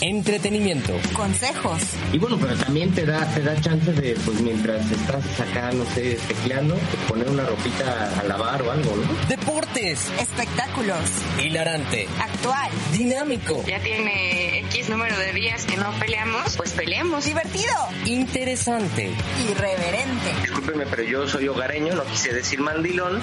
entretenimiento, 0.00 0.92
consejos. 1.14 1.80
Y 2.12 2.18
bueno, 2.18 2.38
pero 2.40 2.56
también 2.56 2.92
te 2.92 3.04
da, 3.04 3.26
te 3.32 3.40
da 3.42 3.60
chance 3.60 3.92
de, 3.92 4.14
pues 4.24 4.40
mientras 4.40 4.90
estás 4.90 5.40
acá, 5.40 5.70
no 5.72 5.84
sé, 5.86 6.18
tecleando, 6.28 6.76
poner 7.08 7.28
una 7.28 7.44
ropita 7.44 8.12
a 8.18 8.24
lavar 8.24 8.62
o 8.62 8.70
algo, 8.70 8.96
¿no? 8.96 9.28
Deportes, 9.28 10.10
espectáculos, 10.18 10.98
hilarante, 11.42 12.08
actual, 12.20 12.70
dinámico. 12.92 13.64
Ya 13.66 13.80
tiene 13.80 14.60
X 14.60 14.88
número 14.90 15.18
de 15.18 15.32
días 15.32 15.64
que 15.64 15.76
no 15.76 15.90
peleamos, 15.98 16.56
pues 16.56 16.72
peleemos. 16.72 17.24
Divertido, 17.24 17.74
interesante, 18.04 19.10
irreverente. 19.48 20.40
Discúlpeme, 20.42 20.86
pero 20.86 21.02
yo 21.02 21.28
soy 21.28 21.48
hogareño, 21.48 21.94
no 21.94 22.04
quise 22.04 22.32
decir 22.32 22.60
mandilón 22.60 23.20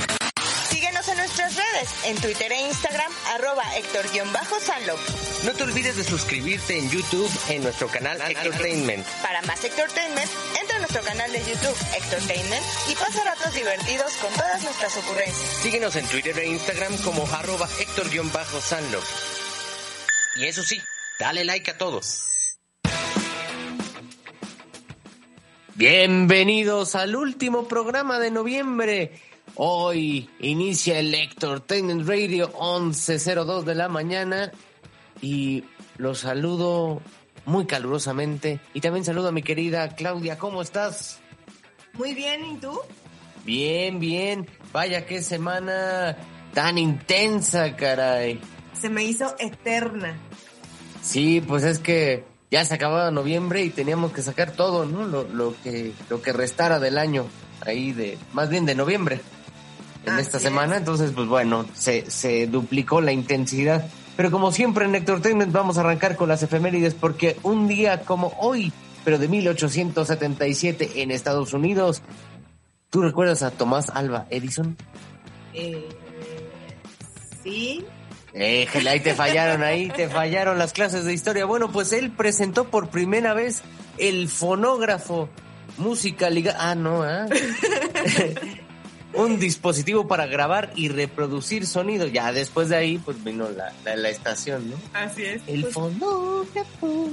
en 0.85 0.93
nuestras 1.17 1.55
redes, 1.55 1.89
en 2.05 2.15
Twitter 2.17 2.51
e 2.51 2.61
Instagram, 2.67 3.11
arroba 3.35 3.63
Héctor-Sanlo. 3.77 4.95
No 5.45 5.51
te 5.53 5.63
olvides 5.63 5.95
de 5.95 6.03
suscribirte 6.03 6.77
en 6.77 6.89
YouTube 6.89 7.29
en 7.49 7.63
nuestro 7.63 7.87
canal 7.87 8.19
Hectortainment. 8.21 9.05
Para 9.21 9.41
más 9.43 9.63
Hectortainment, 9.63 10.29
entra 10.61 10.75
a 10.75 10.79
nuestro 10.79 11.01
canal 11.03 11.31
de 11.31 11.39
YouTube 11.39 11.75
Hectortainment 11.95 12.63
y 12.89 12.95
pasa 12.95 13.23
ratos 13.23 13.53
divertidos 13.53 14.13
con 14.17 14.33
todas 14.33 14.61
nuestras 14.63 14.97
ocurrencias. 14.97 15.49
Síguenos 15.61 15.95
en 15.95 16.05
Twitter 16.07 16.37
e 16.37 16.47
Instagram 16.47 16.97
como 16.97 17.25
arroba 17.33 17.69
Héctor-Sanlo. 17.79 18.99
Y 20.37 20.45
eso 20.45 20.63
sí, 20.63 20.81
dale 21.19 21.45
like 21.45 21.71
a 21.71 21.77
todos. 21.77 22.57
Bienvenidos 25.75 26.95
al 26.95 27.15
último 27.15 27.67
programa 27.67 28.19
de 28.19 28.31
noviembre. 28.31 29.32
Hoy 29.55 30.29
inicia 30.39 30.97
el 30.97 31.11
Lector 31.11 31.59
Tenant 31.59 32.07
Radio 32.07 32.51
11.02 32.53 33.63
de 33.63 33.75
la 33.75 33.87
mañana 33.87 34.51
y 35.21 35.63
los 35.97 36.19
saludo 36.19 37.01
muy 37.45 37.67
calurosamente 37.67 38.59
y 38.73 38.81
también 38.81 39.05
saludo 39.05 39.27
a 39.27 39.31
mi 39.31 39.43
querida 39.43 39.89
Claudia, 39.89 40.39
¿cómo 40.39 40.63
estás? 40.63 41.19
Muy 41.93 42.15
bien, 42.15 42.43
¿y 42.45 42.57
tú? 42.57 42.79
Bien, 43.45 43.99
bien. 43.99 44.47
Vaya 44.71 45.05
qué 45.05 45.21
semana 45.21 46.17
tan 46.55 46.79
intensa, 46.79 47.75
caray. 47.75 48.39
Se 48.73 48.89
me 48.89 49.03
hizo 49.03 49.35
eterna. 49.37 50.17
Sí, 51.03 51.41
pues 51.47 51.63
es 51.63 51.77
que 51.77 52.23
ya 52.49 52.65
se 52.65 52.73
acababa 52.73 53.11
noviembre 53.11 53.63
y 53.63 53.69
teníamos 53.69 54.13
que 54.13 54.23
sacar 54.23 54.53
todo, 54.53 54.85
¿no? 54.87 55.05
Lo, 55.05 55.25
lo 55.25 55.53
que 55.61 55.93
lo 56.09 56.23
que 56.23 56.33
restara 56.33 56.79
del 56.79 56.97
año, 56.97 57.27
ahí 57.61 57.91
de 57.91 58.17
más 58.31 58.49
bien 58.49 58.65
de 58.65 58.73
noviembre 58.73 59.21
en 60.05 60.19
esta 60.19 60.39
semana. 60.39 60.77
Entonces, 60.77 61.11
pues 61.13 61.27
bueno, 61.27 61.65
se, 61.73 62.09
se 62.09 62.47
duplicó 62.47 63.01
la 63.01 63.11
intensidad. 63.11 63.85
Pero 64.15 64.29
como 64.29 64.51
siempre 64.51 64.85
en 64.85 64.95
Entertainment 64.95 65.51
vamos 65.51 65.77
a 65.77 65.81
arrancar 65.81 66.15
con 66.15 66.29
las 66.29 66.43
efemérides 66.43 66.93
porque 66.93 67.37
un 67.43 67.67
día 67.67 68.01
como 68.01 68.33
hoy, 68.39 68.71
pero 69.03 69.17
de 69.17 69.27
1877 69.27 71.01
en 71.01 71.11
Estados 71.11 71.53
Unidos, 71.53 72.03
¿tú 72.89 73.01
recuerdas 73.01 73.41
a 73.41 73.51
Tomás 73.51 73.89
Alba 73.89 74.27
Edison? 74.29 74.77
Eh, 75.53 75.89
sí. 77.43 77.83
Éjale, 78.33 78.89
ahí 78.89 78.99
te 78.99 79.13
fallaron, 79.15 79.63
ahí 79.63 79.89
te 79.89 80.07
fallaron 80.09 80.59
las 80.59 80.73
clases 80.73 81.05
de 81.05 81.13
historia. 81.13 81.45
Bueno, 81.45 81.71
pues 81.71 81.91
él 81.91 82.11
presentó 82.11 82.65
por 82.65 82.89
primera 82.89 83.33
vez 83.33 83.63
el 83.97 84.29
fonógrafo 84.29 85.29
música 85.77 86.29
Ah, 86.59 86.75
no, 86.75 87.07
¿eh? 87.07 87.25
un 89.13 89.39
dispositivo 89.39 90.07
para 90.07 90.25
grabar 90.25 90.71
y 90.75 90.89
reproducir 90.89 91.67
sonido. 91.67 92.07
Ya 92.07 92.31
después 92.31 92.69
de 92.69 92.77
ahí, 92.77 92.97
pues 92.97 93.23
vino 93.23 93.47
la, 93.49 93.73
la, 93.95 94.09
estación, 94.09 94.69
¿no? 94.69 94.75
Así 94.93 95.23
es. 95.23 95.41
El 95.47 95.61
pues... 95.61 95.73
fonógrafo. 95.73 97.09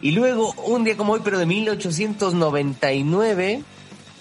Y 0.00 0.12
luego, 0.12 0.52
un 0.64 0.84
día 0.84 0.96
como 0.96 1.14
hoy, 1.14 1.20
pero 1.24 1.38
de 1.38 1.46
1899, 1.46 3.62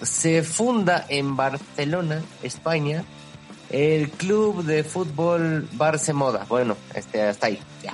se 0.01 0.43
funda 0.43 1.05
en 1.09 1.35
Barcelona, 1.35 2.21
España, 2.41 3.03
el 3.69 4.09
club 4.11 4.63
de 4.63 4.83
fútbol 4.83 5.67
Barcemoda. 5.73 6.45
Bueno, 6.47 6.77
este, 6.93 7.21
hasta 7.23 7.47
ahí, 7.47 7.59
ya. 7.83 7.93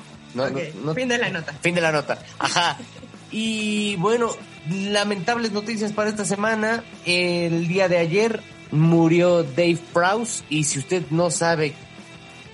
fin 0.93 1.07
de 1.07 1.17
la 1.17 1.29
nota. 1.29 1.53
Fin 1.61 1.75
de 1.75 1.81
la 1.81 1.91
nota. 1.91 2.19
Ajá. 2.37 2.77
Y 3.31 3.95
bueno, 3.97 4.31
lamentables 4.69 5.51
noticias 5.51 5.93
para 5.93 6.09
esta 6.09 6.25
semana. 6.25 6.83
El 7.05 7.67
día 7.67 7.87
de 7.87 7.97
ayer 7.97 8.41
murió 8.71 9.43
Dave 9.43 9.79
Prowse 9.93 10.43
y 10.49 10.63
si 10.63 10.79
usted 10.79 11.03
no 11.09 11.31
sabe 11.31 11.73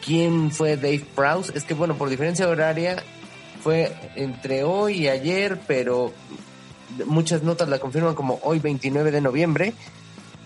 quién 0.03 0.51
fue 0.51 0.77
Dave 0.77 1.05
Prowse, 1.15 1.51
es 1.55 1.63
que 1.63 1.73
bueno, 1.73 1.95
por 1.95 2.09
diferencia 2.09 2.47
horaria 2.47 3.03
fue 3.61 3.95
entre 4.15 4.63
hoy 4.63 5.03
y 5.03 5.07
ayer, 5.07 5.59
pero 5.67 6.13
muchas 7.05 7.43
notas 7.43 7.67
la 7.67 7.79
confirman 7.79 8.15
como 8.15 8.39
hoy 8.43 8.59
29 8.59 9.11
de 9.11 9.21
noviembre. 9.21 9.73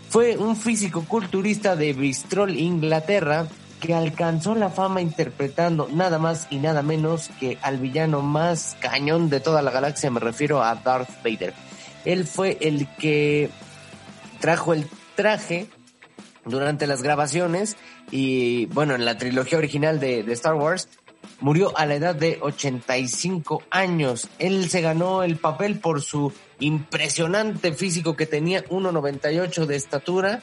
Fue 0.10 0.38
un 0.38 0.56
físico 0.56 1.06
culturista 1.06 1.76
de 1.76 1.94
Bristol, 1.94 2.58
Inglaterra, 2.58 3.48
que 3.80 3.94
alcanzó 3.94 4.56
la 4.56 4.70
fama 4.70 5.02
interpretando 5.02 5.88
nada 5.92 6.18
más 6.18 6.48
y 6.50 6.58
nada 6.58 6.82
menos 6.82 7.30
que 7.40 7.58
al 7.62 7.78
villano 7.78 8.22
más 8.22 8.76
cañón 8.80 9.30
de 9.30 9.40
toda 9.40 9.62
la 9.62 9.72
galaxia, 9.72 10.10
me 10.10 10.20
refiero 10.20 10.64
a 10.64 10.76
Darth 10.76 11.24
Vader. 11.24 11.54
Él 12.06 12.26
fue 12.26 12.58
el 12.62 12.88
que 12.96 13.50
trajo 14.40 14.74
el 14.74 14.88
traje 15.20 15.68
durante 16.46 16.88
las 16.88 17.04
grabaciones 17.04 17.76
y 18.10 18.68
bueno, 18.68 18.96
en 18.96 19.04
la 19.04 19.18
trilogía 19.18 19.58
original 19.58 20.00
de, 20.00 20.22
Star 20.32 20.54
Wars 20.54 20.88
murió 21.42 21.78
a 21.78 21.86
la 21.86 21.96
edad 21.96 22.16
de 22.16 22.40
85 22.42 23.64
años. 23.70 24.30
Él 24.40 24.70
se 24.70 24.80
ganó 24.80 25.24
el 25.24 25.36
papel 25.36 25.80
por 25.80 26.02
su 26.02 26.32
impresionante 26.62 27.74
físico 27.74 28.16
que 28.16 28.28
tenía 28.28 28.64
1,98 28.64 29.66
de 29.66 29.76
estatura 29.76 30.42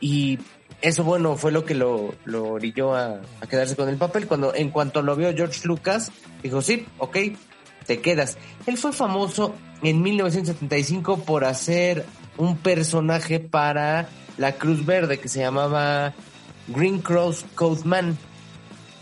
y 0.00 0.38
eso 0.80 1.04
bueno 1.04 1.36
fue 1.36 1.52
lo 1.52 1.66
que 1.66 1.74
lo, 1.74 2.14
lo 2.24 2.44
orilló 2.44 2.96
a, 2.96 3.20
quedarse 3.50 3.76
con 3.76 3.90
el 3.90 3.98
papel. 3.98 4.26
Cuando 4.26 4.54
en 4.54 4.70
cuanto 4.70 5.02
lo 5.02 5.16
vio 5.16 5.34
George 5.34 5.60
Lucas, 5.68 6.10
dijo, 6.42 6.62
sí, 6.62 6.86
ok, 6.96 7.18
te 7.84 8.00
quedas. 8.00 8.38
Él 8.64 8.78
fue 8.78 8.94
famoso 8.94 9.54
en 9.82 10.00
1975 10.00 11.18
por 11.24 11.44
hacer 11.44 12.06
un 12.36 12.56
personaje 12.56 13.40
para 13.40 14.08
la 14.38 14.52
Cruz 14.52 14.84
Verde 14.84 15.18
que 15.18 15.28
se 15.28 15.40
llamaba 15.40 16.12
Green 16.68 17.00
Cross 17.00 17.44
Code 17.54 17.82
Man 17.84 18.16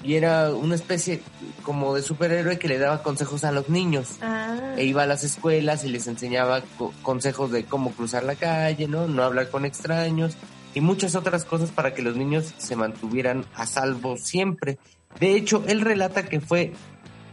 y 0.04 0.14
era 0.14 0.52
una 0.52 0.74
especie 0.74 1.22
como 1.62 1.94
de 1.94 2.02
superhéroe 2.02 2.58
que 2.58 2.68
le 2.68 2.78
daba 2.78 3.02
consejos 3.02 3.44
a 3.44 3.52
los 3.52 3.68
niños. 3.68 4.16
Ah. 4.20 4.74
E 4.76 4.84
iba 4.84 5.04
a 5.04 5.06
las 5.06 5.22
escuelas 5.22 5.84
y 5.84 5.88
les 5.88 6.06
enseñaba 6.08 6.62
consejos 7.02 7.52
de 7.52 7.64
cómo 7.64 7.92
cruzar 7.92 8.24
la 8.24 8.34
calle, 8.34 8.88
¿no? 8.88 9.06
No 9.06 9.22
hablar 9.22 9.50
con 9.50 9.64
extraños 9.64 10.36
y 10.74 10.80
muchas 10.80 11.14
otras 11.14 11.44
cosas 11.44 11.70
para 11.70 11.94
que 11.94 12.02
los 12.02 12.16
niños 12.16 12.52
se 12.58 12.74
mantuvieran 12.74 13.44
a 13.54 13.66
salvo 13.66 14.16
siempre. 14.16 14.78
De 15.20 15.36
hecho, 15.36 15.62
él 15.68 15.82
relata 15.82 16.24
que 16.24 16.40
fue 16.40 16.72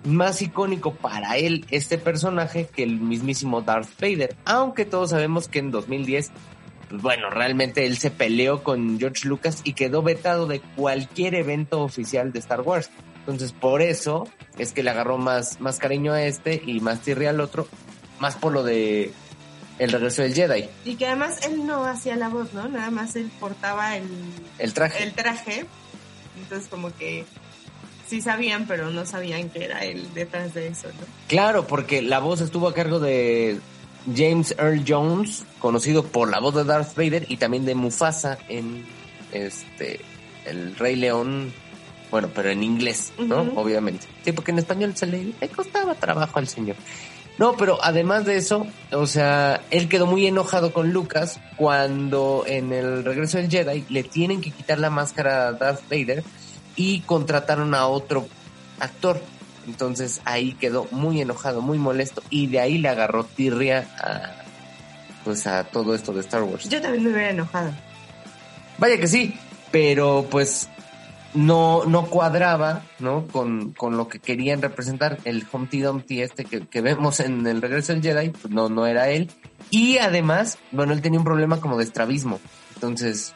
más 0.03 0.41
icónico 0.41 0.93
para 0.93 1.37
él 1.37 1.65
este 1.71 1.97
personaje 1.97 2.67
que 2.67 2.83
el 2.83 2.99
mismísimo 2.99 3.61
Darth 3.61 3.99
Vader, 3.99 4.35
aunque 4.45 4.85
todos 4.85 5.11
sabemos 5.11 5.47
que 5.47 5.59
en 5.59 5.71
2010 5.71 6.31
pues 6.89 7.03
bueno, 7.03 7.29
realmente 7.29 7.85
él 7.85 7.97
se 7.97 8.09
peleó 8.09 8.63
con 8.63 8.99
George 8.99 9.27
Lucas 9.27 9.61
y 9.63 9.73
quedó 9.73 10.01
vetado 10.01 10.47
de 10.47 10.59
cualquier 10.75 11.35
evento 11.35 11.81
oficial 11.81 12.33
de 12.33 12.39
Star 12.39 12.61
Wars. 12.61 12.89
Entonces, 13.19 13.51
por 13.51 13.83
eso 13.83 14.27
es 14.57 14.73
que 14.73 14.81
le 14.81 14.89
agarró 14.89 15.19
más, 15.19 15.61
más 15.61 15.77
cariño 15.77 16.13
a 16.13 16.23
este 16.23 16.63
y 16.65 16.79
más 16.79 17.01
tirria 17.01 17.29
al 17.29 17.41
otro, 17.41 17.67
más 18.19 18.35
por 18.35 18.53
lo 18.53 18.63
de 18.63 19.13
el 19.77 19.91
regreso 19.91 20.23
del 20.23 20.33
Jedi. 20.33 20.67
Y 20.83 20.95
que 20.95 21.05
además 21.05 21.45
él 21.45 21.65
no 21.67 21.85
hacía 21.85 22.15
la 22.15 22.27
voz, 22.27 22.53
¿no? 22.53 22.67
Nada 22.67 22.89
más 22.89 23.15
él 23.15 23.31
portaba 23.39 23.95
el, 23.95 24.07
el 24.57 24.73
traje. 24.73 25.03
El 25.03 25.13
traje. 25.13 25.65
Entonces, 26.41 26.67
como 26.69 26.91
que 26.95 27.25
sí 28.09 28.21
sabían, 28.21 28.65
pero 28.67 28.89
no 28.89 29.05
sabían 29.05 29.49
que 29.49 29.65
era 29.65 29.85
él 29.85 30.07
detrás 30.13 30.53
de 30.53 30.67
eso, 30.67 30.87
¿no? 30.87 31.05
Claro, 31.27 31.67
porque 31.67 32.01
la 32.01 32.19
voz 32.19 32.41
estuvo 32.41 32.67
a 32.67 32.73
cargo 32.73 32.99
de 32.99 33.59
James 34.15 34.55
Earl 34.57 34.83
Jones, 34.87 35.45
conocido 35.59 36.03
por 36.03 36.29
la 36.29 36.39
voz 36.39 36.55
de 36.55 36.63
Darth 36.63 36.95
Vader 36.95 37.25
y 37.29 37.37
también 37.37 37.65
de 37.65 37.75
Mufasa 37.75 38.37
en 38.47 38.85
este 39.31 39.99
el 40.45 40.75
Rey 40.75 40.95
León, 40.95 41.53
bueno, 42.09 42.29
pero 42.33 42.49
en 42.49 42.63
inglés, 42.63 43.13
¿no? 43.19 43.41
Obviamente. 43.55 44.07
Sí, 44.23 44.31
porque 44.31 44.51
en 44.51 44.59
español 44.59 44.95
se 44.95 45.05
le, 45.05 45.33
le 45.39 45.49
costaba 45.49 45.93
trabajo 45.93 46.39
al 46.39 46.47
señor. 46.47 46.75
No, 47.37 47.55
pero 47.55 47.77
además 47.81 48.25
de 48.25 48.35
eso, 48.35 48.67
o 48.91 49.05
sea, 49.05 49.61
él 49.69 49.87
quedó 49.87 50.05
muy 50.07 50.27
enojado 50.27 50.73
con 50.73 50.91
Lucas 50.91 51.39
cuando 51.55 52.43
en 52.45 52.73
el 52.73 53.05
regreso 53.05 53.37
del 53.37 53.49
Jedi 53.49 53.85
le 53.89 54.03
tienen 54.03 54.41
que 54.41 54.51
quitar 54.51 54.79
la 54.79 54.89
máscara 54.89 55.47
a 55.47 55.53
Darth 55.53 55.83
Vader 55.89 56.23
y 56.79 57.01
contrataron 57.01 57.75
a 57.75 57.87
otro 57.87 58.25
actor. 58.79 59.21
Entonces 59.67 60.21
ahí 60.23 60.53
quedó 60.53 60.87
muy 60.91 61.19
enojado, 61.19 61.61
muy 61.61 61.77
molesto 61.77 62.23
y 62.29 62.47
de 62.47 62.61
ahí 62.61 62.77
le 62.77 62.87
agarró 62.87 63.25
tirria 63.25 63.85
a, 63.99 64.43
pues 65.25 65.45
a 65.45 65.65
todo 65.65 65.93
esto 65.93 66.13
de 66.13 66.21
Star 66.21 66.43
Wars. 66.43 66.69
Yo 66.69 66.81
también 66.81 67.03
me 67.03 67.11
hubiera 67.11 67.31
enojado. 67.31 67.71
Vaya 68.77 68.97
que 68.97 69.07
sí, 69.09 69.35
pero 69.71 70.25
pues 70.31 70.69
no, 71.33 71.83
no 71.83 72.05
cuadraba, 72.05 72.83
¿no? 72.99 73.27
Con, 73.27 73.73
con 73.73 73.97
lo 73.97 74.07
que 74.07 74.19
querían 74.19 74.61
representar 74.61 75.17
el 75.25 75.45
Humpty 75.51 75.81
Dumpty 75.81 76.21
este 76.21 76.45
que, 76.45 76.65
que 76.65 76.79
vemos 76.79 77.19
en 77.19 77.45
el 77.45 77.61
regreso 77.61 77.91
del 77.91 78.01
Jedi, 78.01 78.29
pues 78.29 78.51
no, 78.53 78.69
no 78.69 78.87
era 78.87 79.09
él. 79.09 79.29
Y 79.69 79.97
además, 79.97 80.57
bueno, 80.71 80.93
él 80.93 81.01
tenía 81.01 81.19
un 81.19 81.25
problema 81.25 81.59
como 81.59 81.77
de 81.77 81.83
estrabismo. 81.83 82.39
Entonces, 82.75 83.35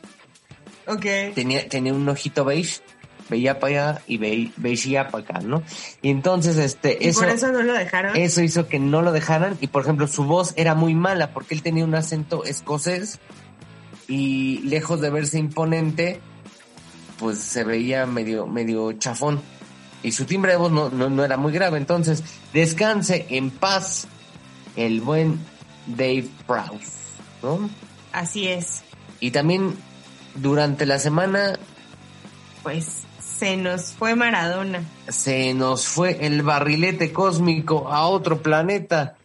Ok. 0.87 1.05
tenía, 1.35 1.67
tenía 1.67 1.93
un 1.93 2.07
ojito 2.07 2.45
beige, 2.45 2.79
veía 3.33 3.59
para 3.59 3.91
allá 3.91 4.01
y 4.07 4.17
ve, 4.17 4.51
veía 4.57 5.07
para 5.09 5.23
acá, 5.23 5.39
¿no? 5.39 5.63
Y 6.03 6.11
entonces, 6.11 6.57
este, 6.57 6.97
¿Y 7.01 7.07
eso, 7.07 7.21
por 7.21 7.29
eso 7.29 7.51
no 7.51 7.63
lo 7.63 7.73
dejaron? 7.73 8.15
eso 8.15 8.41
hizo 8.41 8.67
que 8.67 8.79
no 8.79 9.01
lo 9.01 9.11
dejaran. 9.11 9.57
Y 9.59 9.67
por 9.67 9.81
ejemplo, 9.81 10.07
su 10.07 10.25
voz 10.25 10.53
era 10.55 10.75
muy 10.75 10.93
mala 10.93 11.33
porque 11.33 11.55
él 11.55 11.63
tenía 11.63 11.83
un 11.83 11.95
acento 11.95 12.43
escocés 12.43 13.19
y 14.07 14.59
lejos 14.59 15.01
de 15.01 15.09
verse 15.09 15.39
imponente, 15.39 16.19
pues 17.17 17.39
se 17.39 17.63
veía 17.63 18.05
medio, 18.05 18.45
medio 18.45 18.93
chafón. 18.93 19.41
Y 20.03 20.11
su 20.11 20.25
timbre 20.25 20.51
de 20.51 20.57
voz 20.57 20.71
no, 20.71 20.89
no, 20.89 21.09
no 21.09 21.23
era 21.23 21.37
muy 21.37 21.53
grave. 21.53 21.77
Entonces, 21.77 22.23
descanse 22.53 23.25
en 23.29 23.49
paz 23.49 24.07
el 24.75 25.01
buen 25.01 25.39
Dave 25.87 26.27
Prowse, 26.45 26.91
¿no? 27.41 27.69
Así 28.11 28.47
es. 28.47 28.83
Y 29.19 29.31
también 29.31 29.73
durante 30.35 30.85
la 30.85 30.99
semana 30.99 31.57
Pues 32.63 33.02
se 33.37 33.57
nos 33.57 33.93
fue 33.93 34.15
Maradona. 34.15 34.83
se 35.07 35.53
nos 35.53 35.87
fue 35.87 36.25
el 36.25 36.43
barrilete 36.43 37.11
cósmico 37.11 37.91
a 37.91 38.07
otro 38.07 38.41
planeta. 38.41 39.15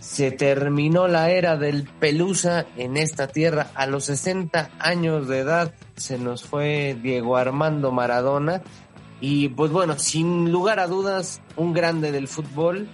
Se 0.00 0.30
terminó 0.30 1.08
la 1.08 1.30
era 1.30 1.56
del 1.56 1.84
Pelusa 1.84 2.66
en 2.76 2.96
esta 2.96 3.28
tierra. 3.28 3.70
A 3.74 3.86
los 3.86 4.04
60 4.04 4.70
años 4.78 5.28
de 5.28 5.38
edad 5.38 5.74
se 5.96 6.18
nos 6.18 6.44
fue 6.44 6.96
Diego 7.00 7.36
Armando 7.36 7.92
Maradona. 7.92 8.62
Y 9.20 9.48
pues 9.48 9.70
bueno, 9.70 9.98
sin 9.98 10.50
lugar 10.50 10.80
a 10.80 10.88
dudas, 10.88 11.40
un 11.56 11.72
grande 11.72 12.10
del 12.10 12.26
fútbol, 12.26 12.88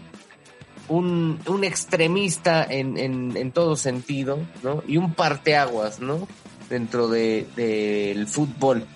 un, 0.89 1.41
un 1.47 1.65
extremista 1.65 2.63
en, 2.63 2.99
en, 2.99 3.37
en 3.37 3.53
todo 3.53 3.77
sentido, 3.77 4.39
¿no? 4.63 4.83
Y 4.87 4.99
un 4.99 5.15
parteaguas, 5.15 6.01
¿no? 6.01 6.29
Dentro 6.69 7.09
de, 7.09 7.47
del 7.57 8.27
fútbol 8.27 8.87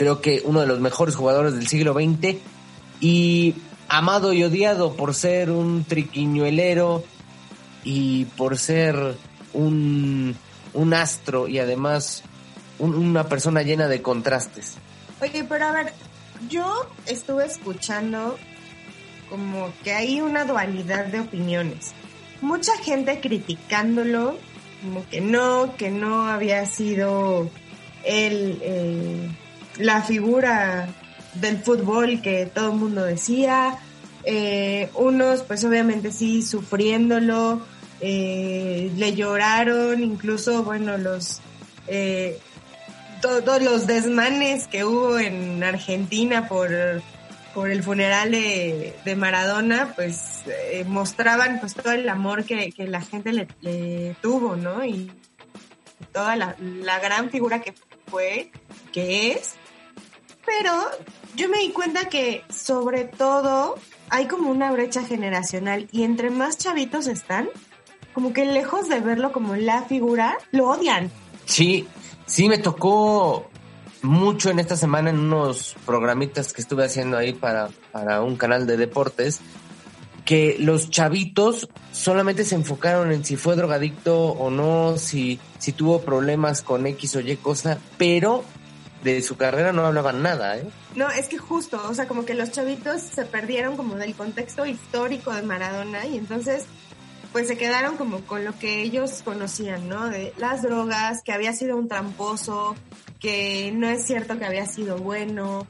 creo 0.00 0.22
que 0.22 0.40
uno 0.46 0.60
de 0.62 0.66
los 0.66 0.80
mejores 0.80 1.14
jugadores 1.14 1.52
del 1.54 1.66
siglo 1.68 1.92
XX 1.92 2.36
y 3.02 3.54
amado 3.86 4.32
y 4.32 4.42
odiado 4.44 4.94
por 4.96 5.14
ser 5.14 5.50
un 5.50 5.84
triquiñuelero 5.84 7.04
y 7.84 8.24
por 8.24 8.56
ser 8.56 8.96
un, 9.52 10.34
un 10.72 10.94
astro 10.94 11.48
y 11.48 11.58
además 11.58 12.22
un- 12.78 12.94
una 12.94 13.24
persona 13.28 13.60
llena 13.60 13.88
de 13.88 14.00
contrastes. 14.00 14.76
Oye, 15.20 15.44
pero 15.44 15.66
a 15.66 15.72
ver, 15.72 15.92
yo 16.48 16.86
estuve 17.04 17.44
escuchando 17.44 18.38
como 19.28 19.70
que 19.84 19.92
hay 19.92 20.22
una 20.22 20.46
dualidad 20.46 21.04
de 21.08 21.20
opiniones. 21.20 21.92
Mucha 22.40 22.72
gente 22.78 23.20
criticándolo, 23.20 24.38
como 24.82 25.06
que 25.10 25.20
no, 25.20 25.76
que 25.76 25.90
no 25.90 26.26
había 26.26 26.64
sido 26.64 27.50
él 28.02 28.58
eh, 28.62 29.28
la 29.80 30.02
figura 30.02 30.88
del 31.34 31.58
fútbol 31.58 32.22
que 32.22 32.46
todo 32.46 32.72
el 32.72 32.78
mundo 32.78 33.04
decía. 33.04 33.78
Eh, 34.24 34.90
unos, 34.94 35.42
pues 35.42 35.64
obviamente 35.64 36.12
sí, 36.12 36.42
sufriéndolo, 36.42 37.60
eh, 38.00 38.90
le 38.96 39.14
lloraron, 39.14 40.02
incluso, 40.02 40.62
bueno, 40.62 40.98
los... 40.98 41.40
eh, 41.86 42.38
todos 43.20 43.62
los 43.62 43.86
desmanes 43.86 44.66
que 44.66 44.84
hubo 44.84 45.18
en 45.18 45.62
Argentina 45.62 46.48
por, 46.48 46.70
por 47.54 47.70
el 47.70 47.82
funeral 47.82 48.30
de, 48.30 48.94
de 49.04 49.14
Maradona, 49.14 49.92
pues 49.94 50.40
eh, 50.46 50.84
mostraban 50.88 51.60
pues 51.60 51.74
todo 51.74 51.92
el 51.92 52.08
amor 52.08 52.44
que, 52.44 52.72
que 52.72 52.86
la 52.86 53.02
gente 53.02 53.34
le, 53.34 53.46
le 53.60 54.16
tuvo, 54.22 54.56
¿no? 54.56 54.82
Y 54.86 55.12
toda 56.12 56.34
la, 56.36 56.56
la 56.58 56.98
gran 56.98 57.28
figura 57.28 57.60
que 57.60 57.74
fue, 58.06 58.50
que 58.90 59.32
es. 59.32 59.56
Pero 60.46 60.72
yo 61.36 61.48
me 61.48 61.58
di 61.58 61.70
cuenta 61.70 62.08
que 62.08 62.44
sobre 62.48 63.04
todo 63.04 63.76
hay 64.08 64.26
como 64.26 64.50
una 64.50 64.72
brecha 64.72 65.04
generacional 65.04 65.88
y 65.92 66.02
entre 66.02 66.30
más 66.30 66.58
chavitos 66.58 67.06
están, 67.06 67.48
como 68.12 68.32
que 68.32 68.44
lejos 68.44 68.88
de 68.88 69.00
verlo 69.00 69.32
como 69.32 69.54
la 69.56 69.82
figura, 69.82 70.36
lo 70.50 70.68
odian. 70.68 71.10
Sí, 71.44 71.86
sí 72.26 72.48
me 72.48 72.58
tocó 72.58 73.50
mucho 74.02 74.50
en 74.50 74.58
esta 74.58 74.76
semana 74.76 75.10
en 75.10 75.18
unos 75.18 75.76
programitas 75.86 76.52
que 76.52 76.62
estuve 76.62 76.84
haciendo 76.84 77.16
ahí 77.16 77.32
para, 77.32 77.68
para 77.92 78.22
un 78.22 78.36
canal 78.36 78.66
de 78.66 78.76
deportes, 78.76 79.40
que 80.24 80.56
los 80.58 80.90
chavitos 80.90 81.68
solamente 81.92 82.44
se 82.44 82.54
enfocaron 82.54 83.12
en 83.12 83.24
si 83.24 83.36
fue 83.36 83.56
drogadicto 83.56 84.16
o 84.16 84.50
no, 84.50 84.96
si, 84.96 85.40
si 85.58 85.72
tuvo 85.72 86.00
problemas 86.02 86.62
con 86.62 86.86
X 86.86 87.16
o 87.16 87.20
Y 87.20 87.36
cosa, 87.36 87.78
pero 87.98 88.44
de 89.02 89.22
su 89.22 89.36
carrera 89.36 89.72
no 89.72 89.86
hablaban 89.86 90.22
nada, 90.22 90.58
¿eh? 90.58 90.68
No, 90.94 91.10
es 91.10 91.28
que 91.28 91.38
justo, 91.38 91.80
o 91.88 91.94
sea, 91.94 92.06
como 92.06 92.24
que 92.24 92.34
los 92.34 92.50
chavitos 92.50 93.00
se 93.00 93.24
perdieron 93.24 93.76
como 93.76 93.94
del 93.96 94.14
contexto 94.14 94.66
histórico 94.66 95.32
de 95.32 95.42
Maradona 95.42 96.06
y 96.06 96.18
entonces 96.18 96.64
pues 97.32 97.46
se 97.46 97.56
quedaron 97.56 97.96
como 97.96 98.20
con 98.22 98.44
lo 98.44 98.58
que 98.58 98.82
ellos 98.82 99.22
conocían, 99.24 99.88
¿no? 99.88 100.08
De 100.08 100.32
las 100.36 100.62
drogas, 100.62 101.22
que 101.22 101.32
había 101.32 101.52
sido 101.52 101.76
un 101.76 101.86
tramposo, 101.86 102.74
que 103.20 103.70
no 103.72 103.88
es 103.88 104.04
cierto 104.04 104.36
que 104.38 104.44
había 104.44 104.66
sido 104.66 104.98
bueno, 104.98 105.66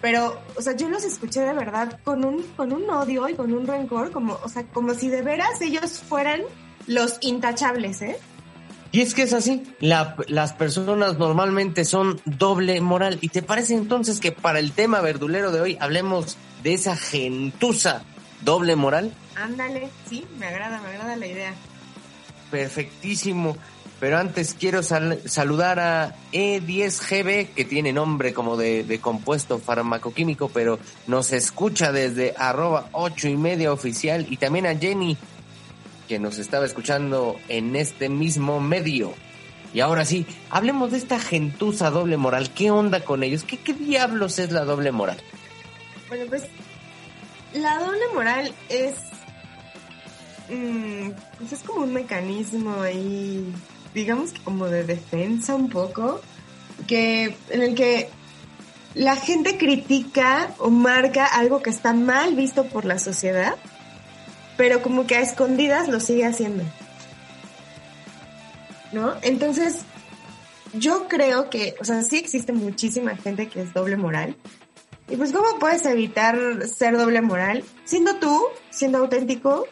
pero, 0.00 0.40
o 0.56 0.62
sea, 0.62 0.76
yo 0.76 0.88
los 0.88 1.04
escuché 1.04 1.40
de 1.40 1.52
verdad 1.52 1.98
con 2.04 2.24
un, 2.24 2.42
con 2.56 2.72
un 2.72 2.88
odio 2.88 3.28
y 3.28 3.34
con 3.34 3.52
un 3.52 3.66
rencor, 3.66 4.12
como, 4.12 4.38
o 4.44 4.48
sea, 4.48 4.64
como 4.64 4.94
si 4.94 5.08
de 5.08 5.22
veras 5.22 5.60
ellos 5.60 6.00
fueran 6.00 6.42
los 6.86 7.18
intachables, 7.20 8.02
¿eh? 8.02 8.18
Y 8.90 9.02
es 9.02 9.12
que 9.14 9.22
es 9.22 9.32
así, 9.34 9.62
la- 9.80 10.16
las 10.28 10.54
personas 10.54 11.18
normalmente 11.18 11.84
son 11.84 12.20
doble 12.24 12.80
moral. 12.80 13.18
¿Y 13.20 13.28
te 13.28 13.42
parece 13.42 13.74
entonces 13.74 14.18
que 14.20 14.32
para 14.32 14.58
el 14.60 14.72
tema 14.72 15.00
verdulero 15.00 15.52
de 15.52 15.60
hoy 15.60 15.76
hablemos 15.80 16.36
de 16.62 16.74
esa 16.74 16.96
gentuza 16.96 18.02
doble 18.42 18.76
moral? 18.76 19.12
Ándale, 19.36 19.88
sí, 20.08 20.24
me 20.38 20.46
agrada, 20.46 20.80
me 20.80 20.88
agrada 20.88 21.16
la 21.16 21.26
idea. 21.26 21.54
Perfectísimo. 22.50 23.56
Pero 24.00 24.16
antes 24.16 24.54
quiero 24.58 24.84
sal- 24.84 25.20
saludar 25.24 25.80
a 25.80 26.14
E10GB, 26.32 27.48
que 27.48 27.64
tiene 27.64 27.92
nombre 27.92 28.32
como 28.32 28.56
de, 28.56 28.84
de 28.84 29.00
compuesto 29.00 29.58
farmacoquímico, 29.58 30.48
pero 30.50 30.78
nos 31.08 31.32
escucha 31.32 31.90
desde 31.90 32.32
arroba 32.38 32.88
ocho 32.92 33.26
y 33.28 33.36
media 33.36 33.72
oficial. 33.72 34.24
Y 34.30 34.36
también 34.36 34.66
a 34.66 34.76
Jenny, 34.76 35.16
que 36.08 36.18
nos 36.18 36.38
estaba 36.38 36.64
escuchando 36.64 37.38
en 37.48 37.76
este 37.76 38.08
mismo 38.08 38.60
medio. 38.60 39.14
Y 39.74 39.80
ahora 39.80 40.04
sí, 40.04 40.26
hablemos 40.50 40.92
de 40.92 40.98
esta 40.98 41.20
gentuza 41.20 41.90
doble 41.90 42.16
moral. 42.16 42.50
¿Qué 42.54 42.70
onda 42.70 43.04
con 43.04 43.22
ellos? 43.22 43.44
¿Qué, 43.44 43.58
qué 43.58 43.74
diablos 43.74 44.38
es 44.38 44.50
la 44.50 44.64
doble 44.64 44.90
moral? 44.92 45.18
Bueno, 46.08 46.24
pues 46.28 46.44
la 47.52 47.78
doble 47.78 48.00
moral 48.14 48.54
es, 48.68 48.94
mm, 50.48 51.10
pues 51.38 51.52
es 51.52 51.60
como 51.60 51.84
un 51.84 51.92
mecanismo 51.92 52.82
ahí, 52.82 53.52
digamos 53.94 54.32
que 54.32 54.40
como 54.40 54.66
de 54.66 54.84
defensa 54.84 55.54
un 55.54 55.68
poco, 55.68 56.20
que 56.86 57.36
en 57.50 57.62
el 57.62 57.74
que 57.74 58.08
la 58.94 59.16
gente 59.16 59.58
critica 59.58 60.50
o 60.58 60.70
marca 60.70 61.26
algo 61.26 61.62
que 61.62 61.70
está 61.70 61.92
mal 61.92 62.34
visto 62.34 62.64
por 62.64 62.84
la 62.84 62.98
sociedad, 62.98 63.54
pero 64.58 64.82
como 64.82 65.06
que 65.06 65.16
a 65.16 65.20
escondidas 65.22 65.88
lo 65.88 66.00
sigue 66.00 66.26
haciendo. 66.26 66.62
¿No? 68.92 69.14
Entonces, 69.22 69.78
yo 70.74 71.08
creo 71.08 71.48
que, 71.50 71.74
o 71.80 71.84
sea, 71.84 72.02
sí 72.02 72.16
existe 72.16 72.52
muchísima 72.52 73.16
gente 73.16 73.48
que 73.48 73.62
es 73.62 73.72
doble 73.74 73.96
moral. 73.96 74.36
Y 75.08 75.16
pues, 75.16 75.32
¿cómo 75.32 75.58
puedes 75.58 75.84
evitar 75.86 76.36
ser 76.66 76.96
doble 76.98 77.22
moral? 77.22 77.64
Siendo 77.84 78.16
tú, 78.16 78.42
siendo 78.70 78.98
auténtico 78.98 79.66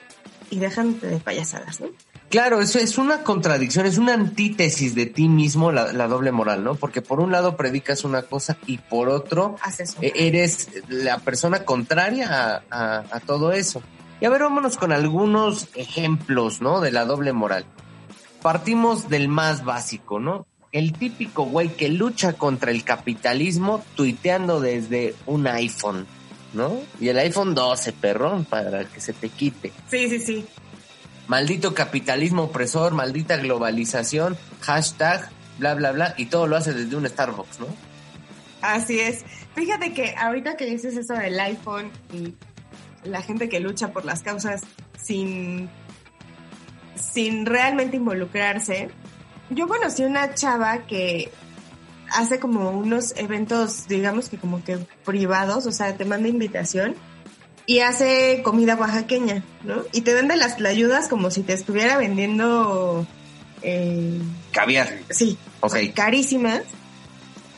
y 0.50 0.58
déjate 0.58 1.06
de 1.06 1.18
payasadas, 1.18 1.80
¿no? 1.80 1.88
Claro, 2.28 2.60
eso 2.60 2.78
es 2.80 2.98
una 2.98 3.22
contradicción, 3.22 3.86
es 3.86 3.98
una 3.98 4.14
antítesis 4.14 4.94
de 4.94 5.06
ti 5.06 5.28
mismo 5.28 5.70
la, 5.70 5.92
la 5.92 6.08
doble 6.08 6.32
moral, 6.32 6.64
¿no? 6.64 6.74
Porque 6.74 7.00
por 7.00 7.20
un 7.20 7.30
lado 7.30 7.56
predicas 7.56 8.02
una 8.04 8.22
cosa 8.22 8.56
y 8.66 8.78
por 8.78 9.08
otro 9.08 9.54
Haces 9.62 9.94
e- 10.00 10.12
eres 10.16 10.68
la 10.88 11.18
persona 11.18 11.64
contraria 11.64 12.28
a, 12.28 12.62
a- 12.70 13.04
a 13.12 13.20
todo 13.20 13.52
eso. 13.52 13.80
Y 14.20 14.24
a 14.24 14.30
ver, 14.30 14.42
vámonos 14.42 14.76
con 14.76 14.92
algunos 14.92 15.68
ejemplos, 15.74 16.60
¿no? 16.60 16.80
De 16.80 16.90
la 16.90 17.04
doble 17.04 17.32
moral. 17.32 17.66
Partimos 18.42 19.08
del 19.08 19.28
más 19.28 19.64
básico, 19.64 20.20
¿no? 20.20 20.46
El 20.72 20.92
típico 20.92 21.44
güey 21.44 21.68
que 21.68 21.88
lucha 21.88 22.34
contra 22.34 22.70
el 22.70 22.84
capitalismo 22.84 23.84
tuiteando 23.94 24.60
desde 24.60 25.14
un 25.26 25.46
iPhone, 25.46 26.06
¿no? 26.54 26.78
Y 27.00 27.08
el 27.08 27.18
iPhone 27.18 27.54
12, 27.54 27.92
perrón, 27.92 28.44
para 28.44 28.84
que 28.84 29.00
se 29.00 29.12
te 29.12 29.28
quite. 29.28 29.72
Sí, 29.90 30.08
sí, 30.08 30.18
sí. 30.18 30.46
Maldito 31.28 31.74
capitalismo 31.74 32.44
opresor, 32.44 32.94
maldita 32.94 33.36
globalización, 33.36 34.36
hashtag, 34.60 35.28
bla, 35.58 35.74
bla, 35.74 35.92
bla, 35.92 36.14
y 36.16 36.26
todo 36.26 36.46
lo 36.46 36.56
hace 36.56 36.72
desde 36.72 36.96
un 36.96 37.08
Starbucks, 37.08 37.60
¿no? 37.60 37.66
Así 38.62 39.00
es. 39.00 39.24
Fíjate 39.54 39.92
que 39.92 40.14
ahorita 40.16 40.56
que 40.56 40.66
dices 40.66 40.96
eso 40.96 41.14
del 41.14 41.38
iPhone 41.40 41.90
y 42.12 42.34
la 43.04 43.22
gente 43.22 43.48
que 43.48 43.60
lucha 43.60 43.92
por 43.92 44.04
las 44.04 44.22
causas 44.22 44.62
sin, 45.00 45.68
sin 46.94 47.46
realmente 47.46 47.96
involucrarse, 47.96 48.88
yo 49.50 49.68
conocí 49.68 50.02
una 50.04 50.34
chava 50.34 50.86
que 50.86 51.30
hace 52.12 52.38
como 52.38 52.70
unos 52.70 53.14
eventos, 53.16 53.86
digamos 53.88 54.28
que 54.28 54.38
como 54.38 54.62
que 54.62 54.78
privados, 55.04 55.66
o 55.66 55.72
sea, 55.72 55.96
te 55.96 56.04
manda 56.04 56.28
invitación 56.28 56.94
y 57.66 57.80
hace 57.80 58.42
comida 58.44 58.76
oaxaqueña, 58.76 59.42
¿no? 59.64 59.82
Y 59.92 60.02
te 60.02 60.14
vende 60.14 60.36
las 60.36 60.60
ayudas 60.60 61.08
como 61.08 61.30
si 61.30 61.42
te 61.42 61.52
estuviera 61.52 61.96
vendiendo, 61.98 63.06
eh, 63.62 64.20
Caviar. 64.52 64.88
sí, 65.10 65.36
Ok. 65.60 65.76
carísimas, 65.94 66.62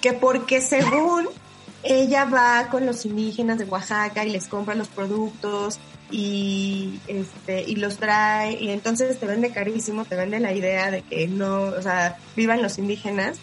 que 0.00 0.14
porque 0.14 0.60
según 0.60 1.28
ella 1.82 2.24
va 2.24 2.68
con 2.70 2.86
los 2.86 3.04
indígenas 3.06 3.58
de 3.58 3.64
Oaxaca 3.64 4.24
y 4.24 4.30
les 4.30 4.48
compra 4.48 4.74
los 4.74 4.88
productos 4.88 5.78
y 6.10 7.00
este 7.06 7.62
y 7.62 7.76
los 7.76 7.98
trae 7.98 8.52
y 8.60 8.70
entonces 8.70 9.18
te 9.18 9.26
vende 9.26 9.50
carísimo, 9.50 10.04
te 10.04 10.16
vende 10.16 10.40
la 10.40 10.52
idea 10.52 10.90
de 10.90 11.02
que 11.02 11.28
no, 11.28 11.62
o 11.64 11.82
sea, 11.82 12.16
vivan 12.34 12.62
los 12.62 12.78
indígenas 12.78 13.38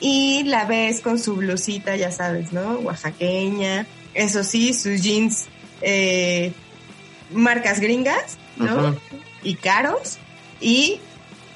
y 0.00 0.42
la 0.44 0.64
ves 0.64 1.00
con 1.00 1.18
su 1.18 1.36
blusita, 1.36 1.96
ya 1.96 2.10
sabes, 2.10 2.52
¿no? 2.52 2.78
Oaxaqueña, 2.80 3.86
eso 4.14 4.44
sí, 4.44 4.74
sus 4.74 5.00
jeans 5.02 5.46
eh, 5.80 6.52
marcas 7.32 7.80
gringas, 7.80 8.36
¿no? 8.56 8.96
Y 9.42 9.54
caros 9.54 10.18
y 10.60 11.00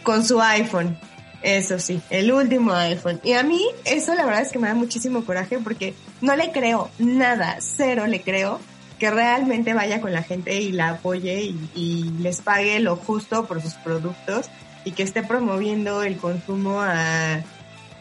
con 0.02 0.24
su 0.24 0.40
iPhone. 0.40 0.98
Eso 1.46 1.78
sí, 1.78 2.02
el 2.10 2.32
último 2.32 2.72
iPhone. 2.72 3.20
Y 3.22 3.34
a 3.34 3.44
mí 3.44 3.64
eso 3.84 4.16
la 4.16 4.24
verdad 4.24 4.42
es 4.42 4.50
que 4.50 4.58
me 4.58 4.66
da 4.66 4.74
muchísimo 4.74 5.24
coraje 5.24 5.60
porque 5.60 5.94
no 6.20 6.34
le 6.34 6.50
creo 6.50 6.90
nada, 6.98 7.58
cero 7.60 8.08
le 8.08 8.20
creo 8.20 8.58
que 8.98 9.12
realmente 9.12 9.72
vaya 9.72 10.00
con 10.00 10.12
la 10.12 10.24
gente 10.24 10.60
y 10.60 10.72
la 10.72 10.88
apoye 10.88 11.54
y, 11.76 12.02
les 12.18 12.40
pague 12.40 12.80
lo 12.80 12.96
justo 12.96 13.46
por 13.46 13.62
sus 13.62 13.74
productos 13.74 14.46
y 14.84 14.90
que 14.90 15.04
esté 15.04 15.22
promoviendo 15.22 16.02
el 16.02 16.16
consumo 16.16 16.80
a, 16.80 17.44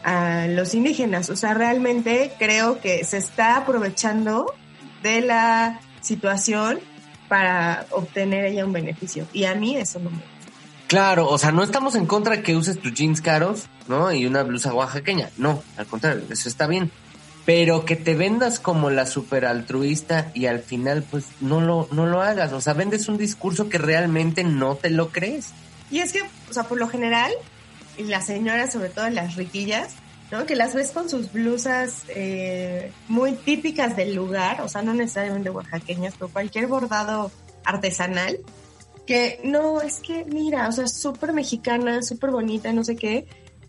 a 0.02 0.46
los 0.48 0.74
indígenas. 0.74 1.30
O 1.30 1.36
sea, 1.36 1.54
realmente 1.54 2.32
creo 2.40 2.80
que 2.80 3.04
se 3.04 3.18
está 3.18 3.58
aprovechando 3.58 4.52
de 5.04 5.20
la 5.20 5.78
situación 6.00 6.80
para 7.28 7.86
obtener 7.90 8.46
ella 8.46 8.64
un 8.64 8.72
beneficio. 8.72 9.24
Y 9.32 9.44
a 9.44 9.54
mí 9.54 9.76
eso 9.76 10.00
no 10.00 10.10
me 10.10 10.16
gusta. 10.16 10.35
Claro, 10.86 11.28
o 11.28 11.36
sea, 11.38 11.50
no 11.50 11.64
estamos 11.64 11.96
en 11.96 12.06
contra 12.06 12.42
que 12.42 12.54
uses 12.54 12.80
tus 12.80 12.94
jeans 12.94 13.20
caros, 13.20 13.66
¿no? 13.88 14.12
Y 14.12 14.24
una 14.24 14.44
blusa 14.44 14.72
oaxaqueña. 14.72 15.30
No, 15.36 15.62
al 15.76 15.86
contrario, 15.86 16.22
eso 16.30 16.48
está 16.48 16.66
bien. 16.66 16.92
Pero 17.44 17.84
que 17.84 17.96
te 17.96 18.14
vendas 18.14 18.60
como 18.60 18.90
la 18.90 19.06
super 19.06 19.46
altruista 19.46 20.30
y 20.34 20.46
al 20.46 20.60
final, 20.60 21.04
pues, 21.08 21.26
no 21.40 21.60
lo, 21.60 21.88
no 21.92 22.06
lo 22.06 22.22
hagas. 22.22 22.52
O 22.52 22.60
sea, 22.60 22.72
vendes 22.72 23.08
un 23.08 23.18
discurso 23.18 23.68
que 23.68 23.78
realmente 23.78 24.44
no 24.44 24.76
te 24.76 24.90
lo 24.90 25.10
crees. 25.10 25.52
Y 25.90 26.00
es 26.00 26.12
que, 26.12 26.22
o 26.22 26.52
sea, 26.52 26.64
por 26.64 26.78
lo 26.78 26.88
general, 26.88 27.32
y 27.98 28.04
las 28.04 28.26
señoras, 28.26 28.72
sobre 28.72 28.88
todo 28.88 29.08
las 29.10 29.36
riquillas, 29.36 29.94
¿no? 30.30 30.46
Que 30.46 30.56
las 30.56 30.74
ves 30.74 30.90
con 30.90 31.08
sus 31.08 31.32
blusas 31.32 32.02
eh, 32.08 32.92
muy 33.08 33.32
típicas 33.32 33.96
del 33.96 34.14
lugar, 34.14 34.60
o 34.60 34.68
sea, 34.68 34.82
no 34.82 34.94
necesariamente 34.94 35.50
oaxaqueñas, 35.50 36.14
pero 36.18 36.30
cualquier 36.30 36.66
bordado 36.66 37.30
artesanal, 37.64 38.38
que 39.06 39.40
no, 39.44 39.80
es 39.80 39.98
que, 40.00 40.24
mira, 40.24 40.68
o 40.68 40.72
sea, 40.72 40.86
súper 40.88 41.32
mexicana, 41.32 42.02
súper 42.02 42.30
bonita, 42.30 42.72
no 42.72 42.84
sé 42.84 42.96
qué. 42.96 43.26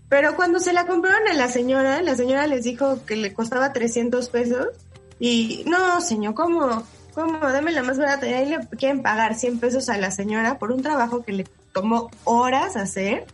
Pero 0.09 0.35
cuando 0.35 0.59
se 0.59 0.73
la 0.73 0.85
compraron 0.85 1.27
a 1.27 1.33
la 1.33 1.47
señora, 1.49 2.01
la 2.01 2.15
señora 2.15 2.47
les 2.47 2.63
dijo 2.63 3.05
que 3.05 3.15
le 3.15 3.33
costaba 3.33 3.73
300 3.73 4.29
pesos. 4.29 4.67
Y, 5.19 5.63
no, 5.67 6.01
señor, 6.01 6.33
¿cómo? 6.33 6.83
¿Cómo? 7.13 7.39
Dame 7.39 7.71
la 7.71 7.83
más 7.83 7.97
barata. 7.97 8.27
Y 8.27 8.33
ahí 8.33 8.49
le 8.49 8.59
quieren 8.77 9.01
pagar 9.01 9.35
100 9.35 9.59
pesos 9.59 9.89
a 9.89 9.97
la 9.97 10.11
señora 10.11 10.59
por 10.59 10.71
un 10.71 10.81
trabajo 10.81 11.23
que 11.23 11.33
le 11.33 11.45
tomó 11.73 12.09
horas 12.23 12.75
hacer, 12.75 13.25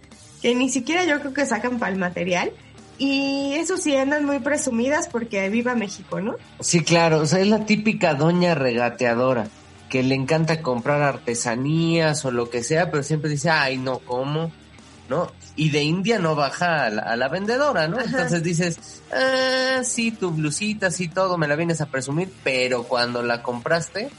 que 0.41 0.55
ni 0.55 0.69
siquiera 0.69 1.05
yo 1.05 1.19
creo 1.19 1.33
que 1.33 1.45
sacan 1.45 1.79
para 1.79 1.91
el 1.91 1.99
material. 1.99 2.51
Y 2.97 3.53
eso 3.55 3.77
sí, 3.77 3.95
andan 3.95 4.25
muy 4.25 4.39
presumidas 4.39 5.07
porque 5.07 5.49
viva 5.49 5.75
México, 5.75 6.21
¿no? 6.21 6.35
Sí, 6.59 6.83
claro, 6.83 7.19
o 7.19 7.25
sea, 7.25 7.39
es 7.39 7.47
la 7.47 7.65
típica 7.65 8.13
doña 8.13 8.55
regateadora 8.55 9.47
que 9.93 10.01
le 10.01 10.15
encanta 10.15 10.63
comprar 10.63 11.03
artesanías 11.03 12.25
o 12.25 12.31
lo 12.31 12.49
que 12.49 12.63
sea, 12.63 12.89
pero 12.89 13.03
siempre 13.03 13.29
dice, 13.29 13.51
ay, 13.51 13.77
no, 13.77 13.99
¿cómo? 13.99 14.51
¿No? 15.07 15.31
Y 15.55 15.69
de 15.69 15.83
India 15.83 16.17
no 16.17 16.33
baja 16.33 16.85
a 16.85 16.89
la, 16.89 17.03
a 17.03 17.15
la 17.15 17.27
vendedora, 17.27 17.87
¿no? 17.87 17.97
Ajá. 17.97 18.07
Entonces 18.07 18.41
dices, 18.41 19.03
ah, 19.13 19.83
sí, 19.83 20.09
tu 20.09 20.31
blusita, 20.31 20.89
sí, 20.89 21.09
todo, 21.09 21.37
me 21.37 21.47
la 21.47 21.55
vienes 21.55 21.79
a 21.79 21.85
presumir, 21.85 22.33
pero 22.43 22.85
cuando 22.85 23.21
la 23.21 23.43
compraste, 23.43 24.09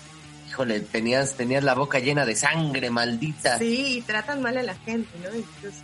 híjole, 0.49 0.79
tenías, 0.79 1.35
tenías 1.35 1.65
la 1.65 1.75
boca 1.75 1.99
llena 1.99 2.25
de 2.25 2.37
sangre, 2.37 2.89
maldita. 2.91 3.59
Sí, 3.59 3.97
y 3.97 4.03
tratan 4.03 4.43
mal 4.43 4.57
a 4.57 4.63
la 4.63 4.77
gente, 4.77 5.11
¿no? 5.25 5.37
Incluso. 5.37 5.83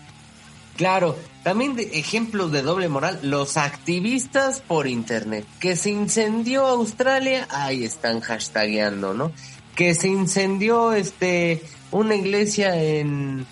Claro, 0.76 1.18
también 1.42 1.74
de 1.74 1.98
ejemplos 1.98 2.52
de 2.52 2.62
doble 2.62 2.88
moral, 2.88 3.18
los 3.22 3.56
activistas 3.56 4.60
por 4.60 4.86
internet, 4.86 5.44
que 5.58 5.74
se 5.74 5.90
incendió 5.90 6.64
Australia, 6.64 7.48
ahí 7.50 7.82
están 7.82 8.20
hashtagueando, 8.20 9.14
¿no? 9.14 9.32
Que 9.80 9.94
se 9.94 10.08
incendió 10.08 10.92
este 10.92 11.62
una 11.90 12.14
iglesia 12.14 12.76
en 12.76 13.46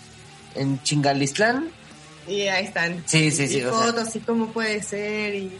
en 0.53 0.79
Chingalistlán, 0.83 1.71
Y 2.27 2.41
ahí 2.41 2.65
están. 2.65 3.01
Sí, 3.07 3.31
sí, 3.31 3.47
sí, 3.47 3.57
Y 3.57 3.63
o 3.63 3.71
sea- 3.75 3.87
fotos 3.87 4.15
y 4.15 4.19
cómo 4.19 4.49
puede 4.49 4.83
ser 4.83 5.33
y 5.33 5.51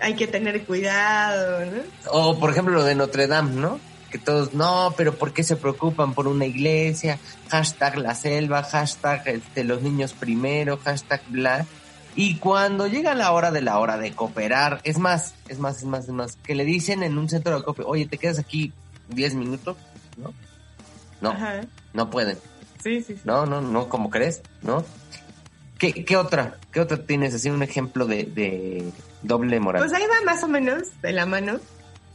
hay 0.00 0.14
que 0.16 0.26
tener 0.26 0.64
cuidado, 0.64 1.66
¿no? 1.66 1.82
o 2.10 2.40
por 2.40 2.48
ejemplo 2.52 2.72
lo 2.72 2.82
de 2.82 2.94
Notre 2.94 3.26
Dame, 3.26 3.60
¿no? 3.60 3.78
Que 4.10 4.16
todos, 4.16 4.54
no, 4.54 4.94
pero 4.96 5.16
¿por 5.16 5.34
qué 5.34 5.44
se 5.44 5.56
preocupan 5.56 6.14
por 6.14 6.28
una 6.28 6.46
iglesia? 6.46 7.18
Hashtag 7.50 7.98
la 7.98 8.14
selva, 8.14 8.62
hashtag 8.62 9.28
este, 9.28 9.64
los 9.64 9.82
niños 9.82 10.14
primero, 10.14 10.78
hashtag 10.82 11.20
bla. 11.28 11.66
Y 12.16 12.38
cuando 12.38 12.86
llega 12.86 13.14
la 13.14 13.32
hora 13.32 13.50
de 13.50 13.60
la 13.60 13.78
hora 13.78 13.98
de 13.98 14.12
cooperar, 14.12 14.80
es 14.84 14.96
más, 14.96 15.34
es 15.50 15.58
más, 15.58 15.76
es 15.76 15.84
más, 15.84 16.04
es 16.04 16.10
más, 16.10 16.36
que 16.42 16.54
le 16.54 16.64
dicen 16.64 17.02
en 17.02 17.18
un 17.18 17.28
centro 17.28 17.52
de 17.52 17.60
acopio, 17.60 17.86
oye, 17.86 18.06
¿te 18.06 18.16
quedas 18.16 18.38
aquí 18.38 18.72
10 19.08 19.34
minutos? 19.34 19.76
¿No? 20.16 20.32
No, 21.20 21.30
Ajá. 21.30 21.62
no 21.92 22.10
pueden. 22.10 22.38
Sí, 22.82 23.02
sí, 23.02 23.14
sí. 23.14 23.20
No, 23.24 23.46
no, 23.46 23.60
no, 23.60 23.88
como 23.88 24.10
crees? 24.10 24.42
¿No? 24.62 24.84
¿Qué, 25.78 26.04
qué 26.04 26.16
otra? 26.16 26.58
¿Qué 26.72 26.80
otra 26.80 27.04
tienes 27.04 27.34
así 27.34 27.50
un 27.50 27.62
ejemplo 27.62 28.06
de, 28.06 28.24
de 28.24 28.92
doble 29.22 29.58
moral? 29.60 29.82
Pues 29.82 29.92
ahí 29.92 30.06
va 30.06 30.24
más 30.24 30.42
o 30.44 30.48
menos 30.48 31.00
de 31.02 31.12
la 31.12 31.26
mano. 31.26 31.60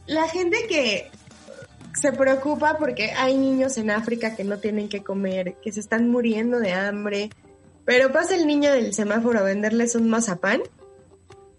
La 0.05 0.27
gente 0.27 0.57
que 0.67 1.11
se 1.99 2.11
preocupa 2.13 2.77
porque 2.77 3.11
hay 3.11 3.37
niños 3.37 3.77
en 3.77 3.91
África 3.91 4.35
que 4.35 4.43
no 4.43 4.57
tienen 4.57 4.89
que 4.89 5.03
comer, 5.03 5.55
que 5.61 5.71
se 5.71 5.79
están 5.79 6.09
muriendo 6.09 6.59
de 6.59 6.73
hambre, 6.73 7.29
pero 7.85 8.11
pasa 8.11 8.35
el 8.35 8.47
niño 8.47 8.71
del 8.71 8.93
semáforo 8.93 9.39
a 9.39 9.43
venderles 9.43 9.95
un 9.95 10.09
mazapán 10.09 10.61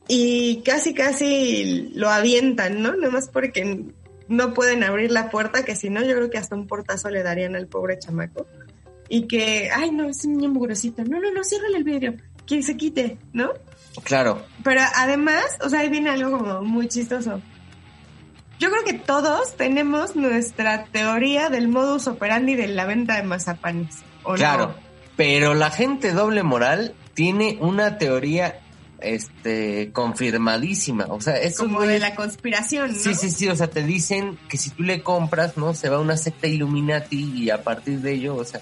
y 0.08 0.62
casi 0.62 0.94
casi 0.94 1.90
lo 1.94 2.08
avientan, 2.08 2.82
¿no? 2.82 2.96
Nomás 2.96 3.28
porque 3.28 3.84
no 4.30 4.54
pueden 4.54 4.84
abrir 4.84 5.10
la 5.10 5.28
puerta, 5.28 5.64
que 5.64 5.74
si 5.74 5.90
no 5.90 6.02
yo 6.02 6.14
creo 6.14 6.30
que 6.30 6.38
hasta 6.38 6.54
un 6.54 6.68
portazo 6.68 7.10
le 7.10 7.24
darían 7.24 7.56
al 7.56 7.66
pobre 7.66 7.98
chamaco. 7.98 8.46
Y 9.08 9.26
que, 9.26 9.70
ay 9.74 9.90
no, 9.90 10.08
es 10.08 10.24
un 10.24 10.36
niño 10.36 10.50
mugrosito. 10.50 11.02
No, 11.02 11.18
no, 11.20 11.32
no, 11.32 11.42
ciérrale 11.42 11.78
el 11.78 11.84
vidrio, 11.84 12.14
que 12.46 12.62
se 12.62 12.76
quite, 12.76 13.18
¿no? 13.32 13.50
Claro, 14.04 14.46
Pero 14.62 14.82
además, 14.94 15.44
o 15.62 15.68
sea, 15.68 15.80
ahí 15.80 15.88
viene 15.88 16.10
algo 16.10 16.38
como 16.38 16.62
muy 16.62 16.86
chistoso. 16.86 17.42
Yo 18.60 18.70
creo 18.70 18.84
que 18.84 18.94
todos 18.94 19.56
tenemos 19.56 20.14
nuestra 20.14 20.84
teoría 20.84 21.50
del 21.50 21.66
modus 21.66 22.06
operandi 22.06 22.54
de 22.54 22.68
la 22.68 22.84
venta 22.86 23.16
de 23.16 23.24
mazapanes. 23.24 23.96
¿o 24.22 24.30
no? 24.30 24.36
Claro, 24.36 24.74
pero 25.16 25.54
la 25.54 25.70
gente 25.70 26.12
doble 26.12 26.44
moral 26.44 26.94
tiene 27.14 27.58
una 27.60 27.98
teoría 27.98 28.60
este, 29.02 29.90
confirmadísima. 29.92 31.06
O 31.08 31.20
sea, 31.20 31.36
es 31.36 31.56
como 31.56 31.82
de 31.82 31.98
la 31.98 32.14
conspiración, 32.14 32.92
¿no? 32.92 32.98
Sí, 32.98 33.14
sí, 33.14 33.30
sí. 33.30 33.48
O 33.48 33.56
sea, 33.56 33.68
te 33.68 33.82
dicen 33.82 34.38
que 34.48 34.56
si 34.56 34.70
tú 34.70 34.82
le 34.82 35.02
compras, 35.02 35.56
¿no? 35.56 35.74
Se 35.74 35.88
va 35.88 35.96
a 35.96 36.00
una 36.00 36.16
secta 36.16 36.46
Illuminati 36.46 37.32
y 37.34 37.50
a 37.50 37.62
partir 37.62 38.00
de 38.00 38.12
ello, 38.12 38.36
o 38.36 38.44
sea, 38.44 38.60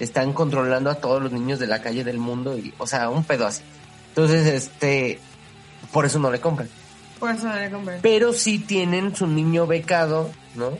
están 0.00 0.32
controlando 0.32 0.90
a 0.90 0.96
todos 0.96 1.22
los 1.22 1.32
niños 1.32 1.58
de 1.58 1.66
la 1.66 1.82
calle 1.82 2.04
del 2.04 2.18
mundo 2.18 2.56
y, 2.56 2.72
o 2.78 2.86
sea, 2.86 3.10
un 3.10 3.24
pedo 3.24 3.46
así. 3.46 3.62
Entonces, 4.10 4.46
este, 4.46 5.18
por 5.92 6.06
eso 6.06 6.18
no 6.18 6.30
le 6.30 6.40
compran. 6.40 6.68
Por 7.18 7.30
eso 7.30 7.48
no 7.48 7.56
le 7.56 7.70
compran. 7.70 7.98
Pero 8.02 8.32
sí 8.32 8.58
tienen 8.58 9.14
su 9.14 9.26
niño 9.26 9.66
becado, 9.66 10.30
¿no? 10.54 10.78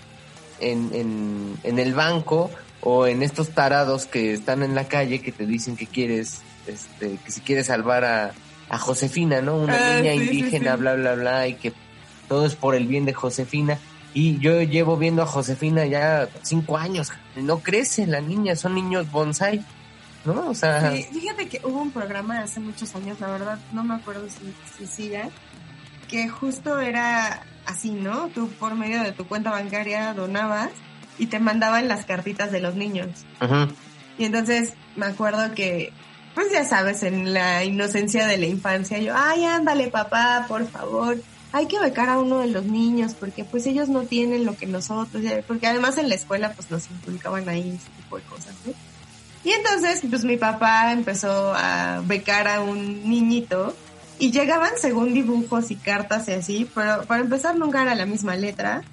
En, 0.60 0.90
en, 0.92 1.58
en 1.62 1.78
el 1.78 1.94
banco 1.94 2.50
o 2.80 3.06
en 3.06 3.22
estos 3.22 3.50
tarados 3.50 4.06
que 4.06 4.32
están 4.32 4.62
en 4.62 4.74
la 4.74 4.84
calle 4.84 5.20
que 5.20 5.32
te 5.32 5.46
dicen 5.46 5.76
que 5.76 5.86
quieres, 5.86 6.40
este, 6.66 7.18
que 7.24 7.30
si 7.30 7.40
quieres 7.40 7.66
salvar 7.66 8.04
a, 8.04 8.32
a 8.68 8.78
Josefina, 8.78 9.40
¿no? 9.40 9.56
Una 9.56 9.76
Ah, 9.76 9.96
niña 9.96 10.12
sí, 10.12 10.18
indígena, 10.18 10.74
sí. 10.74 10.80
bla, 10.80 10.94
bla, 10.94 11.14
bla, 11.14 11.48
y 11.48 11.54
que 11.54 11.72
todo 12.28 12.46
es 12.46 12.54
por 12.54 12.74
el 12.74 12.86
bien 12.86 13.04
de 13.04 13.14
Josefina. 13.14 13.78
Y 14.14 14.38
yo 14.38 14.62
llevo 14.62 14.96
viendo 14.96 15.22
a 15.22 15.26
Josefina 15.26 15.86
ya 15.86 16.28
cinco 16.42 16.76
años, 16.76 17.10
no 17.36 17.60
crece 17.60 18.06
la 18.06 18.20
niña, 18.20 18.56
son 18.56 18.74
niños 18.74 19.10
bonsai, 19.10 19.64
¿no? 20.24 20.48
O 20.48 20.54
sea, 20.54 20.92
fíjate 21.12 21.48
que 21.48 21.60
hubo 21.64 21.80
un 21.80 21.90
programa 21.90 22.40
hace 22.40 22.58
muchos 22.60 22.94
años, 22.94 23.20
la 23.20 23.28
verdad, 23.28 23.58
no 23.72 23.84
me 23.84 23.94
acuerdo 23.94 24.26
si, 24.28 24.54
si 24.78 24.86
siga, 24.86 25.28
que 26.08 26.28
justo 26.28 26.80
era 26.80 27.42
así, 27.66 27.90
¿no? 27.90 28.28
Tú 28.28 28.48
por 28.58 28.74
medio 28.74 29.02
de 29.02 29.12
tu 29.12 29.26
cuenta 29.26 29.50
bancaria 29.50 30.14
donabas 30.14 30.70
y 31.18 31.26
te 31.26 31.38
mandaban 31.38 31.86
las 31.86 32.04
cartitas 32.06 32.50
de 32.50 32.60
los 32.60 32.74
niños. 32.74 33.08
ujú. 33.42 33.72
Y 34.16 34.24
entonces 34.24 34.72
me 34.96 35.06
acuerdo 35.06 35.54
que, 35.54 35.92
pues 36.38 36.52
ya 36.52 36.64
sabes, 36.64 37.02
en 37.02 37.34
la 37.34 37.64
inocencia 37.64 38.28
de 38.28 38.38
la 38.38 38.46
infancia, 38.46 38.98
yo, 38.98 39.12
ay, 39.16 39.44
ándale 39.44 39.88
papá, 39.88 40.44
por 40.46 40.68
favor, 40.68 41.20
hay 41.50 41.66
que 41.66 41.80
becar 41.80 42.08
a 42.08 42.20
uno 42.20 42.38
de 42.38 42.46
los 42.46 42.64
niños 42.64 43.14
porque 43.18 43.42
pues 43.42 43.66
ellos 43.66 43.88
no 43.88 44.02
tienen 44.02 44.44
lo 44.44 44.56
que 44.56 44.66
nosotros, 44.66 45.20
porque 45.48 45.66
además 45.66 45.98
en 45.98 46.08
la 46.08 46.14
escuela 46.14 46.52
pues 46.52 46.70
nos 46.70 46.88
inculcaban 46.92 47.48
ahí 47.48 47.70
ese 47.70 47.90
tipo 47.96 48.18
de 48.18 48.22
cosas, 48.22 48.54
¿no? 48.64 48.72
Y 49.42 49.50
entonces, 49.50 50.02
pues 50.08 50.22
mi 50.22 50.36
papá 50.36 50.92
empezó 50.92 51.52
a 51.56 52.02
becar 52.04 52.46
a 52.46 52.60
un 52.60 53.10
niñito 53.10 53.74
y 54.20 54.30
llegaban 54.30 54.70
según 54.80 55.14
dibujos 55.14 55.72
y 55.72 55.74
cartas 55.74 56.28
y 56.28 56.32
así, 56.34 56.70
pero 56.72 57.02
para 57.02 57.22
empezar 57.22 57.56
nunca 57.56 57.82
era 57.82 57.96
la 57.96 58.06
misma 58.06 58.36
letra, 58.36 58.84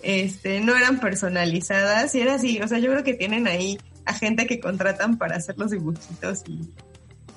este, 0.00 0.60
no 0.60 0.74
eran 0.74 0.98
personalizadas 0.98 2.14
y 2.14 2.22
era 2.22 2.36
así, 2.36 2.58
o 2.62 2.68
sea, 2.68 2.78
yo 2.78 2.90
creo 2.90 3.04
que 3.04 3.12
tienen 3.12 3.48
ahí 3.48 3.78
a 4.06 4.14
gente 4.14 4.46
que 4.46 4.60
contratan 4.60 5.18
para 5.18 5.36
hacer 5.36 5.56
los 5.58 5.70
dibujitos 5.70 6.42
y 6.46 6.72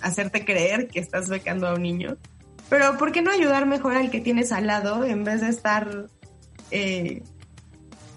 hacerte 0.01 0.45
creer 0.45 0.87
que 0.87 0.99
estás 0.99 1.29
becando 1.29 1.67
a 1.67 1.73
un 1.73 1.81
niño. 1.83 2.17
Pero 2.69 2.97
¿por 2.97 3.11
qué 3.11 3.21
no 3.21 3.31
ayudar 3.31 3.65
mejor 3.65 3.95
al 3.95 4.09
que 4.11 4.19
tienes 4.19 4.51
al 4.51 4.67
lado 4.67 5.03
en 5.05 5.23
vez 5.23 5.41
de 5.41 5.49
estar, 5.49 6.07
eh, 6.71 7.23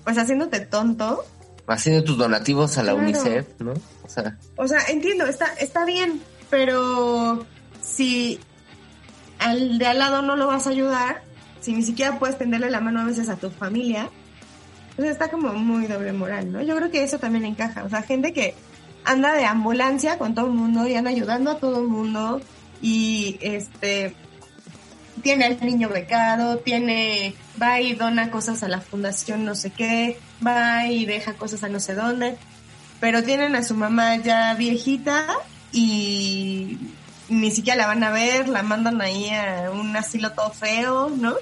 pues 0.04 0.18
haciéndote 0.18 0.60
tonto? 0.60 1.24
haciendo 1.66 2.02
tus 2.02 2.18
donativos 2.18 2.76
a 2.78 2.82
la 2.82 2.92
Claro. 2.94 3.06
UNICEF, 3.06 3.46
¿no? 3.60 3.74
O 4.02 4.08
sea, 4.08 4.36
O 4.56 4.66
sea, 4.66 4.80
entiendo, 4.88 5.24
está, 5.26 5.46
está 5.60 5.84
bien, 5.84 6.20
pero 6.50 7.46
si 7.80 8.40
al 9.38 9.78
de 9.78 9.86
al 9.86 10.00
lado 10.00 10.20
no 10.20 10.34
lo 10.34 10.48
vas 10.48 10.66
a 10.66 10.70
ayudar, 10.70 11.22
si 11.60 11.72
ni 11.72 11.84
siquiera 11.84 12.18
puedes 12.18 12.36
tenderle 12.38 12.70
la 12.70 12.80
mano 12.80 13.00
a 13.00 13.04
veces 13.04 13.28
a 13.28 13.36
tu 13.36 13.50
familia, 13.50 14.10
pues 15.00 15.12
está 15.12 15.30
como 15.30 15.54
muy 15.54 15.86
doble 15.86 16.12
moral, 16.12 16.52
¿no? 16.52 16.60
Yo 16.60 16.76
creo 16.76 16.90
que 16.90 17.02
eso 17.02 17.18
también 17.18 17.46
encaja. 17.46 17.84
O 17.84 17.88
sea, 17.88 18.02
gente 18.02 18.34
que 18.34 18.54
anda 19.02 19.32
de 19.32 19.46
ambulancia 19.46 20.18
con 20.18 20.34
todo 20.34 20.46
el 20.46 20.52
mundo 20.52 20.86
y 20.86 20.94
anda 20.94 21.08
ayudando 21.08 21.52
a 21.52 21.58
todo 21.58 21.80
el 21.80 21.88
mundo 21.88 22.42
y 22.82 23.38
este 23.40 24.14
tiene 25.22 25.46
al 25.46 25.58
niño 25.60 25.88
becado, 25.88 26.58
tiene, 26.58 27.34
va 27.60 27.80
y 27.80 27.94
dona 27.94 28.30
cosas 28.30 28.62
a 28.62 28.68
la 28.68 28.82
fundación 28.82 29.44
no 29.44 29.54
sé 29.54 29.70
qué, 29.70 30.18
va 30.46 30.86
y 30.86 31.06
deja 31.06 31.32
cosas 31.32 31.64
a 31.64 31.70
no 31.70 31.80
sé 31.80 31.94
dónde, 31.94 32.36
pero 33.00 33.22
tienen 33.22 33.56
a 33.56 33.62
su 33.62 33.74
mamá 33.74 34.16
ya 34.16 34.54
viejita 34.54 35.26
y 35.72 36.78
ni 37.30 37.50
siquiera 37.50 37.78
la 37.78 37.86
van 37.86 38.04
a 38.04 38.10
ver, 38.10 38.48
la 38.48 38.62
mandan 38.62 39.00
ahí 39.00 39.30
a 39.30 39.70
un 39.70 39.96
asilo 39.96 40.32
todo 40.32 40.50
feo, 40.50 41.08
¿no? 41.08 41.34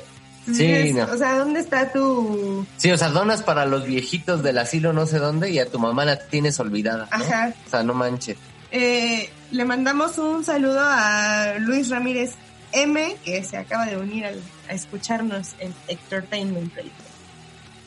Sí, 0.54 0.92
no. 0.92 1.04
O 1.04 1.16
sea, 1.16 1.38
¿dónde 1.38 1.60
está 1.60 1.92
tu...? 1.92 2.66
sí, 2.76 2.90
o 2.90 2.96
sea, 2.98 3.08
donas 3.08 3.42
para 3.42 3.66
los 3.66 3.84
viejitos 3.84 4.42
del 4.42 4.58
asilo 4.58 4.92
no 4.92 5.06
sé 5.06 5.18
dónde 5.18 5.50
y 5.50 5.58
a 5.58 5.70
tu 5.70 5.78
mamá 5.78 6.04
la 6.04 6.18
tienes 6.18 6.58
olvidada, 6.60 7.08
¿no? 7.10 7.24
Ajá. 7.24 7.52
O 7.66 7.70
sea, 7.70 7.82
no 7.82 7.94
manches. 7.94 8.36
Eh, 8.70 9.30
le 9.50 9.64
mandamos 9.64 10.18
un 10.18 10.44
saludo 10.44 10.80
a 10.82 11.54
Luis 11.58 11.88
Ramírez 11.90 12.32
M, 12.72 13.16
que 13.24 13.42
se 13.44 13.56
acaba 13.56 13.86
de 13.86 13.96
unir 13.96 14.26
al- 14.26 14.42
a 14.68 14.74
escucharnos 14.74 15.48
en 15.58 15.72
Entertainment 15.88 16.74
Radio. 16.76 16.90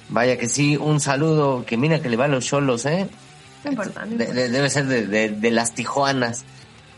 Vaya 0.09 0.37
que 0.37 0.49
sí, 0.49 0.75
un 0.77 0.99
saludo 0.99 1.63
que 1.65 1.77
mira 1.77 2.01
que 2.01 2.09
le 2.09 2.17
va 2.17 2.25
a 2.25 2.27
los 2.27 2.45
cholos, 2.45 2.85
¿eh? 2.85 3.07
No 3.63 3.71
importa, 3.71 4.01
no 4.05 4.07
De- 4.17 4.23
importa. 4.25 4.33
de- 4.33 4.49
debe 4.49 4.69
ser 4.69 4.85
de, 4.87 5.05
de- 5.07 5.29
de 5.29 5.51
las 5.51 5.73
Tijuanas. 5.73 6.43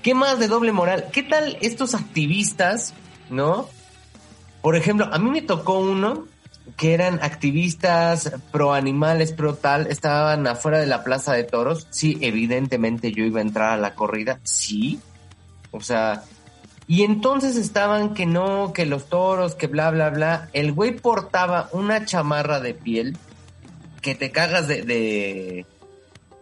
¿Qué 0.02 0.14
más 0.14 0.40
de 0.40 0.48
doble 0.48 0.72
moral? 0.72 1.06
¿Qué 1.12 1.24
tal 1.24 1.58
estos 1.62 1.94
activistas, 1.94 2.94
no? 3.30 3.70
Por 4.64 4.78
ejemplo, 4.78 5.10
a 5.12 5.20
mí 5.20 5.30
me 5.30 5.42
tocó 5.42 5.78
uno 5.78 6.26
que 6.78 6.94
eran 6.94 7.20
activistas 7.22 8.32
pro 8.50 8.74
animales, 8.74 9.34
pro 9.34 9.56
tal, 9.56 9.88
estaban 9.88 10.48
afuera 10.48 10.80
de 10.80 10.88
la 10.88 11.04
plaza 11.04 11.34
de 11.34 11.44
toros. 11.44 11.86
Sí, 11.90 12.18
evidentemente 12.22 13.12
yo 13.12 13.26
iba 13.26 13.40
a 13.40 13.44
entrar 13.44 13.74
a 13.74 13.78
la 13.78 13.94
corrida, 13.94 14.40
sí. 14.44 15.02
O 15.72 15.82
sea, 15.82 16.24
y 16.88 17.04
entonces 17.04 17.58
estaban 17.58 18.14
que 18.14 18.26
no, 18.26 18.72
que 18.72 18.86
los 18.86 19.10
toros, 19.10 19.54
que 19.56 19.68
bla, 19.68 19.92
bla, 19.92 20.10
bla. 20.10 20.50
El 20.54 20.72
güey 20.72 20.96
portaba 20.96 21.68
una 21.74 22.06
chamarra 22.06 22.62
de 22.62 22.74
piel 22.74 23.18
que 24.02 24.16
te 24.16 24.32
cagas 24.32 24.70
de, 24.70 24.84
de, 24.84 25.66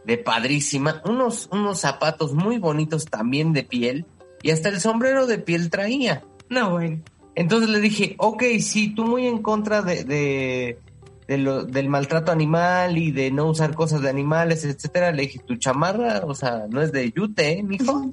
de 0.05 0.17
padrísima, 0.19 1.01
unos, 1.05 1.49
unos 1.51 1.79
zapatos 1.79 2.33
muy 2.33 2.59
bonitos 2.59 3.05
también 3.05 3.51
de 3.51 3.63
piel 3.63 4.05
y 4.43 4.51
hasta 4.51 4.69
el 4.69 4.79
sombrero 4.79 5.25
de 5.25 5.39
piel 5.39 5.71
traía. 5.71 6.21
No, 6.49 6.69
bueno. 6.69 7.01
Entonces 7.35 7.69
le 7.69 7.79
dije, 7.79 8.15
ok, 8.17 8.43
sí, 8.59 8.93
tú 8.93 9.05
muy 9.05 9.25
en 9.27 9.41
contra 9.41 9.81
de, 9.81 10.03
de, 10.03 10.79
de 11.27 11.37
lo- 11.37 11.63
del 11.63 11.87
maltrato 11.87 12.31
animal 12.31 12.97
y 12.97 13.11
de 13.11 13.31
no 13.31 13.45
usar 13.47 13.73
cosas 13.73 14.01
de 14.01 14.09
animales, 14.09 14.65
etcétera. 14.65 15.11
Le 15.11 15.23
dije, 15.23 15.39
tu 15.39 15.55
chamarra, 15.55 16.21
o 16.25 16.35
sea, 16.35 16.65
no 16.69 16.81
es 16.81 16.91
de 16.91 17.11
yute, 17.11 17.59
¿eh, 17.59 17.63
mijo? 17.63 18.09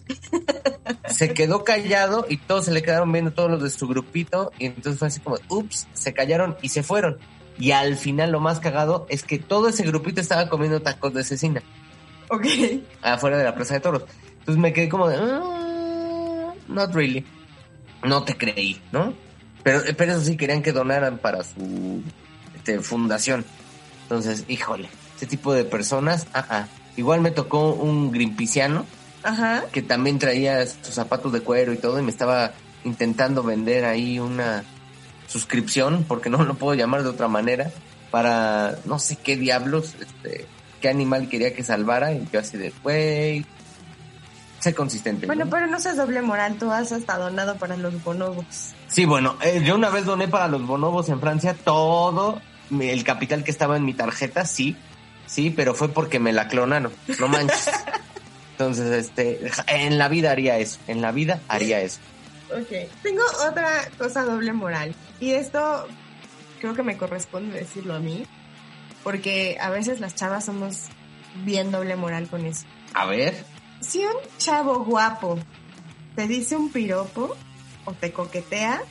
se 1.09 1.35
quedó 1.35 1.65
callado 1.65 2.27
y 2.29 2.37
todos 2.37 2.67
se 2.67 2.73
le 2.73 2.83
quedaron 2.83 3.11
viendo 3.13 3.33
todos 3.33 3.51
los 3.51 3.63
de 3.63 3.71
su 3.71 3.89
grupito 3.89 4.53
y 4.59 4.67
entonces 4.67 4.99
fue 4.99 5.09
así 5.09 5.21
como, 5.21 5.37
ups, 5.49 5.89
se 5.93 6.13
callaron 6.13 6.57
y 6.63 6.69
se 6.69 6.83
fueron. 6.83 7.19
Y 7.59 7.73
al 7.73 7.97
final 7.97 8.31
lo 8.31 8.39
más 8.41 8.61
cagado 8.61 9.07
es 9.09 9.25
que 9.25 9.39
todo 9.41 9.69
ese 9.69 9.83
grupito 9.83 10.21
estaba 10.21 10.49
comiendo 10.49 10.81
tacos 10.81 11.13
de 11.13 11.25
cecina 11.25 11.61
Ok. 12.31 12.47
afuera 13.03 13.37
de 13.37 13.43
la 13.45 13.55
plaza 13.57 13.75
de 13.75 13.81
toros. 13.81 14.05
Entonces 14.39 14.63
me 14.63 14.73
quedé 14.73 14.89
como 14.89 15.09
de, 15.09 15.17
"Ah, 15.19 16.53
not 16.69 16.95
really. 16.95 17.25
No 18.03 18.25
te 18.25 18.37
creí, 18.37 18.81
¿no? 18.93 19.15
Pero, 19.63 19.83
pero 19.97 20.13
eso 20.13 20.23
sí 20.23 20.37
querían 20.37 20.63
que 20.63 20.73
donaran 20.73 21.19
para 21.19 21.43
su 21.43 22.03
este, 22.55 22.81
fundación. 22.81 23.45
Entonces, 24.03 24.45
híjole, 24.49 24.89
ese 25.17 25.27
tipo 25.27 25.53
de 25.53 25.65
personas, 25.65 26.27
ah, 26.33 26.47
ah. 26.49 26.67
Igual 26.97 27.21
me 27.21 27.31
tocó 27.31 27.75
un 27.75 28.11
grimpiciano 28.11 28.85
Ajá. 29.23 29.65
que 29.71 29.83
también 29.83 30.19
traía 30.19 30.67
sus 30.67 30.95
zapatos 30.95 31.33
de 31.33 31.41
cuero 31.43 31.73
y 31.73 31.77
todo 31.77 32.01
y 32.01 32.03
me 32.03 32.11
estaba 32.11 32.53
intentando 32.85 33.43
vender 33.43 33.85
ahí 33.85 34.19
una 34.19 34.65
suscripción, 35.29 36.05
porque 36.09 36.31
no 36.31 36.43
lo 36.45 36.55
puedo 36.55 36.75
llamar 36.75 37.03
de 37.03 37.11
otra 37.11 37.29
manera, 37.29 37.71
para 38.11 38.79
no 38.85 38.99
sé 38.99 39.17
qué 39.17 39.37
diablos, 39.37 39.95
este, 40.01 40.47
qué 40.81 40.89
animal 40.89 41.29
quería 41.29 41.55
que 41.55 41.63
salvara 41.63 42.13
y 42.13 42.27
yo 42.33 42.41
así 42.41 42.57
de, 42.57 42.73
güey, 42.83 43.45
sé 44.59 44.75
consistente. 44.75 45.27
Bueno, 45.27 45.45
¿no? 45.45 45.51
pero 45.51 45.67
no 45.67 45.81
seas 45.81 45.97
doble 45.97 46.23
moral, 46.23 46.57
tú 46.59 46.71
has 46.71 46.93
hasta 46.93 47.17
donado 47.19 47.57
para 47.57 47.77
los 47.77 48.03
bonobos. 48.03 48.75
Sí, 48.89 49.05
bueno, 49.05 49.37
eh, 49.43 49.63
yo 49.65 49.75
una 49.75 49.91
vez 49.91 50.05
doné 50.05 50.29
para 50.29 50.49
los 50.49 50.67
bonobos 50.67 51.09
en 51.09 51.21
Francia 51.21 51.55
todo 51.55 52.41
el 52.71 53.05
capital 53.05 53.45
que 53.45 53.51
estaba 53.51 53.77
en 53.77 53.85
mi 53.85 53.95
tarjeta, 53.95 54.45
sí, 54.45 54.77
sí, 55.27 55.51
pero 55.51 55.75
fue 55.75 55.89
porque 55.89 56.19
me 56.19 56.33
la 56.33 56.49
clonaron, 56.49 56.93
no 57.19 57.29
manches. 57.29 57.71
Entonces, 58.53 58.91
este, 58.91 59.51
en 59.69 59.99
la 59.99 60.09
vida 60.09 60.33
haría 60.33 60.59
eso, 60.59 60.81
en 60.89 61.01
la 61.01 61.13
vida 61.13 61.41
haría 61.47 61.81
eso. 61.81 62.01
Ok. 62.51 62.91
Tengo 63.03 63.23
otra 63.49 63.89
cosa 63.99 64.25
doble 64.25 64.53
moral. 64.53 64.95
Y 65.21 65.33
esto 65.33 65.87
creo 66.61 66.75
que 66.75 66.83
me 66.83 66.97
corresponde 66.97 67.59
decirlo 67.59 67.95
a 67.95 68.01
mí. 68.01 68.27
Porque 69.05 69.57
a 69.61 69.71
veces 69.71 70.01
las 70.01 70.15
chavas 70.17 70.45
somos 70.45 70.87
bien 71.45 71.71
doble 71.71 71.95
moral 71.97 72.27
con 72.29 72.45
eso. 72.45 72.65
A 72.95 73.07
ver, 73.07 73.45
Si 73.81 73.99
un 74.05 74.13
chavo 74.39 74.85
guapo 74.85 75.39
te 76.17 76.27
dice 76.27 76.57
un 76.57 76.71
piropo 76.71 77.37
o 77.85 77.93
te 77.93 78.13
coquetea, 78.13 78.83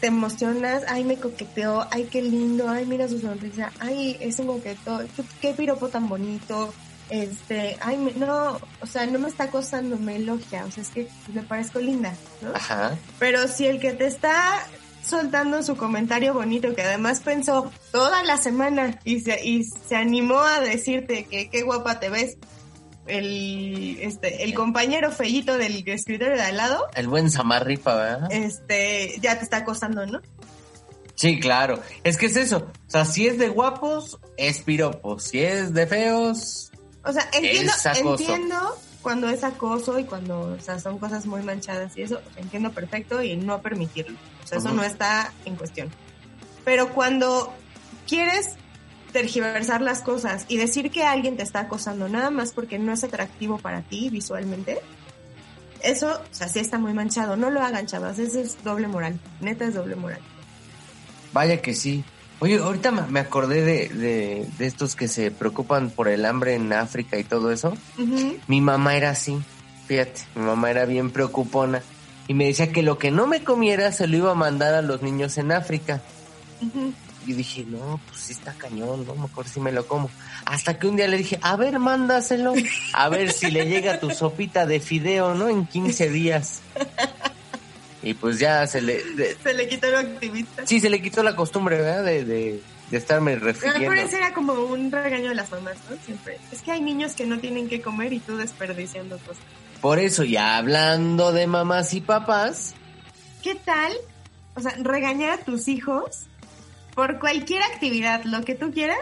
te 0.00 0.08
emocionas, 0.08 0.82
ay 0.88 1.04
me 1.04 1.16
coqueteó, 1.16 1.86
ay 1.90 2.04
qué 2.10 2.20
lindo, 2.22 2.68
ay 2.68 2.84
mira 2.86 3.08
su 3.08 3.18
sonrisa, 3.20 3.72
ay 3.80 4.16
es 4.20 4.38
un 4.38 4.46
coqueto, 4.48 5.00
qué, 5.16 5.22
qué 5.40 5.54
piropo 5.54 5.88
tan 5.88 6.08
bonito, 6.08 6.72
este, 7.08 7.76
ay, 7.80 7.96
me- 7.96 8.12
no, 8.12 8.58
o 8.80 8.86
sea, 8.86 9.06
no 9.06 9.18
me 9.18 9.28
está 9.28 9.44
acosando, 9.44 9.96
me 9.96 10.16
elogia, 10.16 10.64
o 10.66 10.70
sea, 10.70 10.82
es 10.82 10.90
que 10.90 11.08
me 11.32 11.42
parezco 11.42 11.78
linda, 11.78 12.12
¿no? 12.42 12.50
Ajá. 12.54 12.96
Pero 13.18 13.48
si 13.48 13.66
el 13.66 13.80
que 13.80 13.92
te 13.92 14.06
está 14.06 14.66
soltando 15.02 15.62
su 15.62 15.76
comentario 15.76 16.34
bonito, 16.34 16.74
que 16.74 16.82
además 16.82 17.20
pensó 17.20 17.70
toda 17.92 18.22
la 18.24 18.36
semana 18.38 18.98
y 19.04 19.20
se, 19.20 19.42
y 19.46 19.62
se 19.64 19.94
animó 19.96 20.40
a 20.40 20.60
decirte 20.60 21.24
que 21.24 21.48
qué 21.48 21.62
guapa 21.62 22.00
te 22.00 22.10
ves, 22.10 22.36
el, 23.06 23.98
este, 24.00 24.44
el 24.44 24.54
compañero 24.54 25.10
fellito 25.10 25.56
del 25.58 25.82
escritorio 25.88 26.34
de 26.34 26.42
al 26.42 26.56
lado, 26.56 26.86
El 26.94 27.08
buen 27.08 27.30
Samarripa, 27.30 27.94
¿verdad? 27.94 28.32
este, 28.32 29.18
ya 29.20 29.38
te 29.38 29.44
está 29.44 29.58
acosando, 29.58 30.06
¿no? 30.06 30.20
Sí, 31.14 31.40
claro. 31.40 31.80
Es 32.04 32.18
que 32.18 32.26
es 32.26 32.36
eso. 32.36 32.70
O 32.86 32.90
sea, 32.90 33.04
si 33.06 33.26
es 33.26 33.38
de 33.38 33.48
guapos, 33.48 34.18
es 34.36 34.60
piropo. 34.60 35.18
Si 35.18 35.42
es 35.42 35.72
de 35.72 35.86
feos, 35.86 36.70
O 37.04 37.12
sea, 37.12 37.28
entiendo, 37.32 37.72
Es 37.72 37.86
acoso. 37.86 38.22
entiendo 38.22 38.76
cuando 39.00 39.30
es 39.30 39.42
acoso 39.44 39.98
y 39.98 40.04
cuando, 40.04 40.40
o 40.40 40.60
sea, 40.60 40.78
son 40.78 40.98
cosas 40.98 41.24
muy 41.26 41.40
manchadas 41.42 41.96
y 41.96 42.02
eso, 42.02 42.20
entiendo 42.36 42.72
perfecto 42.72 43.22
y 43.22 43.36
no 43.36 43.62
permitirlo. 43.62 44.18
O 44.44 44.46
sea, 44.46 44.58
eso 44.58 44.72
no 44.72 44.82
está 44.82 45.32
en 45.46 45.56
cuestión. 45.56 45.90
Pero 46.64 46.92
cuando 46.92 47.54
quieres 48.06 48.56
tergiversar 49.16 49.80
las 49.80 50.02
cosas 50.02 50.44
y 50.46 50.58
decir 50.58 50.90
que 50.90 51.02
alguien 51.02 51.38
te 51.38 51.42
está 51.42 51.60
acosando 51.60 52.06
nada 52.06 52.28
más 52.28 52.52
porque 52.52 52.78
no 52.78 52.92
es 52.92 53.02
atractivo 53.02 53.56
para 53.56 53.80
ti 53.80 54.10
visualmente, 54.10 54.78
eso, 55.82 56.20
o 56.20 56.34
sea, 56.34 56.48
sí 56.48 56.58
está 56.58 56.78
muy 56.78 56.92
manchado. 56.92 57.34
No 57.34 57.48
lo 57.48 57.62
hagan, 57.62 57.86
chavas. 57.86 58.18
Eso 58.18 58.40
es 58.40 58.62
doble 58.62 58.88
moral. 58.88 59.18
Neta 59.40 59.64
es 59.64 59.72
doble 59.72 59.96
moral. 59.96 60.18
vaya 61.32 61.62
que 61.62 61.74
sí. 61.74 62.04
Oye, 62.40 62.58
ahorita 62.58 62.90
me 62.90 63.20
acordé 63.20 63.62
de, 63.62 63.88
de, 63.88 64.46
de 64.58 64.66
estos 64.66 64.94
que 64.94 65.08
se 65.08 65.30
preocupan 65.30 65.88
por 65.88 66.08
el 66.08 66.26
hambre 66.26 66.52
en 66.54 66.70
África 66.74 67.18
y 67.18 67.24
todo 67.24 67.50
eso. 67.50 67.72
Mi 68.46 68.60
mamá 68.60 68.96
era 68.98 69.08
así, 69.08 69.38
fíjate, 69.86 70.20
mi 70.34 70.42
mamá 70.42 70.70
era 70.70 70.84
bien 70.84 71.10
preocupona 71.10 71.80
y 72.28 72.34
me 72.34 72.44
decía 72.44 72.70
que 72.70 72.82
lo 72.82 72.98
que 72.98 73.10
no 73.10 73.26
me 73.26 73.42
comiera 73.42 73.90
se 73.92 74.06
lo 74.08 74.18
iba 74.18 74.32
a 74.32 74.34
mandar 74.34 74.74
a 74.74 74.82
los 74.82 75.00
niños 75.00 75.38
en 75.38 75.52
África. 75.52 76.02
Ujú. 76.60 76.92
Y 77.26 77.32
dije, 77.32 77.64
no, 77.66 78.00
pues 78.06 78.20
sí 78.20 78.32
está 78.32 78.52
cañón, 78.52 79.04
no, 79.04 79.14
mejor 79.16 79.48
si 79.48 79.58
me 79.58 79.72
lo 79.72 79.86
como. 79.88 80.08
Hasta 80.44 80.78
que 80.78 80.86
un 80.86 80.94
día 80.96 81.08
le 81.08 81.16
dije, 81.18 81.38
a 81.42 81.56
ver, 81.56 81.78
mándaselo, 81.80 82.54
a 82.92 83.08
ver 83.08 83.32
si 83.32 83.50
le 83.50 83.66
llega 83.66 83.98
tu 83.98 84.10
sopita 84.10 84.64
de 84.64 84.78
fideo, 84.80 85.34
¿no? 85.34 85.48
En 85.48 85.66
15 85.66 86.08
días. 86.10 86.60
Y 88.02 88.14
pues 88.14 88.38
ya 88.38 88.66
se 88.66 88.80
le... 88.80 89.02
de- 89.14 89.36
Se 89.42 89.54
le 89.54 89.68
quitó 89.68 89.90
lo 89.90 89.98
activista. 89.98 90.66
sí, 90.66 90.78
se 90.80 90.88
le 90.88 91.02
quitó 91.02 91.22
la 91.24 91.34
costumbre, 91.34 91.78
¿verdad? 91.80 92.04
De, 92.04 92.24
de, 92.24 92.62
de 92.90 92.96
estarme 92.96 93.32
Pero 93.34 93.46
refiriendo. 93.46 93.86
por 93.86 93.98
eso 93.98 94.16
era 94.16 94.32
como 94.32 94.52
un 94.52 94.92
regaño 94.92 95.30
de 95.30 95.34
las 95.34 95.50
mamás, 95.50 95.76
¿no? 95.90 95.96
Siempre. 96.04 96.38
Es 96.52 96.62
que 96.62 96.70
hay 96.70 96.80
niños 96.80 97.14
que 97.14 97.26
no 97.26 97.40
tienen 97.40 97.68
que 97.68 97.80
comer 97.82 98.12
y 98.12 98.20
tú 98.20 98.36
desperdiciando 98.36 99.18
cosas. 99.18 99.42
Por 99.80 99.98
eso, 99.98 100.22
ya 100.22 100.56
hablando 100.58 101.32
de 101.32 101.46
mamás 101.48 101.92
y 101.94 102.00
papás, 102.00 102.74
¿Qué 103.42 103.54
tal? 103.56 103.92
O 104.54 104.60
sea, 104.60 104.74
regañar 104.80 105.30
a 105.40 105.44
tus 105.44 105.68
hijos 105.68 106.26
por 106.96 107.20
cualquier 107.20 107.62
actividad, 107.62 108.24
lo 108.24 108.42
que 108.42 108.56
tú 108.56 108.72
quieras, 108.72 108.98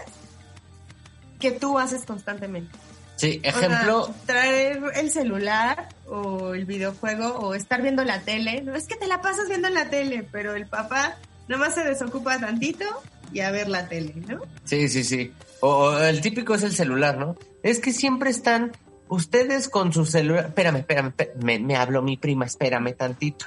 que 1.40 1.52
tú 1.52 1.78
haces 1.78 2.04
constantemente. 2.04 2.76
sí, 3.16 3.40
O 3.40 3.50
sea, 3.50 3.68
ejemplo, 3.68 4.14
traer 4.26 4.82
el 4.96 5.10
celular 5.10 5.88
o 6.06 6.52
el 6.54 6.66
videojuego 6.66 7.28
o 7.38 7.54
estar 7.54 7.80
viendo 7.80 8.04
la 8.04 8.20
tele. 8.20 8.60
No 8.62 8.74
es 8.74 8.86
que 8.86 8.96
te 8.96 9.06
la 9.06 9.22
pasas 9.22 9.48
viendo 9.48 9.70
la 9.70 9.88
tele, 9.88 10.26
pero 10.30 10.54
el 10.54 10.66
papá 10.66 11.16
nomás 11.48 11.74
se 11.74 11.84
desocupa 11.84 12.38
tantito 12.38 12.84
y 13.32 13.40
a 13.40 13.50
ver 13.52 13.68
la 13.68 13.88
tele, 13.88 14.12
¿no? 14.28 14.42
Sí, 14.64 14.88
sí, 14.88 15.04
sí. 15.04 15.32
O, 15.60 15.68
o 15.68 15.98
el 15.98 16.20
típico 16.20 16.54
es 16.56 16.64
el 16.64 16.72
celular, 16.74 17.16
¿no? 17.16 17.36
Es 17.62 17.78
que 17.78 17.92
siempre 17.92 18.30
están 18.30 18.72
ustedes 19.08 19.68
con 19.68 19.92
su 19.92 20.04
celular. 20.04 20.46
Espérame, 20.46 20.78
espérame, 20.78 21.08
espérame. 21.08 21.44
Me, 21.44 21.58
me 21.60 21.76
habló 21.76 22.02
mi 22.02 22.16
prima, 22.16 22.44
espérame 22.46 22.92
tantito. 22.96 23.46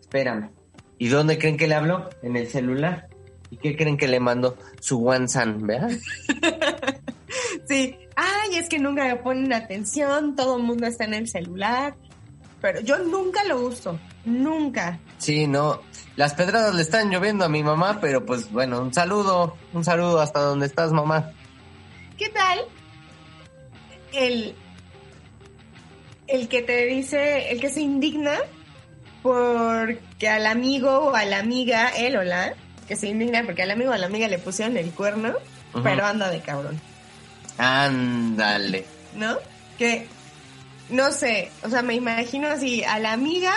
Espérame. 0.00 0.50
¿Y 0.98 1.08
dónde 1.08 1.38
creen 1.38 1.56
que 1.56 1.66
le 1.66 1.74
habló? 1.74 2.08
En 2.22 2.36
el 2.36 2.48
celular. 2.48 3.07
¿Y 3.50 3.56
qué 3.56 3.76
creen 3.76 3.96
que 3.96 4.08
le 4.08 4.20
mandó? 4.20 4.56
Su 4.80 4.98
WhatsApp, 4.98 5.56
¿verdad? 5.58 5.90
Sí. 7.68 7.94
Ay, 8.16 8.56
es 8.56 8.68
que 8.68 8.78
nunca 8.78 9.06
le 9.06 9.16
ponen 9.16 9.52
atención, 9.52 10.34
todo 10.34 10.56
el 10.56 10.62
mundo 10.62 10.86
está 10.86 11.04
en 11.04 11.14
el 11.14 11.28
celular. 11.28 11.94
Pero 12.60 12.80
yo 12.80 12.98
nunca 12.98 13.44
lo 13.44 13.60
uso, 13.60 14.00
nunca. 14.24 14.98
Sí, 15.18 15.46
no. 15.46 15.80
Las 16.16 16.34
pedradas 16.34 16.74
le 16.74 16.82
están 16.82 17.10
lloviendo 17.10 17.44
a 17.44 17.48
mi 17.48 17.62
mamá, 17.62 17.98
pero 18.00 18.26
pues 18.26 18.50
bueno, 18.50 18.80
un 18.80 18.92
saludo, 18.92 19.56
un 19.72 19.84
saludo 19.84 20.20
hasta 20.20 20.40
donde 20.40 20.66
estás, 20.66 20.92
mamá. 20.92 21.30
¿Qué 22.16 22.28
tal? 22.30 22.60
El, 24.12 24.54
el 26.26 26.48
que 26.48 26.62
te 26.62 26.86
dice, 26.86 27.52
el 27.52 27.60
que 27.60 27.68
se 27.68 27.82
indigna 27.82 28.38
porque 29.22 30.28
al 30.28 30.46
amigo 30.46 30.90
o 30.90 31.14
a 31.14 31.24
la 31.24 31.38
amiga, 31.38 31.90
él 31.90 32.16
o 32.16 32.24
la, 32.24 32.54
que 32.88 32.96
se 32.96 33.06
indigna 33.06 33.44
porque 33.44 33.62
al 33.62 33.70
amigo 33.70 33.90
o 33.90 33.94
a 33.94 33.98
la 33.98 34.06
amiga 34.06 34.26
le 34.26 34.38
pusieron 34.38 34.76
el 34.76 34.90
cuerno, 34.90 35.34
pero 35.84 36.04
anda 36.04 36.30
de 36.30 36.40
cabrón, 36.40 36.80
Ándale. 37.58 38.86
¿no? 39.14 39.36
Que, 39.76 40.06
no 40.88 41.12
sé, 41.12 41.50
o 41.62 41.68
sea, 41.68 41.82
me 41.82 41.94
imagino 41.94 42.48
así, 42.48 42.82
a 42.82 42.98
la 42.98 43.12
amiga 43.12 43.52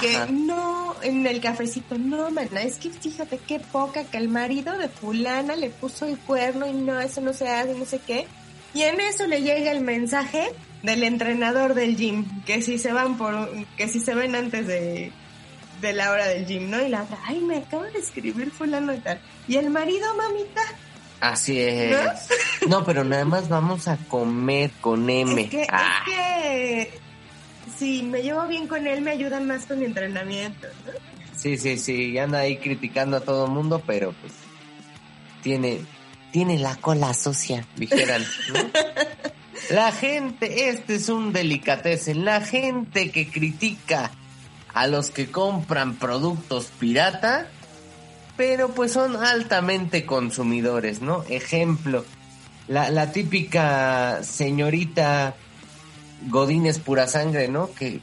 que 0.00 0.16
Ajá. 0.16 0.28
no, 0.30 0.94
en 1.02 1.26
el 1.26 1.40
cafecito, 1.40 1.98
no, 1.98 2.30
mana, 2.30 2.62
es 2.62 2.78
que 2.78 2.90
fíjate 2.90 3.38
qué 3.38 3.60
poca 3.60 4.04
que 4.04 4.16
el 4.16 4.28
marido 4.28 4.78
de 4.78 4.88
fulana 4.88 5.56
le 5.56 5.68
puso 5.70 6.06
el 6.06 6.18
cuerno 6.18 6.66
y 6.66 6.72
no, 6.72 7.00
eso 7.00 7.20
no 7.20 7.32
se 7.32 7.48
hace, 7.48 7.74
no 7.74 7.84
sé 7.84 7.98
qué. 7.98 8.26
Y 8.72 8.82
en 8.82 9.00
eso 9.00 9.26
le 9.26 9.42
llega 9.42 9.72
el 9.72 9.80
mensaje 9.80 10.52
del 10.84 11.02
entrenador 11.02 11.74
del 11.74 11.96
gym, 11.96 12.24
que 12.44 12.62
si 12.62 12.78
se 12.78 12.92
van 12.92 13.18
por, 13.18 13.50
que 13.76 13.88
si 13.88 14.00
se 14.00 14.14
ven 14.14 14.36
antes 14.36 14.66
de, 14.68 15.12
de 15.80 15.92
la 15.92 16.10
hora 16.10 16.26
del 16.28 16.46
gym, 16.46 16.70
¿no? 16.70 16.80
Y 16.84 16.88
la 16.88 17.02
otra, 17.02 17.18
ay, 17.24 17.40
me 17.40 17.58
acaba 17.58 17.86
de 17.90 17.98
escribir 17.98 18.50
fulano 18.50 18.92
y 18.94 18.98
tal. 18.98 19.20
Y 19.48 19.56
el 19.56 19.70
marido, 19.70 20.14
mamita, 20.14 20.62
Así 21.20 21.60
es. 21.60 21.96
No, 22.68 22.82
pero 22.84 23.04
nada 23.04 23.24
más 23.26 23.48
vamos 23.48 23.88
a 23.88 23.96
comer 24.08 24.70
con 24.80 25.08
M. 25.10 25.42
es 25.42 25.50
que, 25.50 25.66
Ah. 25.70 26.02
es 26.06 26.14
que 26.14 26.98
si 27.78 28.02
me 28.02 28.22
llevo 28.22 28.46
bien 28.46 28.66
con 28.66 28.86
él, 28.86 29.02
me 29.02 29.10
ayuda 29.12 29.38
más 29.40 29.66
con 29.66 29.78
mi 29.80 29.84
entrenamiento, 29.86 30.66
¿no? 30.86 30.92
Sí, 31.36 31.56
sí, 31.58 31.78
sí, 31.78 32.10
y 32.10 32.18
anda 32.18 32.40
ahí 32.40 32.56
criticando 32.58 33.16
a 33.18 33.20
todo 33.20 33.46
mundo, 33.48 33.82
pero 33.86 34.12
pues 34.20 34.32
tiene, 35.42 35.80
tiene 36.32 36.58
la 36.58 36.76
cola 36.76 37.12
sucia, 37.14 37.66
dijeran. 37.76 38.22
¿no? 38.52 38.60
La 39.70 39.92
gente, 39.92 40.68
este 40.70 40.96
es 40.96 41.08
un 41.08 41.32
delicatessen, 41.32 42.24
la 42.24 42.40
gente 42.40 43.10
que 43.12 43.30
critica 43.30 44.10
a 44.74 44.86
los 44.86 45.10
que 45.10 45.30
compran 45.30 45.94
productos 45.96 46.66
pirata, 46.78 47.46
pero 48.36 48.70
pues 48.70 48.92
son 48.92 49.16
altamente 49.16 50.06
consumidores, 50.06 51.02
¿no? 51.02 51.24
Ejemplo, 51.28 52.04
la, 52.68 52.90
la 52.90 53.12
típica 53.12 54.22
señorita 54.22 55.34
Godínez 56.28 56.78
pura 56.78 57.06
sangre, 57.06 57.48
¿no? 57.48 57.72
Que, 57.74 58.00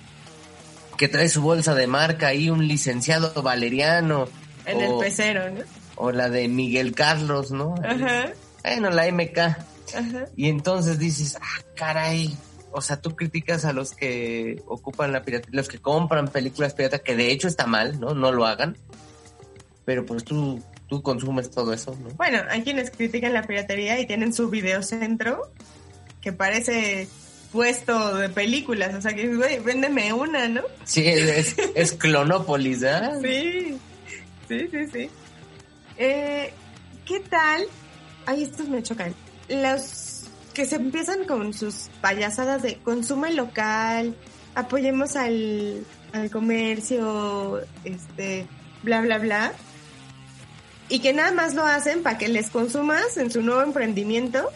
que 0.97 1.07
trae 1.07 1.29
su 1.29 1.41
bolsa 1.41 1.73
de 1.75 1.87
marca 1.87 2.27
ahí, 2.27 2.49
un 2.49 2.67
licenciado 2.67 3.41
valeriano. 3.41 4.27
En 4.65 4.77
o, 4.77 4.81
el 4.81 5.05
pecero, 5.05 5.49
¿no? 5.51 5.61
o 5.95 6.11
la 6.11 6.29
de 6.29 6.47
Miguel 6.47 6.93
Carlos, 6.93 7.51
¿no? 7.51 7.75
Ajá, 7.83 8.31
Bueno, 8.63 8.89
la 8.91 9.11
MK. 9.11 9.37
ajá. 9.39 10.25
Y 10.35 10.49
entonces 10.49 10.99
dices, 10.99 11.37
ah, 11.41 11.61
caray. 11.75 12.37
O 12.71 12.81
sea, 12.81 13.01
tú 13.01 13.15
criticas 13.15 13.65
a 13.65 13.73
los 13.73 13.93
que 13.93 14.61
ocupan 14.67 15.11
la 15.11 15.23
piratería, 15.23 15.57
los 15.57 15.67
que 15.67 15.79
compran 15.79 16.27
películas 16.27 16.73
piratas, 16.73 17.01
que 17.01 17.15
de 17.15 17.31
hecho 17.31 17.47
está 17.47 17.65
mal, 17.65 17.99
¿no? 17.99 18.13
No 18.13 18.31
lo 18.31 18.45
hagan. 18.45 18.77
Pero 19.85 20.05
pues 20.05 20.23
tú, 20.23 20.61
tú 20.87 21.01
consumes 21.01 21.49
todo 21.49 21.73
eso, 21.73 21.97
¿no? 22.01 22.09
Bueno, 22.15 22.39
hay 22.49 22.63
quienes 22.63 22.91
critican 22.91 23.33
la 23.33 23.43
piratería 23.43 23.99
y 23.99 24.05
tienen 24.05 24.33
su 24.33 24.49
videocentro 24.49 25.51
que 26.21 26.33
parece 26.33 27.07
puesto 27.51 28.15
de 28.15 28.29
películas. 28.29 28.93
O 28.95 29.01
sea, 29.01 29.13
que, 29.13 29.33
güey, 29.35 29.59
véndeme 29.59 30.13
una, 30.13 30.47
¿no? 30.47 30.61
Sí, 30.83 31.07
es, 31.07 31.55
es 31.75 31.93
Clonópolis, 31.93 32.83
¿ah? 32.83 33.13
Sí, 33.21 33.77
sí, 34.47 34.67
sí, 34.71 34.87
sí. 34.91 35.09
Eh, 35.97 36.53
¿Qué 37.05 37.19
tal? 37.21 37.63
Ay, 38.25 38.43
estos 38.43 38.67
me 38.67 38.83
chocan. 38.83 39.15
Los 39.49 39.81
que 40.57 40.65
se 40.65 40.77
empiezan 40.77 41.25
con 41.25 41.53
sus 41.53 41.91
payasadas 42.01 42.63
de 42.63 42.77
consume 42.77 43.31
local, 43.31 44.15
apoyemos 44.55 45.15
al, 45.15 45.85
al 46.13 46.31
comercio, 46.31 47.61
este, 47.83 48.47
bla, 48.81 49.01
bla, 49.01 49.19
bla. 49.19 49.53
Y 50.89 50.97
que 50.97 51.13
nada 51.13 51.31
más 51.31 51.53
lo 51.53 51.63
hacen 51.63 52.01
para 52.01 52.17
que 52.17 52.27
les 52.27 52.49
consumas 52.49 53.17
en 53.17 53.29
su 53.29 53.43
nuevo 53.43 53.61
emprendimiento, 53.61 54.49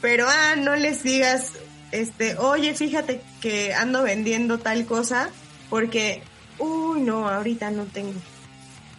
pero 0.00 0.26
ah, 0.28 0.54
no 0.54 0.76
les 0.76 1.02
digas, 1.02 1.54
este, 1.90 2.36
oye, 2.36 2.72
fíjate 2.74 3.20
que 3.40 3.74
ando 3.74 4.04
vendiendo 4.04 4.60
tal 4.60 4.86
cosa, 4.86 5.28
porque, 5.68 6.22
uy, 6.60 7.00
no, 7.00 7.28
ahorita 7.28 7.72
no 7.72 7.86
tengo. 7.86 8.20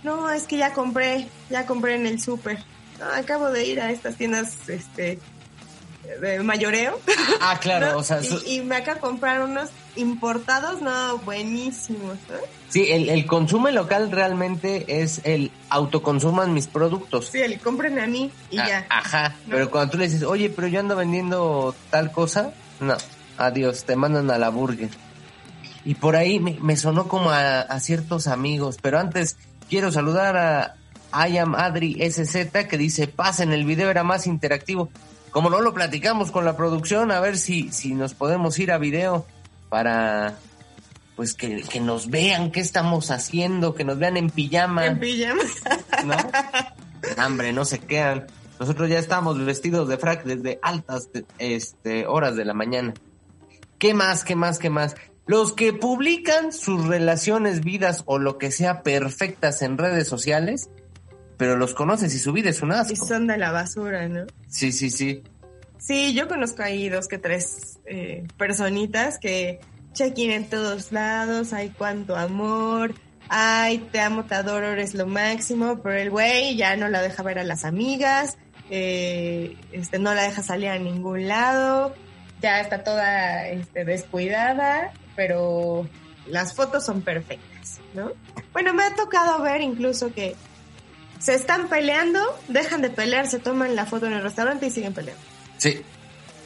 No, 0.04 0.30
es 0.30 0.44
que 0.44 0.58
ya 0.58 0.74
compré, 0.74 1.30
ya 1.50 1.66
compré 1.66 1.96
en 1.96 2.06
el 2.06 2.20
súper. 2.20 2.60
Acabo 3.16 3.50
de 3.50 3.66
ir 3.66 3.80
a 3.80 3.92
estas 3.92 4.18
tiendas, 4.18 4.68
este, 4.68 5.20
mayoreo. 6.44 7.00
Ah, 7.42 7.58
claro, 7.62 7.94
¿no? 7.94 7.98
o 8.00 8.04
sea, 8.04 8.20
y, 8.46 8.62
me 8.62 8.76
acá 8.76 9.00
comprar 9.00 9.42
unos 9.42 9.70
importados, 9.96 10.82
no, 10.82 11.18
buenísimos. 11.20 12.18
¿no? 12.30 12.36
sí, 12.68 12.88
el, 12.92 13.10
el 13.10 13.26
consumo 13.26 13.70
local 13.70 14.12
realmente 14.12 15.02
es 15.02 15.22
el 15.24 15.52
autoconsuman 15.70 16.54
mis 16.54 16.68
productos. 16.68 17.28
Sí, 17.28 17.40
el 17.40 17.60
compren 17.60 18.00
a 18.00 18.08
mí 18.08 18.32
y 18.52 18.60
Ah, 18.60 18.68
ya. 18.68 18.86
Ajá, 18.90 19.36
¿No? 19.46 19.56
pero 19.56 19.72
cuando 19.72 19.92
tú 19.92 19.98
le 19.98 20.06
dices, 20.06 20.24
oye, 20.24 20.50
pero 20.50 20.68
yo 20.68 20.80
ando 20.80 20.96
vendiendo 20.96 21.76
tal 21.90 22.12
cosa, 22.12 22.52
no, 22.80 22.98
adiós, 23.38 23.86
te 23.86 23.96
mandan 23.96 24.30
a 24.32 24.38
la 24.38 24.50
burger. 24.50 24.90
Y 25.86 25.96
por 25.96 26.16
ahí 26.16 26.40
me, 26.40 26.58
me 26.62 26.76
sonó 26.76 27.08
como 27.08 27.32
a, 27.32 27.62
a 27.62 27.80
ciertos 27.80 28.28
amigos, 28.28 28.78
pero 28.82 29.00
antes 29.00 29.38
quiero 29.70 29.92
saludar 29.92 30.36
a 30.36 30.76
I 31.14 31.38
am 31.38 31.56
Adri 31.56 31.98
SZ 32.02 32.68
que 32.68 32.78
dice, 32.78 33.08
pasen, 33.08 33.52
el 33.52 33.66
video 33.66 33.90
era 33.90 34.04
más 34.04 34.28
interactivo. 34.28 34.90
Como 35.32 35.50
no 35.50 35.62
lo 35.62 35.74
platicamos 35.74 36.32
con 36.32 36.46
la 36.46 36.58
producción, 36.58 37.12
a 37.12 37.20
ver 37.20 37.38
si, 37.38 37.72
si 37.72 37.94
nos 37.94 38.14
podemos 38.14 38.58
ir 38.60 38.72
a 38.72 38.78
video 38.78 39.26
para 39.70 40.36
pues 41.16 41.34
que, 41.34 41.64
que 41.64 41.82
nos 41.82 42.10
vean 42.10 42.50
qué 42.50 42.62
estamos 42.62 43.12
haciendo, 43.12 43.76
que 43.76 43.84
nos 43.84 44.00
vean 44.00 44.16
en 44.16 44.30
pijama. 44.30 44.86
En 44.86 45.00
pijama. 45.00 45.44
¿no? 46.06 46.16
Hambre, 47.18 47.52
no 47.52 47.66
se 47.66 47.80
quedan. 47.80 48.28
Nosotros 48.60 48.90
ya 48.90 49.00
estamos 49.00 49.44
vestidos 49.44 49.88
de 49.88 49.98
frac 49.98 50.24
desde 50.24 50.60
altas 50.62 51.10
este, 51.38 52.08
horas 52.08 52.36
de 52.36 52.46
la 52.46 52.54
mañana. 52.54 52.94
¿Qué 53.78 53.94
más, 53.94 54.24
qué 54.24 54.36
más, 54.36 54.60
qué 54.60 54.70
más? 54.70 54.96
Los 55.26 55.54
que 55.54 55.74
publican 55.74 56.52
sus 56.52 56.88
relaciones, 56.88 57.62
vidas 57.62 58.04
o 58.06 58.18
lo 58.18 58.38
que 58.38 58.52
sea 58.52 58.82
perfectas 58.82 59.62
en 59.62 59.78
redes 59.78 60.08
sociales, 60.08 60.70
pero 61.40 61.56
los 61.56 61.74
conoces 61.74 62.14
y 62.14 62.20
su 62.20 62.34
vida 62.34 62.50
es 62.50 62.62
un 62.62 62.72
Y 62.72 62.74
asco. 62.74 63.08
son 63.08 63.26
de 63.26 63.38
la 63.38 63.52
basura, 63.52 64.10
¿no? 64.10 64.26
Sí, 64.50 64.74
sí, 64.74 64.90
sí. 64.90 65.24
Sí, 65.78 66.14
yo 66.14 66.28
conozco 66.28 66.62
ahí 66.64 66.90
dos 66.90 67.08
que 67.08 67.18
tres 67.18 67.80
eh, 67.86 68.28
personitas 68.38 69.18
que 69.20 69.62
check-in 69.94 70.32
en 70.32 70.50
todos 70.50 70.92
lados, 70.92 71.54
hay 71.54 71.70
cuánto 71.70 72.18
amor, 72.18 72.94
ay, 73.30 73.78
te 73.90 74.02
amo, 74.02 74.26
te 74.26 74.36
adoro, 74.36 74.68
eres 74.68 74.94
lo 74.96 75.08
máximo, 75.08 75.80
pero 75.82 75.96
el 75.96 76.10
güey 76.10 76.58
ya 76.58 76.76
no 76.76 76.90
la 76.90 77.02
deja 77.02 77.24
ver 77.24 77.40
a 77.40 77.46
las 77.46 77.64
amigas, 77.64 78.38
eh, 78.70 79.56
este, 79.72 79.98
no 79.98 80.14
la 80.14 80.24
deja 80.24 80.44
salir 80.44 80.68
a 80.68 80.78
ningún 80.78 81.30
lado, 81.30 81.96
ya 82.42 82.60
está 82.60 82.84
toda 82.84 83.48
este, 83.48 83.86
descuidada, 83.86 84.92
pero 85.16 85.88
las 86.28 86.54
fotos 86.54 86.86
son 86.86 87.02
perfectas, 87.02 87.80
¿no? 87.94 88.12
Bueno, 88.52 88.74
me 88.74 88.84
ha 88.84 88.94
tocado 88.94 89.42
ver 89.42 89.62
incluso 89.62 90.14
que 90.14 90.36
se 91.20 91.36
están 91.36 91.68
peleando, 91.68 92.20
dejan 92.48 92.82
de 92.82 92.90
pelear, 92.90 93.28
se 93.28 93.40
toman 93.40 93.76
la 93.76 93.86
foto 93.86 94.08
en 94.08 94.14
el 94.14 94.24
restaurante 94.24 94.68
y 94.68 94.72
siguen 94.72 94.94
peleando. 94.94 95.22
Sí, 95.58 95.82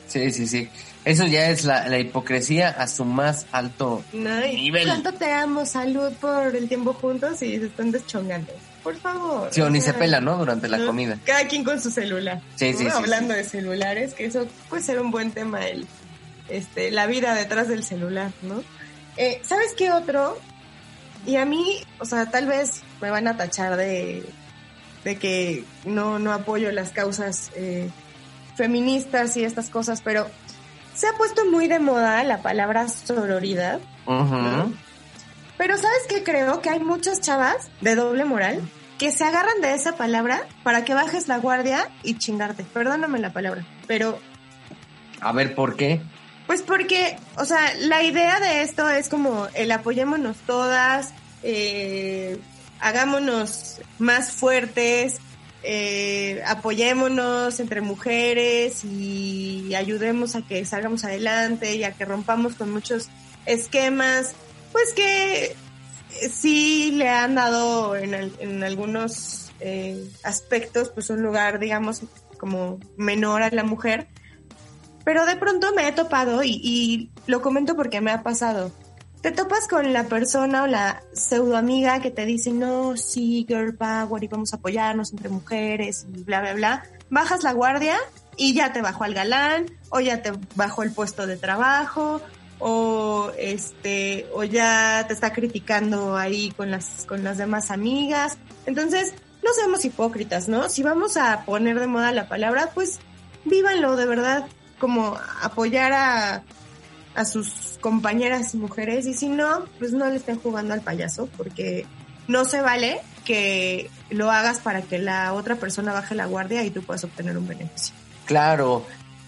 sí, 0.07 0.31
sí, 0.31 0.47
sí. 0.47 0.69
Eso 1.05 1.27
ya 1.27 1.49
es 1.49 1.65
la, 1.65 1.87
la 1.89 1.99
hipocresía 1.99 2.69
a 2.69 2.87
su 2.87 3.03
más 3.03 3.45
alto 3.51 4.03
No, 4.13 4.39
Nivel. 4.39 4.87
¿Cuánto 4.87 5.13
te 5.13 5.31
amo? 5.31 5.65
Salud 5.65 6.11
por 6.13 6.55
el 6.55 6.67
tiempo 6.67 6.93
juntos 6.93 7.41
y 7.41 7.59
se 7.59 7.65
están 7.65 7.91
deschongando. 7.91 8.53
Por 8.83 8.95
favor. 8.97 9.49
Sí, 9.51 9.61
o 9.61 9.69
ni 9.69 9.79
se 9.79 9.93
pela, 9.93 10.19
¿no? 10.19 10.37
Durante 10.37 10.67
la 10.67 10.77
¿no? 10.77 10.87
comida. 10.87 11.17
Cada 11.25 11.47
quien 11.47 11.63
con 11.63 11.79
su 11.81 11.91
celular. 11.91 12.41
Sí, 12.55 12.73
sí, 12.73 12.79
sí, 12.79 12.87
Hablando 12.87 13.33
de 13.33 13.43
celulares, 13.43 14.13
que 14.13 14.25
eso 14.25 14.47
puede 14.69 14.81
ser 14.81 14.99
un 14.99 15.11
buen 15.11 15.31
tema, 15.31 15.65
el, 15.65 15.87
este, 16.49 16.91
la 16.91 17.05
vida 17.05 17.33
detrás 17.35 17.67
del 17.67 17.83
celular, 17.83 18.31
¿no? 18.41 18.63
Eh, 19.17 19.41
¿Sabes 19.43 19.73
qué 19.77 19.91
otro? 19.91 20.37
Y 21.25 21.37
a 21.37 21.45
mí, 21.45 21.81
o 21.99 22.05
sea, 22.05 22.25
tal 22.25 22.47
vez 22.47 22.81
me 23.01 23.09
van 23.09 23.27
a 23.27 23.37
tachar 23.37 23.77
de, 23.77 24.25
de 25.03 25.17
que 25.17 25.65
no, 25.85 26.19
no 26.19 26.31
apoyo 26.33 26.71
las 26.71 26.91
causas 26.91 27.51
eh, 27.55 27.89
feministas 28.55 29.35
y 29.37 29.43
estas 29.43 29.69
cosas, 29.69 30.01
pero 30.01 30.27
se 30.95 31.07
ha 31.07 31.13
puesto 31.13 31.45
muy 31.49 31.67
de 31.67 31.79
moda 31.79 32.23
la 32.23 32.41
palabra 32.41 32.87
sororidad. 32.87 33.79
Pero 35.57 35.77
¿sabes 35.77 36.01
qué 36.09 36.23
creo? 36.23 36.61
Que 36.61 36.69
hay 36.69 36.79
muchas 36.79 37.21
chavas 37.21 37.69
de 37.81 37.95
doble 37.95 38.25
moral 38.25 38.61
que 38.97 39.11
se 39.11 39.23
agarran 39.23 39.59
de 39.61 39.73
esa 39.73 39.95
palabra 39.97 40.47
para 40.63 40.85
que 40.85 40.93
bajes 40.93 41.27
la 41.27 41.37
guardia 41.37 41.89
y 42.03 42.17
chingarte. 42.17 42.63
Perdóname 42.63 43.19
la 43.19 43.33
palabra. 43.33 43.65
Pero, 43.87 44.19
A 45.19 45.31
ver, 45.31 45.55
¿por 45.55 45.75
qué? 45.75 46.01
pues 46.47 46.61
porque, 46.61 47.17
o 47.37 47.45
sea, 47.45 47.59
la 47.79 48.03
idea 48.03 48.39
de 48.39 48.61
esto 48.61 48.87
es 48.89 49.09
como 49.09 49.47
el 49.55 49.71
apoyémonos 49.71 50.37
todas, 50.45 51.13
eh, 51.41 52.37
hagámonos 52.83 53.79
más 53.99 54.31
fuertes, 54.31 55.17
eh, 55.63 56.41
apoyémonos 56.45 57.59
entre 57.59 57.81
mujeres 57.81 58.83
y 58.83 59.73
ayudemos 59.75 60.35
a 60.35 60.41
que 60.41 60.63
salgamos 60.65 61.03
adelante 61.05 61.75
y 61.75 61.83
a 61.85 61.93
que 61.93 62.05
rompamos 62.05 62.55
con 62.55 62.71
muchos 62.71 63.09
esquemas, 63.45 64.33
pues 64.71 64.93
que 64.93 65.45
eh, 65.45 66.29
sí 66.31 66.91
le 66.95 67.07
han 67.09 67.35
dado 67.35 67.95
en, 67.95 68.13
al- 68.13 68.33
en 68.39 68.63
algunos 68.63 69.51
eh, 69.61 70.03
aspectos 70.23 70.89
pues 70.89 71.09
un 71.09 71.23
lugar 71.23 71.59
digamos 71.59 72.01
como 72.37 72.79
menor 72.97 73.41
a 73.43 73.49
la 73.49 73.63
mujer. 73.63 74.07
Pero 75.05 75.25
de 75.25 75.35
pronto 75.35 75.73
me 75.73 75.87
he 75.87 75.91
topado 75.91 76.43
y, 76.43 76.59
y 76.63 77.09
lo 77.27 77.41
comento 77.41 77.75
porque 77.75 77.99
me 77.99 78.11
ha 78.11 78.23
pasado 78.23 78.71
te 79.23 79.31
topas 79.31 79.69
con 79.69 79.93
la 79.93 80.03
persona 80.03 80.63
o 80.63 80.67
la 80.67 81.01
pseudo 81.13 81.55
amiga 81.55 82.01
que 82.01 82.11
te 82.11 82.25
dice 82.25 82.51
no 82.51 82.97
sí 82.97 83.45
girl 83.47 83.73
power 83.73 84.21
y 84.21 84.27
vamos 84.27 84.51
a 84.51 84.57
apoyarnos 84.57 85.13
entre 85.13 85.29
mujeres 85.29 86.05
y 86.13 86.23
bla 86.23 86.41
bla 86.41 86.53
bla 86.53 86.83
bajas 87.09 87.41
la 87.41 87.53
guardia 87.53 87.95
y 88.35 88.53
ya 88.53 88.73
te 88.73 88.81
bajó 88.81 89.05
al 89.05 89.13
galán 89.13 89.67
o 89.89 90.01
ya 90.01 90.21
te 90.21 90.33
bajó 90.55 90.83
el 90.83 90.91
puesto 90.91 91.25
de 91.25 91.37
trabajo 91.37 92.21
o 92.59 93.31
este 93.37 94.27
o 94.33 94.43
ya 94.43 95.05
te 95.07 95.13
está 95.13 95.31
criticando 95.31 96.17
ahí 96.17 96.51
con 96.51 96.69
las 96.69 97.05
con 97.05 97.23
las 97.23 97.37
demás 97.37 97.71
amigas. 97.71 98.37
Entonces 98.65 99.13
no 99.41 99.53
seamos 99.53 99.85
hipócritas 99.85 100.49
no 100.49 100.67
si 100.67 100.83
vamos 100.83 101.15
a 101.15 101.45
poner 101.45 101.79
de 101.79 101.87
moda 101.87 102.11
la 102.11 102.27
palabra 102.27 102.71
pues 102.73 102.99
vívanlo 103.45 103.95
de 103.95 104.05
verdad 104.05 104.47
como 104.79 105.17
apoyar 105.41 105.93
a 105.93 106.43
a 107.15 107.25
sus 107.25 107.77
compañeras 107.81 108.53
y 108.53 108.57
mujeres 108.57 109.05
y 109.05 109.13
si 109.13 109.27
no 109.29 109.65
pues 109.79 109.91
no 109.93 110.09
le 110.09 110.15
estén 110.15 110.39
jugando 110.39 110.73
al 110.73 110.81
payaso 110.81 111.27
porque 111.37 111.85
no 112.27 112.45
se 112.45 112.61
vale 112.61 112.99
que 113.25 113.89
lo 114.09 114.31
hagas 114.31 114.59
para 114.59 114.81
que 114.81 114.97
la 114.99 115.33
otra 115.33 115.55
persona 115.55 115.93
baje 115.93 116.15
la 116.15 116.25
guardia 116.25 116.63
y 116.63 116.69
tú 116.71 116.81
puedas 116.81 117.03
obtener 117.03 117.37
un 117.37 117.47
beneficio 117.47 117.93
Claro, 118.25 118.85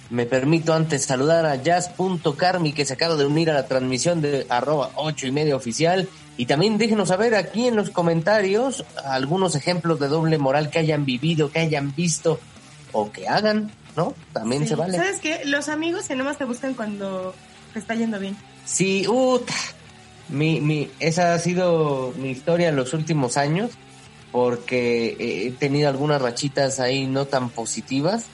me 0.10 0.26
permito 0.26 0.74
antes 0.74 1.04
saludar 1.06 1.45
a 1.45 1.56
jazz.carmi 1.56 2.71
que 2.74 2.86
se 2.86 2.93
acaba 2.93 3.15
de 3.15 3.26
unir 3.26 3.50
a 3.50 3.54
la 3.54 3.67
transmisión 3.67 4.21
de 4.21 4.45
arroba 4.50 4.91
ocho 4.95 5.28
y 5.28 5.32
media 5.32 5.56
oficial. 5.56 6.08
Y 6.38 6.45
también 6.45 6.78
déjenos 6.78 7.10
saber 7.10 7.36
aquí 7.36 7.67
en 7.67 7.76
los 7.76 7.89
comentarios 7.89 8.86
algunos 9.06 9.56
ejemplos 9.56 10.00
de 10.00 10.08
doble 10.08 10.38
moral 10.38 10.69
que 10.69 10.80
hayan 10.80 11.04
vivido, 11.06 11.52
que 11.52 11.60
hayan 11.60 11.93
visto 11.95 12.39
o 12.93 13.12
que 13.12 13.28
hagan, 13.28 13.71
¿no? 13.98 14.13
También 14.32 14.63
Sí. 14.63 14.69
se 14.69 14.76
vale. 14.76 14.98
¿Sabes 14.98 15.19
qué? 15.19 15.41
Los 15.45 15.67
amigos 15.69 16.08
que 16.08 16.15
nomás 16.15 16.38
te 16.38 16.45
buscan 16.45 16.74
cuando 16.74 17.34
te 17.76 17.80
está 17.80 17.94
yendo 17.94 18.18
bien. 18.20 18.38
Sí, 18.64 19.06
uta. 19.08 19.54
Mi, 20.30 20.62
mi, 20.62 20.90
esa 21.00 21.34
ha 21.34 21.40
sido 21.40 22.14
mi 22.18 22.30
historia 22.32 22.70
en 22.70 22.78
los 22.78 22.94
últimos 22.94 23.36
años 23.38 23.72
porque 24.32 25.16
he 25.20 25.52
tenido 25.52 25.90
algunas 25.90 26.22
rachitas 26.22 26.80
ahí 26.80 27.06
no 27.06 27.26
tan 27.26 27.50
positivas 27.50 28.26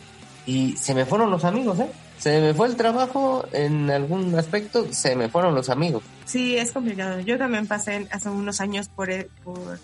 y 0.45 0.77
se 0.77 0.93
me 0.95 1.05
fueron 1.05 1.31
los 1.31 1.43
amigos, 1.43 1.79
¿eh? 1.79 1.91
Se 2.19 2.39
me 2.39 2.53
fue 2.53 2.67
el 2.67 2.75
trabajo 2.75 3.45
en 3.51 3.89
algún 3.89 4.37
aspecto, 4.37 4.87
se 4.91 5.15
me 5.15 5.27
fueron 5.27 5.55
los 5.55 5.69
amigos. 5.69 6.03
Sí, 6.25 6.55
es 6.55 6.71
complicado. 6.71 7.19
Yo 7.19 7.39
también 7.39 7.65
pasé 7.65 8.07
hace 8.11 8.29
unos 8.29 8.61
años 8.61 8.89
por, 8.89 9.09
e- 9.09 9.27
por 9.43 9.79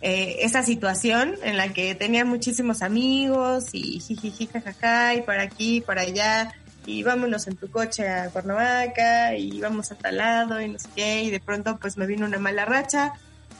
eh, 0.00 0.36
esa 0.42 0.62
situación 0.62 1.34
en 1.42 1.56
la 1.56 1.72
que 1.72 1.94
tenía 1.96 2.24
muchísimos 2.24 2.82
amigos 2.82 3.64
y 3.72 3.98
jijiji, 4.00 4.46
jajaja, 4.46 5.16
y 5.16 5.22
para 5.22 5.42
aquí, 5.42 5.80
para 5.80 6.02
allá, 6.02 6.54
y 6.86 7.02
vámonos 7.02 7.46
en 7.46 7.56
tu 7.56 7.70
coche 7.70 8.08
a 8.08 8.30
Cuernavaca, 8.30 9.34
y 9.36 9.60
vamos 9.60 9.92
a 9.92 9.94
tal 9.96 10.16
lado, 10.16 10.60
y 10.60 10.68
no 10.68 10.78
sé 10.78 10.88
qué, 10.96 11.22
y 11.22 11.30
de 11.30 11.40
pronto 11.40 11.78
pues 11.80 11.96
me 11.96 12.06
vino 12.06 12.26
una 12.26 12.38
mala 12.38 12.64
racha, 12.64 13.12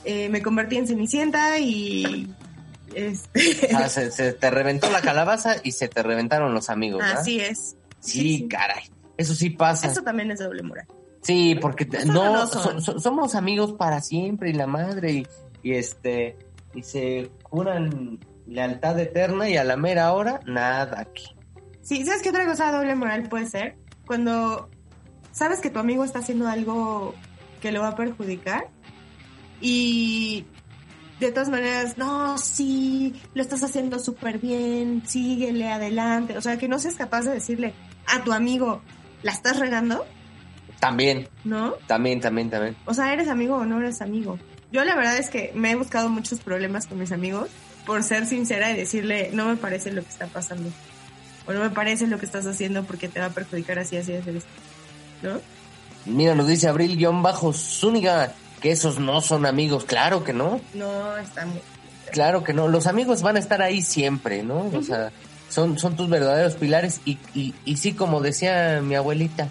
eh, 0.04 0.28
me 0.28 0.42
convertí 0.42 0.76
en 0.76 0.87
Cenicienta 0.87 1.59
y... 1.59 2.33
Este, 2.94 3.68
Ah, 3.74 3.88
se, 3.88 4.11
se 4.11 4.33
te 4.33 4.50
reventó 4.50 4.90
la 4.90 5.00
calabaza 5.00 5.56
y 5.62 5.72
se 5.72 5.87
te 5.88 6.02
reventaron 6.02 6.52
los 6.54 6.70
amigos, 6.70 7.00
¿verdad? 7.02 7.20
así 7.20 7.38
es. 7.40 7.76
Sí, 8.00 8.38
sí. 8.38 8.48
caray. 8.48 8.83
Eso 9.16 9.35
sí 9.35 9.50
pasa. 9.50 9.87
Eso 9.87 10.02
también 10.02 10.30
es 10.30 10.40
doble 10.40 10.62
moral. 10.62 10.87
Sí, 11.22 11.54
porque 11.61 11.85
te- 11.85 12.04
no, 12.06 12.33
no 12.33 12.46
son. 12.46 12.80
so- 12.83 12.92
so- 12.94 12.98
somos 12.98 13.35
amigos 13.35 13.74
para 13.74 14.00
siempre 14.00 14.50
y 14.50 14.54
la 14.54 14.66
madre 14.66 15.12
y, 15.12 15.26
y 15.62 15.74
este 15.74 16.37
y 16.74 16.83
se 16.83 17.30
juran 17.42 18.18
lealtad 18.46 18.98
eterna 18.98 19.48
y 19.50 19.56
a 19.59 19.62
la 19.64 19.76
mera 19.76 20.12
hora 20.14 20.40
nada 20.46 20.98
aquí. 21.00 21.26
Sí, 21.82 22.04
¿sabes 22.04 22.22
qué 22.22 22.30
otra 22.30 22.46
cosa 22.46 22.72
doble 22.72 22.94
moral 22.94 23.28
puede 23.28 23.46
ser? 23.46 23.76
Cuando 24.06 24.68
sabes 25.32 25.60
que 25.60 25.70
tu 25.70 25.78
amigo 25.78 26.04
está 26.04 26.18
haciendo 26.20 26.48
algo 26.48 27.14
que 27.60 27.72
lo 27.72 27.80
va 27.80 27.88
a 27.88 27.96
perjudicar 27.96 28.68
y 29.60 30.46
de 31.20 31.32
todas 31.32 31.50
maneras, 31.50 31.98
no, 31.98 32.38
sí, 32.38 33.20
lo 33.34 33.42
estás 33.42 33.62
haciendo 33.62 33.98
súper 33.98 34.38
bien, 34.38 35.02
síguele 35.06 35.68
adelante. 35.68 36.36
O 36.38 36.40
sea, 36.40 36.56
que 36.56 36.66
no 36.66 36.78
seas 36.78 36.96
capaz 36.96 37.22
de 37.22 37.32
decirle 37.32 37.74
a 38.06 38.24
tu 38.24 38.32
amigo, 38.32 38.80
¿la 39.22 39.32
estás 39.32 39.58
regando? 39.58 40.06
También, 40.80 41.28
¿No? 41.44 41.72
también, 41.86 42.20
también, 42.20 42.48
también. 42.48 42.76
O 42.86 42.94
sea, 42.94 43.12
¿eres 43.12 43.28
amigo 43.28 43.56
o 43.56 43.66
no 43.66 43.78
eres 43.78 44.00
amigo? 44.00 44.38
Yo 44.72 44.82
la 44.84 44.96
verdad 44.96 45.18
es 45.18 45.28
que 45.28 45.52
me 45.54 45.72
he 45.72 45.74
buscado 45.74 46.08
muchos 46.08 46.40
problemas 46.40 46.86
con 46.86 46.98
mis 46.98 47.12
amigos 47.12 47.50
por 47.84 48.02
ser 48.02 48.24
sincera 48.24 48.70
y 48.70 48.76
decirle, 48.76 49.30
no 49.34 49.46
me 49.46 49.56
parece 49.56 49.92
lo 49.92 50.02
que 50.02 50.08
está 50.08 50.26
pasando. 50.26 50.70
O 51.46 51.53
no 51.53 51.61
me 51.61 51.70
parece 51.70 52.07
lo 52.07 52.18
que 52.18 52.26
estás 52.26 52.46
haciendo 52.46 52.85
porque 52.85 53.09
te 53.09 53.20
va 53.20 53.26
a 53.26 53.31
perjudicar 53.31 53.79
así, 53.79 53.96
así, 53.96 54.14
así. 54.14 54.31
así. 54.31 54.46
¿No? 55.22 55.40
Mira, 56.07 56.35
nos 56.35 56.46
dice 56.46 56.68
Abril-Zúñiga 56.68 58.33
que 58.61 58.72
esos 58.72 58.98
no 58.98 59.20
son 59.20 59.46
amigos. 59.46 59.85
Claro 59.85 60.22
que 60.24 60.33
no, 60.33 60.61
No, 60.74 61.16
está 61.16 61.46
muy... 61.46 61.61
claro 62.12 62.44
que 62.44 62.53
no. 62.53 62.68
Los 62.68 62.87
amigos 62.87 63.22
van 63.22 63.37
a 63.37 63.38
estar 63.38 63.62
ahí 63.62 63.83
siempre, 63.83 64.42
¿no? 64.42 64.70
O 64.74 64.83
sea, 64.83 65.12
son, 65.48 65.79
son 65.79 65.96
tus 65.96 66.09
verdaderos 66.09 66.55
pilares. 66.55 67.00
Y, 67.05 67.18
y, 67.35 67.55
y 67.64 67.76
sí, 67.79 67.92
como 67.94 68.20
decía 68.20 68.81
mi 68.83 68.94
abuelita, 68.94 69.48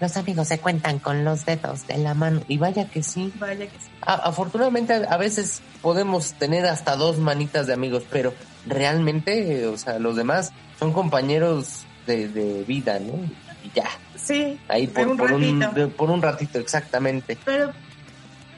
los 0.00 0.16
amigos 0.16 0.48
se 0.48 0.58
cuentan 0.58 0.98
con 0.98 1.24
los 1.24 1.46
dedos 1.46 1.86
de 1.86 1.98
la 1.98 2.14
mano. 2.14 2.42
Y 2.48 2.58
vaya 2.58 2.86
que 2.88 3.02
sí. 3.02 3.32
Vaya 3.38 3.66
que 3.66 3.78
sí. 3.78 3.88
A- 4.02 4.14
afortunadamente 4.28 4.92
a, 5.08 5.16
veces 5.16 5.62
podemos 5.80 6.34
tener 6.34 6.66
hasta 6.66 6.96
dos 6.96 7.18
manitas 7.18 7.66
de 7.66 7.72
amigos, 7.72 8.04
pero 8.10 8.34
realmente, 8.66 9.66
o 9.66 9.78
sea, 9.78 9.98
los 9.98 10.16
demás 10.16 10.50
son 10.78 10.92
compañeros 10.92 11.84
de, 12.06 12.28
de 12.28 12.64
vida, 12.64 12.98
¿no? 12.98 13.14
Y 13.64 13.70
ya, 13.74 13.88
Sí, 14.16 14.58
ahí 14.68 14.86
por 14.86 15.04
por, 15.04 15.08
un 15.12 15.16
por, 15.18 15.32
un, 15.32 15.60
ratito. 15.60 15.80
de- 15.80 15.88
por 15.88 16.10
un 16.10 16.22
ratito, 16.22 16.58
exactamente. 16.58 17.36
Pero, 17.44 17.72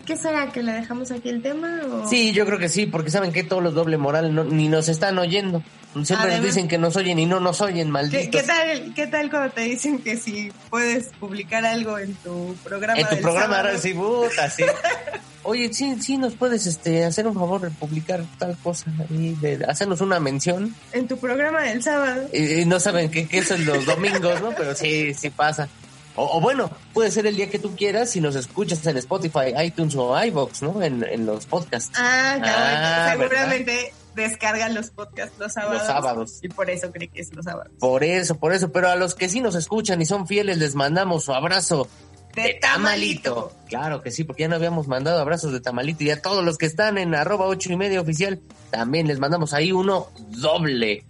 ¿qué 0.06 0.16
será? 0.16 0.50
¿Que 0.52 0.62
le 0.62 0.72
dejamos 0.72 1.10
aquí 1.10 1.28
el 1.28 1.42
tema? 1.42 1.80
O... 1.90 2.08
Sí, 2.08 2.32
yo 2.32 2.46
creo 2.46 2.58
que 2.58 2.68
sí, 2.70 2.86
porque 2.86 3.10
saben 3.10 3.32
que 3.32 3.42
todos 3.42 3.62
los 3.62 3.74
doble 3.74 3.98
moral 3.98 4.34
no- 4.34 4.44
ni 4.44 4.68
nos 4.68 4.88
están 4.88 5.18
oyendo. 5.18 5.62
Siempre 5.92 6.16
Además- 6.16 6.36
nos 6.38 6.46
dicen 6.54 6.68
que 6.68 6.78
nos 6.78 6.94
oyen 6.96 7.18
y 7.18 7.26
no 7.26 7.40
nos 7.40 7.60
oyen, 7.62 7.86
¿Qué, 7.86 7.92
malditos. 7.92 8.28
qué 8.30 8.42
tal, 8.46 8.94
¿Qué 8.94 9.06
tal 9.06 9.30
cuando 9.30 9.50
te 9.54 9.62
dicen 9.62 9.98
que 9.98 10.16
si 10.16 10.52
puedes 10.70 11.08
publicar 11.20 11.64
algo 11.64 11.98
en 11.98 12.14
tu 12.16 12.54
programa 12.64 13.00
En 13.00 13.06
tu 13.08 13.14
del 13.14 13.22
programa 13.22 13.56
sábado? 13.56 13.78
sí, 13.78 13.94
puta, 13.94 14.50
sí. 14.50 14.62
Oye, 15.48 15.72
sí, 15.72 15.94
sí, 16.02 16.16
nos 16.18 16.34
puedes 16.34 16.66
este, 16.66 17.04
hacer 17.04 17.26
un 17.28 17.34
favor 17.34 17.60
de 17.60 17.70
publicar 17.70 18.24
tal 18.36 18.56
cosa 18.62 18.90
ahí, 19.08 19.36
de 19.40 19.64
hacernos 19.68 20.00
una 20.00 20.18
mención. 20.18 20.74
En 20.92 21.06
tu 21.06 21.16
programa 21.18 21.62
del 21.62 21.82
sábado. 21.84 22.28
Y, 22.32 22.60
y 22.62 22.64
no 22.64 22.80
saben 22.80 23.10
qué 23.12 23.28
qué 23.28 23.44
son 23.44 23.64
los 23.64 23.86
domingos, 23.86 24.42
¿no? 24.42 24.50
Pero 24.56 24.74
sí, 24.74 25.14
sí 25.14 25.30
pasa. 25.30 25.68
O, 26.16 26.38
o 26.38 26.40
bueno, 26.40 26.70
puede 26.92 27.10
ser 27.10 27.26
el 27.26 27.36
día 27.36 27.48
que 27.50 27.58
tú 27.58 27.76
quieras 27.76 28.10
si 28.10 28.20
nos 28.20 28.34
escuchas 28.36 28.84
en 28.86 28.96
Spotify, 28.96 29.54
iTunes 29.64 29.94
o 29.96 30.22
iVoox, 30.24 30.62
¿no? 30.62 30.82
En, 30.82 31.04
en 31.04 31.26
los 31.26 31.46
podcasts. 31.46 31.92
Ah, 31.96 32.38
claro, 32.42 32.58
Ah, 32.58 33.08
seguramente 33.12 33.92
descargan 34.14 34.74
los 34.74 34.90
podcasts 34.90 35.38
los 35.38 35.52
sábados. 35.52 35.78
Los 35.78 35.86
sábados. 35.86 36.38
Y 36.42 36.48
por 36.48 36.70
eso 36.70 36.90
cree 36.90 37.08
que 37.08 37.20
es 37.20 37.34
los 37.34 37.44
sábados. 37.44 37.70
Por 37.78 38.02
eso, 38.02 38.36
por 38.36 38.52
eso. 38.54 38.72
Pero 38.72 38.88
a 38.88 38.96
los 38.96 39.14
que 39.14 39.28
sí 39.28 39.40
nos 39.40 39.54
escuchan 39.54 40.00
y 40.00 40.06
son 40.06 40.26
fieles, 40.26 40.56
les 40.58 40.74
mandamos 40.74 41.24
su 41.24 41.34
abrazo 41.34 41.86
de 42.34 42.54
tamalito. 42.60 43.52
Claro 43.68 44.02
que 44.02 44.10
sí, 44.10 44.24
porque 44.24 44.42
ya 44.42 44.48
no 44.48 44.56
habíamos 44.56 44.88
mandado 44.88 45.20
abrazos 45.20 45.52
de 45.52 45.60
tamalito. 45.60 46.04
Y 46.04 46.10
a 46.10 46.22
todos 46.22 46.44
los 46.44 46.56
que 46.58 46.66
están 46.66 46.96
en 46.98 47.14
arroba 47.14 47.46
ocho 47.46 47.72
y 47.72 47.76
media 47.76 48.00
oficial, 48.00 48.40
también 48.70 49.06
les 49.06 49.18
mandamos 49.18 49.52
ahí 49.52 49.70
uno 49.72 50.08
doble. 50.30 51.04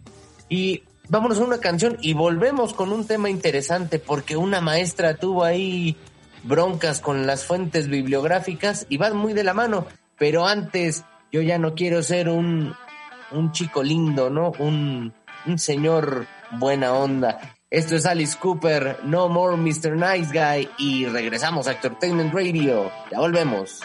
Y 0.48 0.82
vámonos 1.08 1.38
a 1.40 1.44
una 1.44 1.58
canción 1.58 1.98
y 2.00 2.14
volvemos 2.14 2.74
con 2.74 2.92
un 2.92 3.06
tema 3.06 3.30
interesante, 3.30 3.98
porque 3.98 4.36
una 4.36 4.60
maestra 4.60 5.16
tuvo 5.16 5.44
ahí 5.44 5.96
broncas 6.42 7.00
con 7.00 7.26
las 7.26 7.44
fuentes 7.44 7.88
bibliográficas 7.88 8.86
y 8.88 8.96
van 8.96 9.16
muy 9.16 9.32
de 9.32 9.44
la 9.44 9.54
mano. 9.54 9.86
Pero 10.18 10.46
antes, 10.46 11.04
yo 11.32 11.42
ya 11.42 11.58
no 11.58 11.74
quiero 11.74 12.02
ser 12.02 12.28
un, 12.28 12.74
un 13.32 13.52
chico 13.52 13.82
lindo, 13.82 14.30
¿no? 14.30 14.52
Un, 14.58 15.12
un 15.46 15.58
señor 15.58 16.26
buena 16.52 16.92
onda. 16.92 17.56
Esto 17.68 17.96
es 17.96 18.06
Alice 18.06 18.38
Cooper, 18.38 19.00
No 19.04 19.28
More 19.28 19.56
Mr. 19.56 19.96
Nice 19.96 20.30
Guy 20.32 20.68
y 20.78 21.06
regresamos 21.06 21.66
a 21.66 21.72
Entertainment 21.72 22.32
Radio. 22.32 22.90
Ya 23.10 23.18
volvemos. 23.18 23.80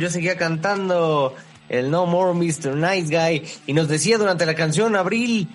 Yo 0.00 0.10
seguía 0.10 0.36
cantando 0.36 1.34
el 1.68 1.90
No 1.90 2.06
More 2.06 2.34
Mr. 2.34 2.74
Nice 2.74 3.16
Guy 3.16 3.46
y 3.66 3.72
nos 3.72 3.88
decía 3.88 4.18
durante 4.18 4.44
la 4.46 4.54
canción 4.54 4.96
Abril, 4.96 5.48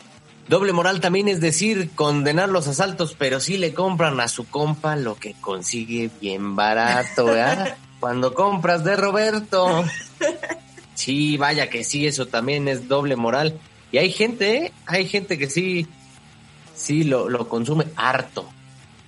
doble 0.48 0.72
moral 0.72 1.02
también 1.02 1.28
es 1.28 1.42
decir, 1.42 1.92
condenar 1.96 2.50
los 2.50 2.68
asaltos, 2.68 3.16
pero 3.18 3.40
sí 3.40 3.58
le 3.58 3.74
compran 3.74 4.20
a 4.20 4.28
su 4.28 4.48
compa 4.48 4.96
lo 4.96 5.16
que 5.16 5.34
consigue 5.42 6.10
bien 6.22 6.56
barato, 6.56 7.26
¿verdad? 7.26 7.78
Cuando 8.00 8.34
compras 8.34 8.84
de 8.84 8.96
Roberto. 8.96 9.84
Sí, 10.94 11.38
vaya 11.38 11.70
que 11.70 11.84
sí, 11.84 12.08
eso 12.08 12.28
también 12.28 12.68
es 12.68 12.88
doble 12.88 13.16
moral. 13.16 13.60
Y 13.92 13.98
hay 13.98 14.12
gente, 14.12 14.58
¿eh? 14.58 14.74
hay 14.86 15.08
gente 15.08 15.38
que 15.38 15.50
sí, 15.50 15.88
sí 16.76 17.04
lo, 17.04 17.30
lo 17.30 17.50
consume 17.50 17.86
harto. 17.96 18.48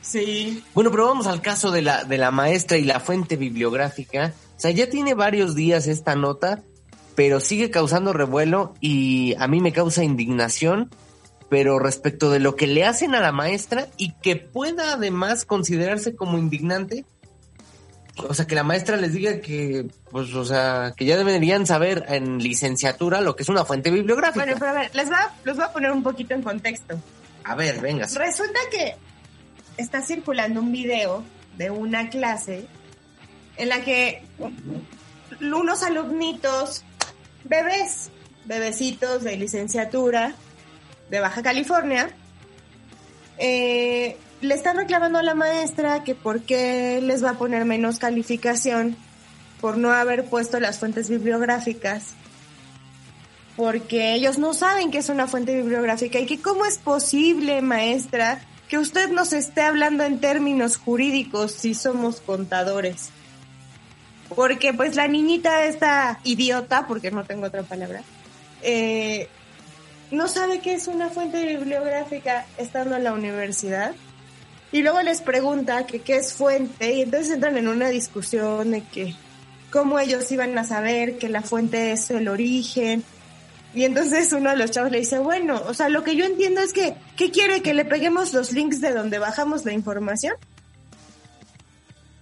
Sí. 0.02 0.64
Bueno, 0.74 0.90
pero 0.90 1.08
vamos 1.08 1.28
al 1.28 1.42
caso 1.42 1.70
de 1.72 1.82
la, 1.82 2.06
de 2.06 2.18
la 2.18 2.32
maestra 2.32 2.78
y 2.78 2.84
la 2.84 3.00
fuente 3.00 3.36
bibliográfica. 3.36 4.34
O 4.58 4.60
sea, 4.60 4.72
ya 4.72 4.90
tiene 4.90 5.14
varios 5.14 5.54
días 5.54 5.86
esta 5.86 6.16
nota, 6.16 6.64
pero 7.16 7.40
sigue 7.40 7.70
causando 7.70 8.12
revuelo 8.12 8.74
y 8.82 9.36
a 9.38 9.48
mí 9.48 9.62
me 9.62 9.72
causa 9.72 10.04
indignación, 10.04 10.90
pero 11.48 11.78
respecto 11.78 12.32
de 12.32 12.40
lo 12.40 12.56
que 12.56 12.66
le 12.66 12.84
hacen 12.84 13.14
a 13.14 13.22
la 13.22 13.32
maestra 13.32 13.88
y 13.98 14.14
que 14.14 14.36
pueda 14.36 14.94
además 14.94 15.46
considerarse 15.46 16.16
como 16.16 16.40
indignante. 16.40 17.06
O 18.28 18.34
sea, 18.34 18.48
que 18.48 18.56
la 18.56 18.64
maestra 18.64 18.98
les 18.98 19.14
diga 19.14 19.42
que, 19.42 19.86
pues, 20.10 20.34
o 20.34 20.44
sea, 20.44 20.94
que 20.98 21.06
ya 21.06 21.18
deberían 21.18 21.68
saber 21.68 22.06
en 22.08 22.40
licenciatura 22.40 23.22
lo 23.22 23.36
que 23.36 23.44
es 23.44 23.50
una 23.50 23.64
fuente 23.64 23.92
bibliográfica. 23.92 24.44
Bueno, 24.44 24.58
pero 24.60 24.72
a 24.72 24.74
ver, 24.74 24.96
les, 24.96 25.12
va, 25.12 25.36
les 25.46 25.56
voy 25.56 25.66
a 25.66 25.72
poner 25.72 25.92
un 25.92 26.02
poquito 26.02 26.34
en 26.34 26.42
contexto. 26.42 27.00
A 27.44 27.54
ver, 27.54 27.80
venga. 27.80 28.08
Resulta 28.08 28.60
que 28.72 28.96
está 29.78 30.02
circulando 30.02 30.62
un 30.62 30.72
video 30.72 31.24
de 31.58 31.70
una 31.70 32.10
clase 32.10 32.66
en 33.58 33.70
la 33.70 33.82
que 33.84 34.24
unos 35.42 35.84
alumnitos, 35.84 36.84
bebés, 37.44 38.10
bebecitos 38.46 39.24
de 39.24 39.38
licenciatura 39.38 40.36
de 41.10 41.20
Baja 41.20 41.42
California, 41.42 42.10
eh, 43.38 44.18
le 44.42 44.54
están 44.54 44.78
reclamando 44.78 45.20
a 45.20 45.24
la 45.24 45.36
maestra 45.36 46.04
que 46.04 46.16
por 46.16 46.42
qué 46.42 47.00
les 47.02 47.24
va 47.24 47.32
a 47.32 47.38
poner 47.38 47.66
menos 47.66 48.00
calificación 48.00 48.96
por 49.62 49.78
no 49.78 49.92
haber 49.92 50.26
puesto 50.26 50.60
las 50.60 50.80
fuentes 50.80 51.10
bibliográficas 51.10 52.14
porque 53.58 54.14
ellos 54.14 54.38
no 54.38 54.54
saben 54.54 54.92
que 54.92 55.00
es 55.00 55.10
una 55.10 55.28
fuente 55.28 55.56
bibliográfica 55.56 56.20
y 56.20 56.28
que 56.28 56.40
cómo 56.40 56.66
es 56.66 56.78
posible, 56.78 57.64
maestra, 57.64 58.40
que 58.70 58.78
usted 58.78 59.10
nos 59.10 59.34
esté 59.34 59.64
hablando 59.64 60.04
en 60.04 60.20
términos 60.20 60.78
jurídicos 60.78 61.54
si 61.54 61.74
somos 61.74 62.22
contadores. 62.22 63.10
Porque 64.36 64.74
pues 64.74 64.96
la 64.96 65.08
niñita 65.08 65.66
esta 65.66 66.20
idiota, 66.24 66.88
porque 66.88 67.12
no 67.12 67.24
tengo 67.24 67.48
otra 67.48 67.64
palabra, 67.64 68.02
eh, 68.62 69.28
no 70.12 70.28
sabe 70.28 70.60
qué 70.60 70.74
es 70.74 70.88
una 70.88 71.10
fuente 71.10 71.46
bibliográfica 71.46 72.46
estando 72.58 72.96
en 72.96 73.04
la 73.04 73.14
universidad. 73.14 73.94
Y 74.72 74.82
luego 74.82 75.02
les 75.02 75.22
pregunta 75.22 75.86
que 75.86 76.02
qué 76.02 76.18
es 76.18 76.34
fuente 76.34 76.94
y 76.94 77.02
entonces 77.02 77.32
entran 77.32 77.58
en 77.58 77.70
una 77.70 77.88
discusión 77.88 78.72
de 78.72 78.84
que 78.84 79.16
cómo 79.72 79.98
ellos 79.98 80.30
iban 80.32 80.58
a 80.58 80.66
saber 80.66 81.18
que 81.18 81.30
la 81.30 81.42
fuente 81.42 81.94
es 81.94 82.10
el 82.12 82.28
origen, 82.28 83.04
y 83.74 83.84
entonces 83.84 84.32
uno 84.34 84.50
de 84.50 84.58
los 84.58 84.72
chavos 84.72 84.92
le 84.92 85.00
dice, 85.00 85.20
bueno, 85.20 85.62
o 85.68 85.74
sea, 85.74 85.88
lo 85.88 86.04
que 86.04 86.16
yo 86.16 86.26
entiendo 86.26 86.62
es 86.62 86.74
que, 86.74 86.96
¿qué 87.16 87.30
quiere? 87.30 87.62
¿Que 87.62 87.76
le 87.76 87.86
peguemos 87.86 88.34
los 88.34 88.52
links 88.52 88.82
de 88.82 88.92
donde 88.92 89.20
bajamos 89.20 89.66
la 89.66 89.74
información? 89.74 90.34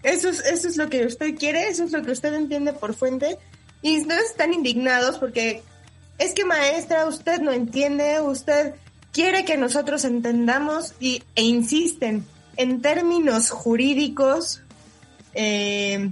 Eso 0.06 0.30
es, 0.30 0.40
eso 0.46 0.68
es 0.68 0.78
lo 0.78 0.88
que 0.88 1.06
usted 1.06 1.36
quiere, 1.36 1.68
eso 1.68 1.84
es 1.84 1.92
lo 1.92 2.04
que 2.04 2.12
usted 2.12 2.34
entiende 2.34 2.74
por 2.74 2.94
fuente. 2.94 3.40
Y 3.82 3.96
entonces 3.96 4.30
están 4.30 4.54
indignados 4.54 5.18
porque 5.18 5.64
es 6.20 6.34
que 6.34 6.46
maestra, 6.46 7.08
usted 7.08 7.42
no 7.42 7.52
entiende, 7.52 8.22
usted 8.22 8.76
quiere 9.12 9.46
que 9.46 9.58
nosotros 9.58 10.06
entendamos 10.06 10.94
y, 11.00 11.24
e 11.34 11.42
insisten 11.42 12.24
en 12.56 12.82
términos 12.82 13.50
jurídicos. 13.50 14.62
Eh, 15.34 16.12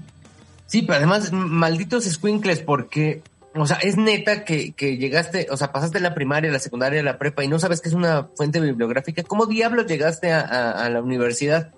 Sí, 0.66 0.82
pero 0.82 0.96
además, 0.96 1.32
malditos 1.32 2.06
squinkles, 2.06 2.62
porque, 2.62 3.22
o 3.54 3.68
sea, 3.68 3.78
es 3.78 3.96
neta 3.96 4.44
que, 4.44 4.72
que 4.72 4.98
llegaste, 4.98 5.46
o 5.52 5.56
sea, 5.58 5.72
pasaste 5.72 6.00
la 6.00 6.16
primaria, 6.16 6.52
la 6.52 6.58
secundaria, 6.58 7.04
la 7.04 7.20
prepa 7.20 7.44
y 7.44 7.48
no 7.48 7.60
sabes 7.60 7.80
que 7.80 7.89
es 7.89 7.94
una 7.94 8.30
fuente 8.36 8.60
bibliográfica. 8.60 9.22
¿Cómo 9.22 9.46
diablos 9.46 9.86
llegaste 9.86 10.32
a 10.32 10.89
la 10.89 11.00
universidad? 11.00 11.72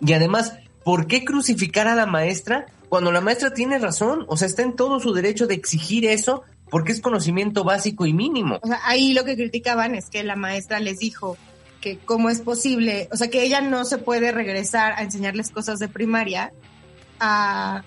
Y 0.00 0.14
además, 0.14 0.54
¿por 0.84 1.06
qué 1.06 1.24
crucificar 1.24 1.88
a 1.88 1.94
la 1.94 2.06
maestra 2.06 2.66
cuando 2.88 3.12
la 3.12 3.20
maestra 3.20 3.52
tiene 3.52 3.78
razón? 3.78 4.24
O 4.28 4.36
sea, 4.36 4.46
está 4.46 4.62
en 4.62 4.76
todo 4.76 5.00
su 5.00 5.12
derecho 5.12 5.46
de 5.46 5.54
exigir 5.54 6.04
eso 6.04 6.42
porque 6.70 6.92
es 6.92 7.00
conocimiento 7.00 7.64
básico 7.64 8.06
y 8.06 8.12
mínimo. 8.12 8.58
O 8.62 8.66
sea, 8.66 8.80
ahí 8.84 9.12
lo 9.12 9.24
que 9.24 9.36
criticaban 9.36 9.94
es 9.94 10.08
que 10.08 10.22
la 10.22 10.36
maestra 10.36 10.80
les 10.80 10.98
dijo 10.98 11.36
que 11.80 11.98
cómo 11.98 12.30
es 12.30 12.40
posible, 12.40 13.08
o 13.10 13.16
sea, 13.16 13.28
que 13.28 13.42
ella 13.42 13.60
no 13.60 13.84
se 13.84 13.98
puede 13.98 14.32
regresar 14.32 14.92
a 14.92 15.02
enseñarles 15.02 15.50
cosas 15.50 15.78
de 15.78 15.88
primaria 15.88 16.52
a, 17.18 17.82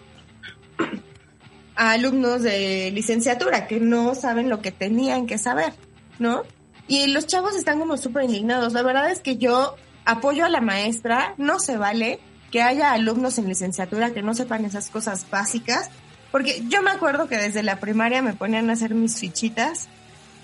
a 1.76 1.91
alumnos 1.91 2.41
de 2.41 2.91
licenciatura 2.91 3.68
que 3.68 3.80
no 3.80 4.16
saben 4.16 4.50
lo 4.50 4.62
que 4.62 4.72
tenían 4.72 5.28
que 5.28 5.38
saber, 5.38 5.74
¿no? 6.20 6.44
Y 6.88 7.08
los 7.08 7.28
chavos 7.28 7.56
están 7.56 7.80
como 7.80 7.98
súper 7.98 8.24
indignados. 8.24 8.74
La 8.74 8.82
verdad 8.82 9.10
es 9.10 9.22
que 9.22 9.38
yo 9.38 9.76
apoyo 10.06 10.44
a 10.44 10.50
la 10.50 10.60
maestra, 10.60 11.34
no 11.38 11.60
se 11.60 11.78
vale 11.78 12.20
que 12.54 12.62
haya 12.62 12.93
alumnos 12.93 13.39
en 13.39 13.49
licenciatura 13.49 14.12
que 14.12 14.22
no 14.22 14.36
sepan 14.36 14.64
esas 14.64 14.91
cosas 14.91 15.26
básicas, 15.32 15.89
porque 16.32 16.62
yo 16.70 16.84
me 16.84 16.91
acuerdo 16.91 17.28
que 17.28 17.36
desde 17.36 17.64
la 17.64 17.80
primaria 17.80 18.22
me 18.22 18.34
ponían 18.34 18.70
a 18.70 18.74
hacer 18.74 18.93
mis 18.93 19.18
fichitas 19.18 19.88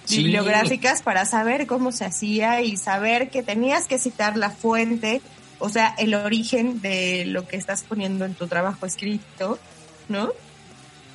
Sí. 0.06 0.24
bibliográficas 0.24 1.04
para 1.04 1.24
saber 1.26 1.68
cómo 1.68 1.92
se 1.92 2.06
hacía 2.06 2.62
y 2.64 2.78
saber 2.78 3.30
que 3.30 3.44
tenías 3.44 3.86
que 3.86 4.00
citar 4.00 4.38
la 4.38 4.50
fuente, 4.50 5.22
o 5.60 5.70
sea, 5.70 5.94
el 6.00 6.16
origen 6.16 6.82
de 6.82 7.26
lo 7.28 7.48
que 7.48 7.58
estás 7.58 7.84
poniendo 7.84 8.26
en 8.26 8.34
tu 8.34 8.48
trabajo 8.48 8.88
escrito, 8.88 9.60
¿no? 10.08 10.32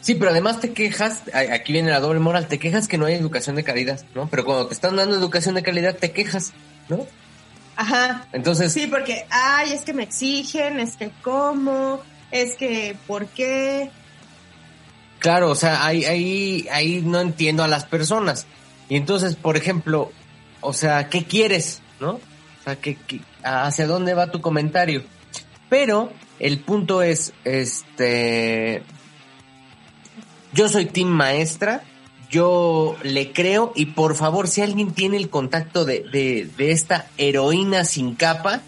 Sí, 0.01 0.14
pero 0.14 0.30
además 0.30 0.61
te 0.61 0.72
quejas, 0.72 1.22
aquí 1.51 1.72
viene 1.72 1.90
la 1.90 1.99
doble 1.99 2.20
moral, 2.20 2.47
te 2.47 2.61
quejas 2.61 2.86
que 2.86 2.99
no 2.99 3.07
hay 3.07 3.14
educación 3.14 3.57
de 3.57 3.64
calidad, 3.64 4.01
¿no? 4.14 4.28
Pero 4.28 4.45
cuando 4.45 4.68
te 4.68 4.74
están 4.74 4.95
dando 4.95 5.16
educación 5.16 5.57
de 5.57 5.64
calidad, 5.64 5.97
te 5.97 6.12
quejas, 6.12 6.53
¿no? 6.88 7.05
Ajá. 7.77 8.27
Entonces, 8.33 8.72
Sí, 8.72 8.87
porque, 8.87 9.27
ay, 9.31 9.72
es 9.72 9.83
que 9.83 9.93
me 9.93 10.05
exigen, 10.05 10.79
es 10.81 10.97
que 10.97 11.11
cómo, 11.22 12.01
es 12.31 12.55
que 12.55 12.97
por 13.07 13.27
qué. 13.27 13.91
Claro, 15.18 15.51
o 15.51 15.55
sea, 15.55 15.85
ahí, 15.87 16.05
ahí, 16.05 16.66
ahí 16.70 17.01
no 17.05 17.20
entiendo 17.20 17.64
a 17.64 17.68
las 17.68 17.85
personas. 17.87 18.47
Y 18.89 18.97
entonces, 18.97 19.37
por 19.37 19.57
ejemplo, 19.57 20.12
o 20.61 20.72
sea, 20.72 21.09
¿qué 21.09 21.25
quieres? 21.25 21.81
¿No? 22.01 22.12
O 22.12 22.20
sea, 22.64 22.77
¿qué, 22.77 22.97
qué- 23.07 23.20
hacia 23.43 23.87
dónde 23.87 24.14
va 24.14 24.31
tu 24.31 24.41
comentario? 24.41 25.03
Pero 25.70 26.12
el 26.39 26.61
punto 26.61 27.03
es, 27.03 27.33
este, 27.45 28.83
yo 30.53 30.68
soy 30.68 30.87
team 30.87 31.09
maestra, 31.09 31.83
yo 32.35 32.97
le 33.05 33.30
creo 33.32 33.72
y 33.76 33.87
por 33.87 34.16
favor, 34.16 34.49
si 34.49 34.61
alguien 34.61 34.91
tiene 34.93 35.16
el 35.16 35.30
contacto 35.30 35.85
de, 35.85 36.01
de, 36.01 36.51
de 36.59 36.72
esta 36.72 37.07
heroína 37.16 37.85
sin 37.85 38.16
capa, 38.16 38.61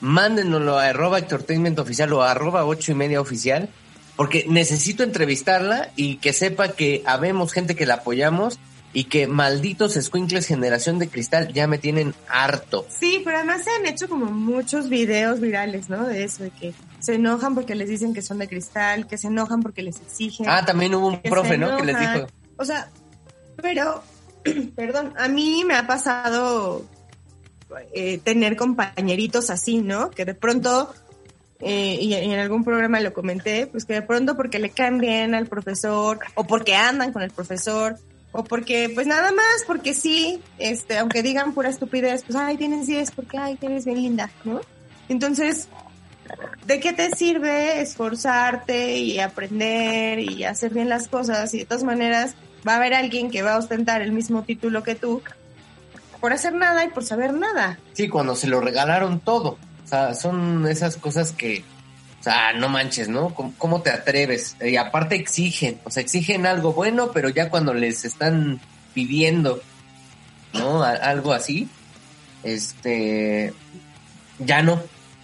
mándenoslo 0.00 0.76
a 0.76 0.86
arroba 0.86 1.20
entertainment 1.20 1.78
oficial 1.78 2.12
o 2.12 2.22
a 2.24 2.32
arroba 2.32 2.66
ocho 2.66 2.90
y 2.90 2.96
media 2.96 3.20
oficial, 3.20 3.68
porque 4.16 4.44
necesito 4.48 5.04
entrevistarla 5.04 5.92
y 5.94 6.16
que 6.16 6.32
sepa 6.32 6.72
que 6.72 7.04
habemos 7.06 7.52
gente 7.52 7.76
que 7.76 7.86
la 7.86 7.94
apoyamos 7.94 8.58
y 8.92 9.04
que 9.04 9.28
malditos 9.28 9.94
squinkles 9.94 10.46
generación 10.46 10.98
de 10.98 11.08
cristal 11.08 11.52
ya 11.52 11.68
me 11.68 11.78
tienen 11.78 12.12
harto. 12.28 12.86
Sí, 12.88 13.22
pero 13.24 13.36
además 13.38 13.62
se 13.62 13.70
han 13.70 13.86
hecho 13.86 14.08
como 14.08 14.26
muchos 14.26 14.88
videos 14.88 15.40
virales, 15.40 15.88
¿no? 15.88 16.06
De 16.06 16.24
eso, 16.24 16.42
de 16.42 16.50
que 16.50 16.74
se 16.98 17.14
enojan 17.14 17.54
porque 17.54 17.76
les 17.76 17.88
dicen 17.88 18.14
que 18.14 18.22
son 18.22 18.38
de 18.38 18.48
cristal, 18.48 19.06
que 19.06 19.16
se 19.16 19.28
enojan 19.28 19.62
porque 19.62 19.82
les 19.82 20.00
exigen. 20.00 20.48
Ah, 20.48 20.64
también 20.66 20.92
hubo 20.96 21.06
un 21.06 21.22
profe, 21.22 21.56
¿no? 21.56 21.76
Que 21.76 21.84
les 21.84 21.98
dijo, 22.00 22.26
O 22.56 22.64
sea, 22.64 22.90
pero, 23.60 24.02
perdón, 24.76 25.14
a 25.16 25.28
mí 25.28 25.64
me 25.66 25.74
ha 25.74 25.86
pasado 25.86 26.84
eh, 27.92 28.18
tener 28.18 28.56
compañeritos 28.56 29.50
así, 29.50 29.78
¿no? 29.78 30.10
Que 30.10 30.24
de 30.24 30.34
pronto, 30.34 30.92
eh, 31.60 31.98
y, 32.00 32.14
en 32.14 32.38
algún 32.38 32.64
programa 32.64 33.00
lo 33.00 33.12
comenté, 33.12 33.66
pues 33.66 33.84
que 33.84 33.94
de 33.94 34.02
pronto 34.02 34.36
porque 34.36 34.58
le 34.58 34.70
caen 34.70 34.98
bien 34.98 35.34
al 35.34 35.46
profesor, 35.46 36.18
o 36.34 36.46
porque 36.46 36.74
andan 36.74 37.12
con 37.12 37.22
el 37.22 37.30
profesor, 37.30 37.96
o 38.32 38.42
porque, 38.44 38.90
pues 38.92 39.06
nada 39.06 39.30
más, 39.32 39.64
porque 39.66 39.94
sí, 39.94 40.40
este, 40.58 40.98
aunque 40.98 41.22
digan 41.22 41.54
pura 41.54 41.68
estupidez, 41.68 42.24
pues, 42.24 42.36
ay, 42.36 42.56
tienes 42.56 42.86
10, 42.86 43.12
porque, 43.12 43.38
ay, 43.38 43.56
tienes 43.56 43.84
bien 43.84 44.02
linda, 44.02 44.30
¿no? 44.44 44.60
Entonces, 45.08 45.68
¿de 46.66 46.80
qué 46.80 46.92
te 46.92 47.10
sirve 47.10 47.80
esforzarte 47.80 48.98
y 48.98 49.20
aprender 49.20 50.18
y 50.18 50.44
hacer 50.44 50.74
bien 50.74 50.88
las 50.88 51.06
cosas? 51.06 51.54
Y 51.54 51.58
de 51.58 51.64
todas 51.66 51.84
maneras, 51.84 52.34
va 52.66 52.72
a 52.74 52.76
haber 52.76 52.94
alguien 52.94 53.30
que 53.30 53.42
va 53.42 53.54
a 53.54 53.58
ostentar 53.58 54.02
el 54.02 54.12
mismo 54.12 54.42
título 54.42 54.82
que 54.82 54.94
tú 54.94 55.22
por 56.20 56.32
hacer 56.32 56.54
nada 56.54 56.84
y 56.84 56.88
por 56.88 57.04
saber 57.04 57.34
nada. 57.34 57.78
Sí, 57.92 58.08
cuando 58.08 58.34
se 58.34 58.46
lo 58.46 58.60
regalaron 58.60 59.20
todo. 59.20 59.58
O 59.84 59.86
sea, 59.88 60.14
son 60.14 60.66
esas 60.66 60.96
cosas 60.96 61.32
que, 61.32 61.62
o 62.20 62.22
sea, 62.24 62.54
no 62.54 62.70
manches, 62.70 63.08
¿no? 63.08 63.34
¿Cómo, 63.34 63.52
cómo 63.58 63.82
te 63.82 63.90
atreves? 63.90 64.56
Y 64.62 64.76
aparte 64.76 65.16
exigen, 65.16 65.78
o 65.84 65.90
sea, 65.90 66.02
exigen 66.02 66.46
algo 66.46 66.72
bueno, 66.72 67.10
pero 67.12 67.28
ya 67.28 67.50
cuando 67.50 67.74
les 67.74 68.06
están 68.06 68.58
pidiendo, 68.94 69.60
¿no? 70.54 70.82
A- 70.82 70.92
algo 70.92 71.34
así, 71.34 71.68
este, 72.42 73.52
ya 74.38 74.62
no. 74.62 74.80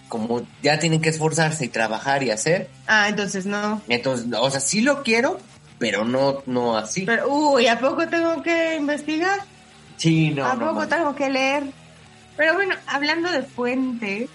Como 0.09 0.41
ya 0.61 0.77
tienen 0.77 1.01
que 1.01 1.07
esforzarse 1.09 1.65
y 1.65 1.69
trabajar 1.69 2.21
y 2.21 2.31
hacer, 2.31 2.69
Ah, 2.85 3.07
entonces 3.07 3.45
no. 3.45 3.81
entonces, 3.87 4.27
o 4.37 4.51
sea, 4.51 4.59
sí 4.59 4.81
lo 4.81 5.03
quiero, 5.03 5.39
pero 5.81 6.05
no, 6.05 6.41
no 6.45 6.77
así. 6.77 7.01
Pero, 7.05 7.27
uy, 7.33 7.67
¿a 7.67 7.77
poco 7.79 8.07
tengo 8.07 8.41
que 8.41 8.75
investigar? 8.77 9.39
sí, 9.97 10.29
no, 10.29 10.45
¿A 10.45 10.53
no 10.55 10.69
poco 10.69 10.87
tengo 10.87 11.13
que 11.15 11.29
leer? 11.29 11.63
Pero 12.37 12.53
bueno, 12.53 12.73
hablando 12.87 13.29
de 13.31 13.41
fuentes, 13.43 14.29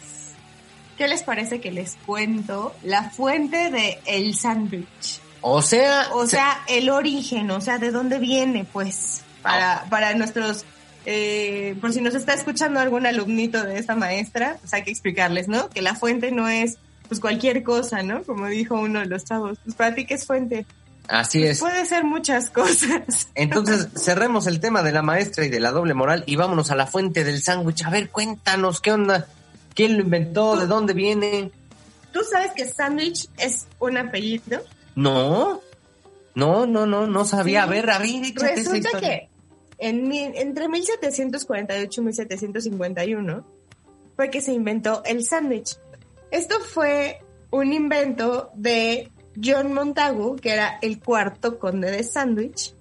¿qué 0.98 1.08
les 1.08 1.22
parece 1.22 1.60
que 1.60 1.70
les 1.72 1.96
cuento 2.04 2.74
la 2.82 3.10
fuente 3.10 3.70
de 3.70 3.98
el 4.06 4.34
sándwich? 4.34 5.20
O 5.40 5.62
sea, 5.62 6.08
O 6.12 6.24
se- 6.24 6.32
sea, 6.36 6.62
el 6.68 6.90
origen, 6.90 7.50
o 7.50 7.60
sea, 7.60 7.78
de 7.78 7.90
dónde 7.90 8.18
viene, 8.18 8.64
pues, 8.72 9.22
para, 9.42 9.86
para 9.90 10.14
nuestros, 10.14 10.64
eh, 11.04 11.76
por 11.80 11.92
si 11.92 12.00
nos 12.00 12.14
está 12.16 12.34
escuchando 12.34 12.80
algún 12.80 13.06
alumnito 13.06 13.62
de 13.62 13.78
esta 13.78 13.94
maestra, 13.94 14.56
pues 14.60 14.74
hay 14.74 14.82
que 14.82 14.90
explicarles, 14.90 15.46
¿no? 15.48 15.68
Que 15.70 15.82
la 15.82 15.94
fuente 15.94 16.32
no 16.32 16.48
es, 16.48 16.78
pues, 17.08 17.20
cualquier 17.20 17.62
cosa, 17.62 18.02
¿no? 18.02 18.22
Como 18.24 18.46
dijo 18.46 18.74
uno 18.80 19.00
de 19.00 19.06
los 19.06 19.24
chavos, 19.24 19.58
pues, 19.64 19.76
para 19.76 19.94
ti, 19.94 20.04
¿qué 20.04 20.14
es 20.14 20.26
fuente? 20.26 20.66
Así 21.08 21.44
es. 21.44 21.60
Puede 21.60 21.84
ser 21.86 22.04
muchas 22.04 22.50
cosas. 22.50 23.28
Entonces, 23.34 23.88
cerremos 23.96 24.46
el 24.46 24.60
tema 24.60 24.82
de 24.82 24.92
la 24.92 25.02
maestra 25.02 25.44
y 25.44 25.48
de 25.48 25.60
la 25.60 25.70
doble 25.70 25.94
moral 25.94 26.24
y 26.26 26.36
vámonos 26.36 26.70
a 26.70 26.76
la 26.76 26.86
fuente 26.86 27.24
del 27.24 27.42
sándwich. 27.42 27.84
A 27.84 27.90
ver, 27.90 28.10
cuéntanos, 28.10 28.80
¿qué 28.80 28.92
onda? 28.92 29.26
¿Quién 29.74 29.96
lo 29.96 30.02
inventó? 30.02 30.56
¿De 30.56 30.66
dónde 30.66 30.94
viene? 30.94 31.50
¿Tú 32.12 32.20
sabes 32.30 32.52
que 32.52 32.66
sándwich 32.66 33.28
es 33.36 33.66
un 33.78 33.98
apellido? 33.98 34.62
No, 34.94 35.60
no, 36.34 36.66
no, 36.66 36.86
no, 36.86 37.06
no 37.06 37.24
sabía. 37.24 37.62
Sí. 37.62 37.66
A 37.66 37.70
ver, 37.70 37.90
a 37.90 37.98
ver, 37.98 38.24
esa 38.24 38.54
Resulta 38.54 39.00
que 39.00 39.28
en, 39.78 40.12
entre 40.12 40.68
1748 40.68 42.00
y 42.00 42.04
1751 42.04 43.46
fue 44.16 44.30
que 44.30 44.40
se 44.40 44.52
inventó 44.52 45.02
el 45.04 45.24
sándwich. 45.24 45.76
Esto 46.30 46.58
fue 46.60 47.20
un 47.50 47.72
invento 47.72 48.50
de 48.54 49.10
John 49.42 49.72
Montagu, 49.72 50.36
que 50.36 50.52
era 50.52 50.78
el 50.82 51.00
cuarto 51.00 51.58
conde 51.58 51.90
de 51.90 52.02
sándwich, 52.02 52.74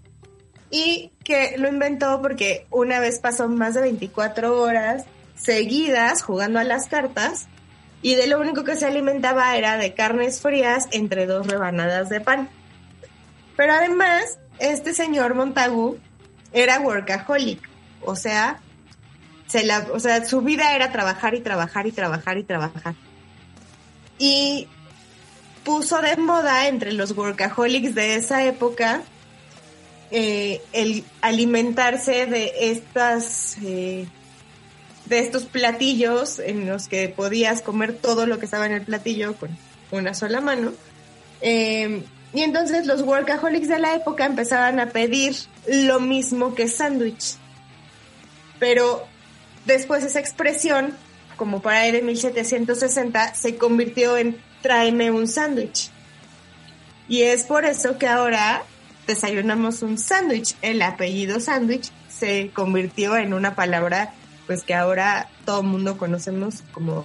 y 0.69 1.11
que 1.23 1.55
lo 1.57 1.69
inventó 1.69 2.21
porque 2.21 2.67
una 2.69 2.99
vez 2.99 3.19
pasó 3.19 3.47
más 3.47 3.75
de 3.75 3.81
24 3.81 4.61
horas 4.61 5.05
seguidas 5.35 6.21
jugando 6.21 6.59
a 6.59 6.63
las 6.63 6.87
cartas 6.87 7.47
y 8.01 8.15
de 8.15 8.27
lo 8.27 8.39
único 8.39 8.63
que 8.63 8.75
se 8.75 8.85
alimentaba 8.85 9.55
era 9.55 9.77
de 9.77 9.93
carnes 9.93 10.41
frías 10.41 10.87
entre 10.91 11.25
dos 11.25 11.47
rebanadas 11.47 12.09
de 12.09 12.21
pan. 12.21 12.49
Pero 13.55 13.73
además, 13.73 14.37
este 14.59 14.93
señor 14.93 15.33
Montagu 15.33 15.97
era 16.51 16.79
workaholic, 16.79 17.67
o 18.01 18.15
sea, 18.15 18.59
o 19.93 19.99
sea, 19.99 20.25
su 20.25 20.41
vida 20.41 20.75
era 20.75 20.91
trabajar 20.91 21.35
y 21.35 21.41
trabajar 21.41 21.87
y 21.87 21.91
trabajar 21.91 22.37
y 22.37 22.43
trabajar. 22.43 22.95
Y 24.17 24.67
puso 25.65 26.01
de 26.01 26.15
moda 26.15 26.67
entre 26.67 26.93
los 26.93 27.11
workaholics 27.17 27.93
de 27.93 28.15
esa 28.15 28.45
época 28.45 29.01
eh, 30.11 30.61
el 30.71 31.03
alimentarse 31.21 32.27
de 32.27 32.53
estas 32.61 33.57
eh, 33.63 34.07
de 35.07 35.19
estos 35.19 35.43
platillos 35.43 36.39
en 36.39 36.67
los 36.67 36.87
que 36.87 37.09
podías 37.09 37.61
comer 37.61 37.93
todo 37.93 38.25
lo 38.25 38.39
que 38.39 38.45
estaba 38.45 38.65
en 38.67 38.73
el 38.73 38.81
platillo 38.81 39.35
con 39.35 39.49
una 39.91 40.13
sola 40.13 40.41
mano. 40.41 40.71
Eh, 41.41 42.03
y 42.33 42.41
entonces 42.41 42.85
los 42.85 43.01
workaholics 43.01 43.67
de 43.67 43.79
la 43.79 43.95
época 43.95 44.25
empezaban 44.25 44.79
a 44.79 44.89
pedir 44.89 45.35
lo 45.67 45.99
mismo 45.99 46.55
que 46.55 46.67
sándwich. 46.67 47.35
Pero 48.59 49.05
después 49.65 50.03
esa 50.03 50.19
expresión, 50.19 50.95
como 51.35 51.61
para 51.61 51.81
ahí 51.81 51.91
de 51.91 52.01
1760, 52.01 53.35
se 53.35 53.57
convirtió 53.57 54.17
en 54.17 54.37
tráeme 54.65 55.11
un 55.11 55.27
sándwich. 55.27 55.91
Y 57.07 57.21
es 57.21 57.43
por 57.43 57.65
eso 57.65 57.99
que 57.99 58.07
ahora 58.07 58.63
desayunamos 59.05 59.83
un 59.83 59.99
sándwich. 59.99 60.55
El 60.63 60.81
apellido 60.81 61.39
sándwich 61.39 61.91
se 62.09 62.49
convirtió 62.51 63.15
en 63.15 63.35
una 63.35 63.53
palabra 63.53 64.11
pues 64.47 64.63
que 64.63 64.73
ahora 64.73 65.29
todo 65.45 65.61
el 65.61 65.67
mundo 65.67 65.97
conocemos 65.99 66.63
como 66.71 67.03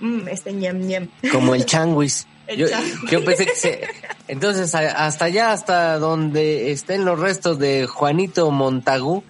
mm, 0.00 0.26
este 0.28 0.54
ñam 0.54 0.78
ñam. 0.80 1.08
Como 1.30 1.54
el 1.54 1.66
changuis. 1.66 2.26
El 2.46 2.58
Yo, 2.60 2.68
changuis. 2.70 3.10
yo 3.10 3.24
pensé 3.26 3.44
que 3.44 3.54
se... 3.56 3.80
Entonces, 4.28 4.74
hasta 4.74 5.26
allá, 5.26 5.52
hasta 5.52 5.98
donde 5.98 6.72
estén 6.72 7.04
los 7.04 7.18
restos 7.20 7.58
de 7.58 7.86
Juanito 7.86 8.50
Montagu, 8.50 9.22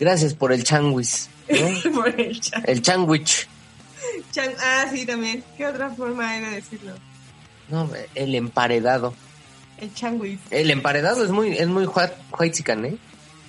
gracias 0.00 0.34
por 0.34 0.52
el 0.52 0.64
changuis. 0.64 1.28
¿no? 1.50 1.92
Por 1.94 2.20
el 2.20 2.40
chan- 2.40 2.62
El 2.66 2.82
changuich. 2.82 3.48
chan- 4.32 4.54
Ah, 4.60 4.86
sí, 4.92 5.06
también. 5.06 5.42
¿Qué 5.56 5.66
otra 5.66 5.90
forma 5.90 6.30
hay 6.30 6.40
de 6.42 6.50
decirlo? 6.50 6.94
No, 7.68 7.88
el 8.14 8.34
emparedado. 8.34 9.14
El 9.78 9.94
changuis. 9.94 10.38
El 10.50 10.70
emparedado 10.70 11.24
es 11.24 11.30
muy, 11.30 11.56
es 11.56 11.66
muy 11.68 11.86
white, 11.86 12.14
¿eh? 12.84 12.98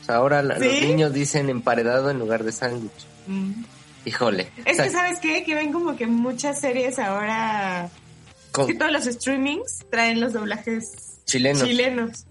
O 0.01 0.03
sea, 0.05 0.15
ahora 0.15 0.41
los 0.41 0.59
niños 0.59 1.13
dicen 1.13 1.49
emparedado 1.49 2.09
en 2.09 2.19
lugar 2.19 2.43
de 2.43 2.51
sándwich. 2.51 2.91
Mm. 3.27 3.63
Híjole. 4.05 4.49
Es 4.65 4.79
O 4.79 4.83
que, 4.83 4.89
¿sabes 4.89 5.19
qué? 5.19 5.43
Que 5.43 5.53
ven 5.55 5.71
como 5.71 5.95
que 5.95 6.07
muchas 6.07 6.59
series 6.59 6.97
ahora... 6.99 7.89
con 8.51 8.65
Que 8.67 8.73
todos 8.75 8.91
los 8.91 9.05
streamings 9.05 9.85
traen 9.91 10.19
los 10.21 10.33
doblajes 10.33 11.19
chilenos. 11.25 11.63
chilenos. 11.63 12.25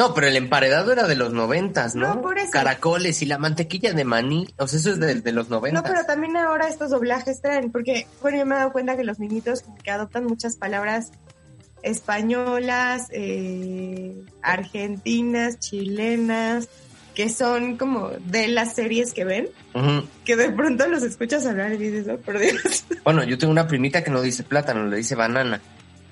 No, 0.00 0.14
pero 0.14 0.28
el 0.28 0.36
emparedado 0.36 0.92
era 0.92 1.06
de 1.06 1.14
los 1.14 1.34
noventas, 1.34 1.94
¿no? 1.94 2.14
No, 2.14 2.22
por 2.22 2.38
eso. 2.38 2.50
Caracoles 2.52 3.20
y 3.20 3.26
la 3.26 3.36
mantequilla 3.36 3.92
de 3.92 4.04
maní. 4.06 4.48
O 4.56 4.66
sea, 4.66 4.78
eso 4.78 4.92
es 4.92 4.98
de, 4.98 5.16
de 5.20 5.32
los 5.32 5.50
No, 5.50 5.56
noventas. 5.56 5.82
pero 5.86 6.04
también 6.06 6.38
ahora 6.38 6.68
estos 6.68 6.88
doblajes 6.88 7.42
traen, 7.42 7.70
porque, 7.70 8.06
bueno, 8.22 8.38
yo 8.38 8.46
me 8.46 8.54
he 8.54 8.58
dado 8.58 8.72
cuenta 8.72 8.96
que 8.96 9.04
los 9.04 9.18
niñitos 9.18 9.62
que 9.84 9.90
adoptan 9.90 10.24
muchas 10.24 10.56
palabras 10.56 11.10
españolas, 11.82 13.08
eh, 13.10 14.16
argentinas, 14.42 15.58
chilenas, 15.58 16.68
que 17.14 17.28
son 17.28 17.76
como 17.76 18.08
de 18.08 18.48
las 18.48 18.74
series 18.74 19.12
que 19.12 19.24
ven, 19.26 19.48
que 20.24 20.34
de 20.36 20.48
pronto 20.50 20.86
los 20.88 21.02
escuchas 21.02 21.44
hablar 21.44 21.72
y 21.74 21.76
dices, 21.76 22.06
oh, 22.08 22.16
por 22.18 22.38
Dios. 22.38 22.86
Bueno, 23.04 23.22
yo 23.24 23.36
tengo 23.36 23.50
una 23.50 23.66
primita 23.68 24.02
que 24.02 24.10
no 24.10 24.22
dice 24.22 24.44
plátano, 24.44 24.86
le 24.86 24.96
dice 24.96 25.14
banana. 25.14 25.60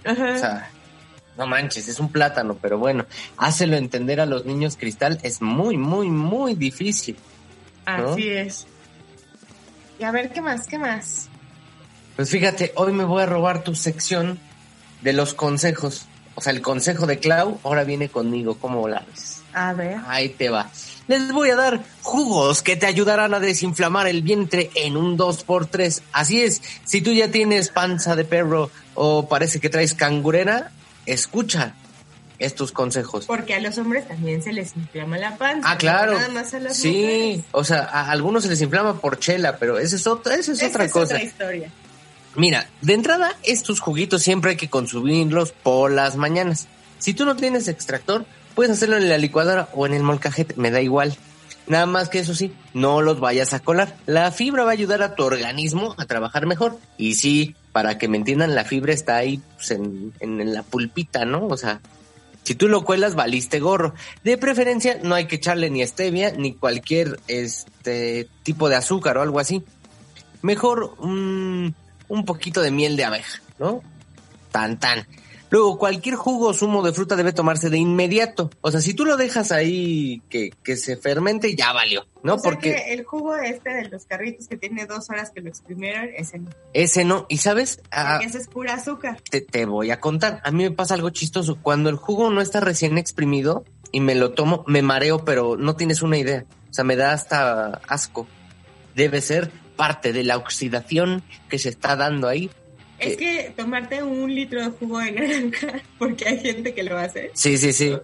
Ajá. 0.04 0.34
O 0.34 0.38
sea, 0.38 0.70
no 1.38 1.46
manches, 1.46 1.88
es 1.88 2.00
un 2.00 2.10
plátano, 2.10 2.58
pero 2.60 2.78
bueno, 2.78 3.06
hácelo 3.36 3.76
entender 3.76 4.20
a 4.20 4.26
los 4.26 4.44
niños 4.44 4.76
cristal 4.76 5.20
es 5.22 5.40
muy, 5.40 5.76
muy, 5.76 6.10
muy 6.10 6.54
difícil. 6.54 7.16
¿no? 7.86 8.10
Así 8.10 8.28
es. 8.28 8.66
Y 10.00 10.04
a 10.04 10.10
ver, 10.10 10.30
¿qué 10.30 10.42
más? 10.42 10.66
¿Qué 10.66 10.78
más? 10.78 11.28
Pues 12.16 12.30
fíjate, 12.30 12.72
hoy 12.74 12.92
me 12.92 13.04
voy 13.04 13.22
a 13.22 13.26
robar 13.26 13.62
tu 13.62 13.76
sección 13.76 14.38
de 15.00 15.12
los 15.12 15.32
consejos. 15.32 16.06
O 16.34 16.40
sea, 16.40 16.52
el 16.52 16.60
consejo 16.60 17.06
de 17.06 17.18
Clau 17.18 17.60
ahora 17.62 17.84
viene 17.84 18.08
conmigo, 18.08 18.58
¿cómo 18.58 18.88
la 18.88 19.04
ves? 19.08 19.42
A 19.52 19.72
ver. 19.72 19.98
Ahí 20.08 20.30
te 20.30 20.50
va. 20.50 20.70
Les 21.06 21.32
voy 21.32 21.50
a 21.50 21.56
dar 21.56 21.80
jugos 22.02 22.62
que 22.62 22.76
te 22.76 22.86
ayudarán 22.86 23.32
a 23.32 23.40
desinflamar 23.40 24.08
el 24.08 24.22
vientre 24.22 24.70
en 24.74 24.96
un 24.96 25.16
2x3. 25.16 26.02
Así 26.12 26.42
es, 26.42 26.60
si 26.84 27.00
tú 27.00 27.12
ya 27.12 27.30
tienes 27.30 27.70
panza 27.70 28.16
de 28.16 28.24
perro 28.24 28.70
o 28.94 29.28
parece 29.28 29.60
que 29.60 29.70
traes 29.70 29.94
cangurera, 29.94 30.72
escucha 31.12 31.74
estos 32.38 32.70
consejos. 32.70 33.26
Porque 33.26 33.54
a 33.54 33.60
los 33.60 33.78
hombres 33.78 34.06
también 34.06 34.42
se 34.42 34.52
les 34.52 34.76
inflama 34.76 35.18
la 35.18 35.36
panza. 35.36 35.68
Ah, 35.72 35.76
claro. 35.76 36.14
Nada 36.14 36.28
más 36.28 36.54
a 36.54 36.60
las 36.60 36.76
Sí, 36.76 36.88
mujeres. 36.88 37.40
o 37.50 37.64
sea, 37.64 37.80
a 37.82 38.10
algunos 38.10 38.44
se 38.44 38.48
les 38.50 38.60
inflama 38.62 39.00
por 39.00 39.18
chela, 39.18 39.56
pero 39.58 39.78
esa 39.78 39.96
es 39.96 40.06
otra, 40.06 40.34
esa 40.36 40.52
es 40.52 40.58
Esa 40.58 40.68
otra 40.68 40.84
es 40.84 40.92
cosa. 40.92 41.14
otra 41.16 41.22
historia. 41.24 41.70
Mira, 42.36 42.68
de 42.82 42.92
entrada, 42.92 43.34
estos 43.42 43.80
juguitos 43.80 44.22
siempre 44.22 44.52
hay 44.52 44.56
que 44.56 44.70
consumirlos 44.70 45.50
por 45.50 45.90
las 45.90 46.14
mañanas. 46.16 46.68
Si 47.00 47.12
tú 47.14 47.24
no 47.24 47.34
tienes 47.34 47.66
extractor, 47.66 48.24
puedes 48.54 48.70
hacerlo 48.72 48.96
en 48.98 49.08
la 49.08 49.18
licuadora 49.18 49.68
o 49.74 49.86
en 49.86 49.94
el 49.94 50.02
molcajete, 50.04 50.54
me 50.56 50.70
da 50.70 50.80
igual. 50.80 51.16
Nada 51.68 51.86
más 51.86 52.08
que 52.08 52.18
eso 52.18 52.34
sí, 52.34 52.52
no 52.74 53.02
los 53.02 53.20
vayas 53.20 53.52
a 53.52 53.60
colar. 53.60 53.94
La 54.06 54.30
fibra 54.32 54.64
va 54.64 54.70
a 54.70 54.72
ayudar 54.72 55.02
a 55.02 55.14
tu 55.14 55.22
organismo 55.24 55.94
a 55.98 56.06
trabajar 56.06 56.46
mejor. 56.46 56.78
Y 56.96 57.14
sí, 57.14 57.54
para 57.72 57.98
que 57.98 58.08
me 58.08 58.16
entiendan, 58.16 58.54
la 58.54 58.64
fibra 58.64 58.92
está 58.94 59.16
ahí 59.16 59.40
pues, 59.56 59.70
en, 59.72 60.12
en- 60.20 60.52
la 60.54 60.62
pulpita, 60.62 61.24
¿no? 61.26 61.46
O 61.46 61.56
sea, 61.58 61.80
si 62.42 62.54
tú 62.54 62.68
lo 62.68 62.84
cuelas, 62.84 63.14
valiste 63.14 63.60
gorro. 63.60 63.94
De 64.24 64.38
preferencia, 64.38 64.98
no 65.02 65.14
hay 65.14 65.26
que 65.26 65.36
echarle 65.36 65.68
ni 65.68 65.86
stevia 65.86 66.30
ni 66.32 66.54
cualquier 66.54 67.20
este 67.28 68.28
tipo 68.42 68.70
de 68.70 68.76
azúcar 68.76 69.18
o 69.18 69.22
algo 69.22 69.38
así. 69.38 69.62
Mejor 70.40 70.94
un 70.98 71.74
poquito 72.24 72.62
de 72.62 72.70
miel 72.70 72.96
de 72.96 73.04
abeja, 73.04 73.42
¿no? 73.58 73.82
Tan 74.50 74.78
tan. 74.80 75.06
Luego, 75.50 75.78
cualquier 75.78 76.14
jugo 76.16 76.48
o 76.48 76.54
zumo 76.54 76.82
de 76.82 76.92
fruta 76.92 77.16
debe 77.16 77.32
tomarse 77.32 77.70
de 77.70 77.78
inmediato. 77.78 78.50
O 78.60 78.70
sea, 78.70 78.80
si 78.80 78.92
tú 78.94 79.04
lo 79.06 79.16
dejas 79.16 79.50
ahí 79.50 80.20
que, 80.28 80.50
que 80.62 80.76
se 80.76 80.96
fermente, 80.96 81.54
ya 81.56 81.72
valió, 81.72 82.06
¿no? 82.22 82.34
O 82.34 82.38
sea 82.38 82.50
Porque 82.50 82.74
que 82.74 82.92
el 82.92 83.04
jugo 83.04 83.34
este 83.36 83.70
de 83.70 83.88
los 83.88 84.04
carritos 84.04 84.46
que 84.48 84.56
tiene 84.56 84.84
dos 84.86 85.08
horas 85.10 85.30
que 85.30 85.40
lo 85.40 85.48
exprimieron, 85.48 86.10
ese 86.16 86.38
no. 86.38 86.50
ese 86.74 87.04
no. 87.04 87.24
Y 87.28 87.38
sabes, 87.38 87.80
Ah, 87.90 88.20
ese 88.22 88.38
es 88.38 88.48
pura 88.48 88.74
azúcar. 88.74 89.20
te, 89.30 89.40
te 89.40 89.64
voy 89.64 89.90
a 89.90 90.00
contar. 90.00 90.40
A 90.44 90.50
mí 90.50 90.64
me 90.64 90.70
pasa 90.70 90.94
algo 90.94 91.10
chistoso. 91.10 91.58
Cuando 91.62 91.88
el 91.88 91.96
jugo 91.96 92.30
no 92.30 92.40
está 92.40 92.60
recién 92.60 92.98
exprimido 92.98 93.64
y 93.90 94.00
me 94.00 94.14
lo 94.14 94.32
tomo, 94.32 94.64
me 94.66 94.82
mareo, 94.82 95.24
pero 95.24 95.56
no 95.56 95.76
tienes 95.76 96.02
una 96.02 96.18
idea. 96.18 96.44
O 96.70 96.74
sea, 96.74 96.84
me 96.84 96.96
da 96.96 97.12
hasta 97.14 97.80
asco. 97.88 98.26
Debe 98.94 99.20
ser 99.22 99.50
parte 99.76 100.12
de 100.12 100.24
la 100.24 100.36
oxidación 100.36 101.22
que 101.48 101.58
se 101.58 101.68
está 101.70 101.96
dando 101.96 102.28
ahí. 102.28 102.50
Es 102.98 103.16
que 103.16 103.52
tomarte 103.56 104.02
un 104.02 104.34
litro 104.34 104.62
de 104.62 104.70
jugo 104.70 104.98
de 104.98 105.12
naranja, 105.12 105.68
porque 105.98 106.28
hay 106.28 106.38
gente 106.40 106.74
que 106.74 106.82
lo 106.82 106.96
hace, 106.98 107.30
Sí, 107.34 107.56
sí, 107.58 107.72
sí. 107.72 107.96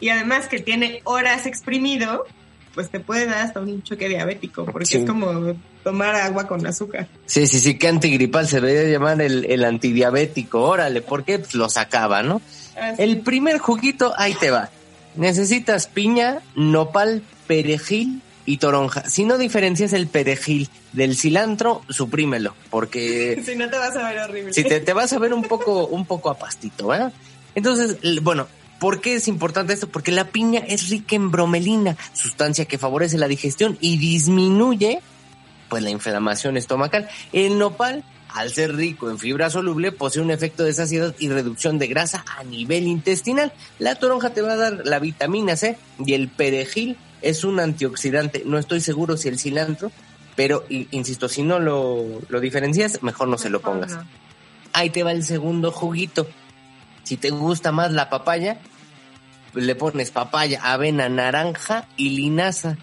y 0.00 0.08
además 0.10 0.46
que 0.48 0.60
tiene 0.60 1.00
horas 1.04 1.46
exprimido, 1.46 2.24
pues 2.74 2.90
te 2.90 3.00
puede 3.00 3.26
dar 3.26 3.38
hasta 3.38 3.60
un 3.60 3.82
choque 3.82 4.08
diabético, 4.08 4.64
porque 4.66 4.86
Sí. 4.86 4.98
es 4.98 5.04
como 5.06 5.54
tomar 5.82 6.14
agua 6.16 6.46
con 6.46 6.66
azúcar. 6.66 7.08
Sí, 7.24 7.46
sí, 7.46 7.58
sí, 7.60 7.78
que 7.78 7.88
antigripal 7.88 8.46
se 8.46 8.60
debería 8.60 8.90
llamar 8.90 9.20
el, 9.22 9.46
el 9.46 9.64
antidiabético. 9.64 10.60
Órale, 10.62 11.00
porque 11.00 11.38
pues, 11.38 11.54
lo 11.54 11.68
sacaba, 11.70 12.22
¿no? 12.22 12.42
Así. 12.78 13.02
El 13.02 13.20
primer 13.20 13.58
juguito, 13.58 14.12
ahí 14.18 14.34
te 14.34 14.50
va. 14.50 14.68
Necesitas 15.16 15.86
piña, 15.86 16.40
nopal, 16.54 17.22
perejil 17.46 18.20
y 18.46 18.56
toronja. 18.58 19.08
Si 19.10 19.24
no 19.24 19.36
diferencias 19.36 19.92
el 19.92 20.06
perejil 20.06 20.70
del 20.92 21.16
cilantro, 21.16 21.82
suprímelo, 21.88 22.54
porque 22.70 23.42
Si 23.44 23.56
no 23.56 23.68
te 23.68 23.76
vas 23.76 23.96
a 23.96 24.08
ver 24.08 24.18
horrible. 24.20 24.52
si 24.52 24.64
te, 24.64 24.80
te 24.80 24.92
vas 24.92 25.12
a 25.12 25.18
ver 25.18 25.34
un 25.34 25.42
poco, 25.42 25.86
un 25.86 26.06
poco 26.06 26.30
a 26.30 26.38
pastito, 26.38 26.86
¿verdad? 26.86 27.12
Entonces, 27.54 27.98
bueno, 28.22 28.46
¿por 28.78 29.00
qué 29.00 29.14
es 29.16 29.28
importante 29.28 29.72
esto? 29.72 29.88
Porque 29.88 30.12
la 30.12 30.28
piña 30.28 30.60
es 30.60 30.88
rica 30.88 31.16
en 31.16 31.30
bromelina, 31.30 31.96
sustancia 32.12 32.66
que 32.66 32.78
favorece 32.78 33.18
la 33.18 33.28
digestión 33.28 33.76
y 33.80 33.98
disminuye, 33.98 35.00
pues, 35.68 35.82
la 35.82 35.90
inflamación 35.90 36.56
estomacal. 36.56 37.08
El 37.32 37.58
nopal, 37.58 38.04
al 38.28 38.52
ser 38.52 38.76
rico 38.76 39.10
en 39.10 39.18
fibra 39.18 39.48
soluble, 39.50 39.90
posee 39.90 40.22
un 40.22 40.30
efecto 40.30 40.64
de 40.64 40.74
saciedad 40.74 41.14
y 41.18 41.28
reducción 41.30 41.78
de 41.78 41.86
grasa 41.86 42.24
a 42.38 42.44
nivel 42.44 42.86
intestinal. 42.86 43.52
La 43.78 43.94
toronja 43.94 44.30
te 44.30 44.42
va 44.42 44.52
a 44.52 44.56
dar 44.56 44.82
la 44.84 44.98
vitamina 44.98 45.56
C 45.56 45.78
y 46.04 46.12
el 46.12 46.28
perejil 46.28 46.98
es 47.22 47.44
un 47.44 47.60
antioxidante. 47.60 48.42
No 48.44 48.58
estoy 48.58 48.80
seguro 48.80 49.16
si 49.16 49.28
el 49.28 49.38
cilantro, 49.38 49.90
pero 50.34 50.64
insisto, 50.68 51.28
si 51.28 51.42
no 51.42 51.58
lo, 51.58 52.04
lo 52.28 52.40
diferencias, 52.40 53.02
mejor 53.02 53.28
no 53.28 53.38
se 53.38 53.50
lo 53.50 53.60
pongas. 53.60 53.92
No. 53.92 54.06
Ahí 54.72 54.90
te 54.90 55.02
va 55.02 55.12
el 55.12 55.24
segundo 55.24 55.72
juguito. 55.72 56.28
Si 57.02 57.16
te 57.16 57.30
gusta 57.30 57.72
más 57.72 57.92
la 57.92 58.10
papaya, 58.10 58.58
le 59.54 59.74
pones 59.74 60.10
papaya, 60.10 60.60
avena, 60.62 61.08
naranja 61.08 61.88
y 61.96 62.10
linaza. 62.10 62.76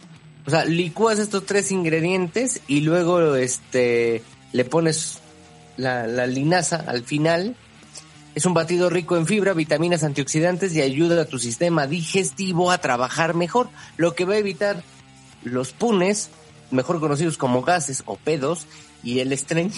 O 0.46 0.50
sea, 0.50 0.66
licúas 0.66 1.20
estos 1.20 1.46
tres 1.46 1.72
ingredientes 1.72 2.62
y 2.68 2.82
luego 2.82 3.36
este 3.36 4.24
le 4.52 4.66
pones 4.66 5.20
la, 5.78 6.08
la 6.08 6.26
linaza 6.28 6.84
al 6.88 7.04
final. 7.04 7.56
Es 8.36 8.46
un 8.46 8.54
batido 8.54 8.90
rico 8.90 9.16
en 9.16 9.28
fibra, 9.28 9.54
vitaminas 9.54 10.04
antioxidantes 10.04 10.76
y 10.76 10.82
ayuda 10.82 11.22
a 11.22 11.26
tu 11.26 11.38
sistema 11.38 11.86
digestivo 11.86 12.72
a 12.72 12.80
trabajar 12.80 13.36
mejor, 13.36 13.70
lo 13.98 14.16
que 14.16 14.26
va 14.26 14.34
a 14.34 14.38
evitar 14.38 14.84
los 15.44 15.72
punes, 15.72 16.30
mejor 16.72 17.00
conocidos 17.00 17.38
como 17.38 17.62
gases 17.62 18.04
o 18.06 18.16
pedos, 18.16 18.66
y 19.04 19.20
el, 19.20 19.34
estreñ 19.34 19.70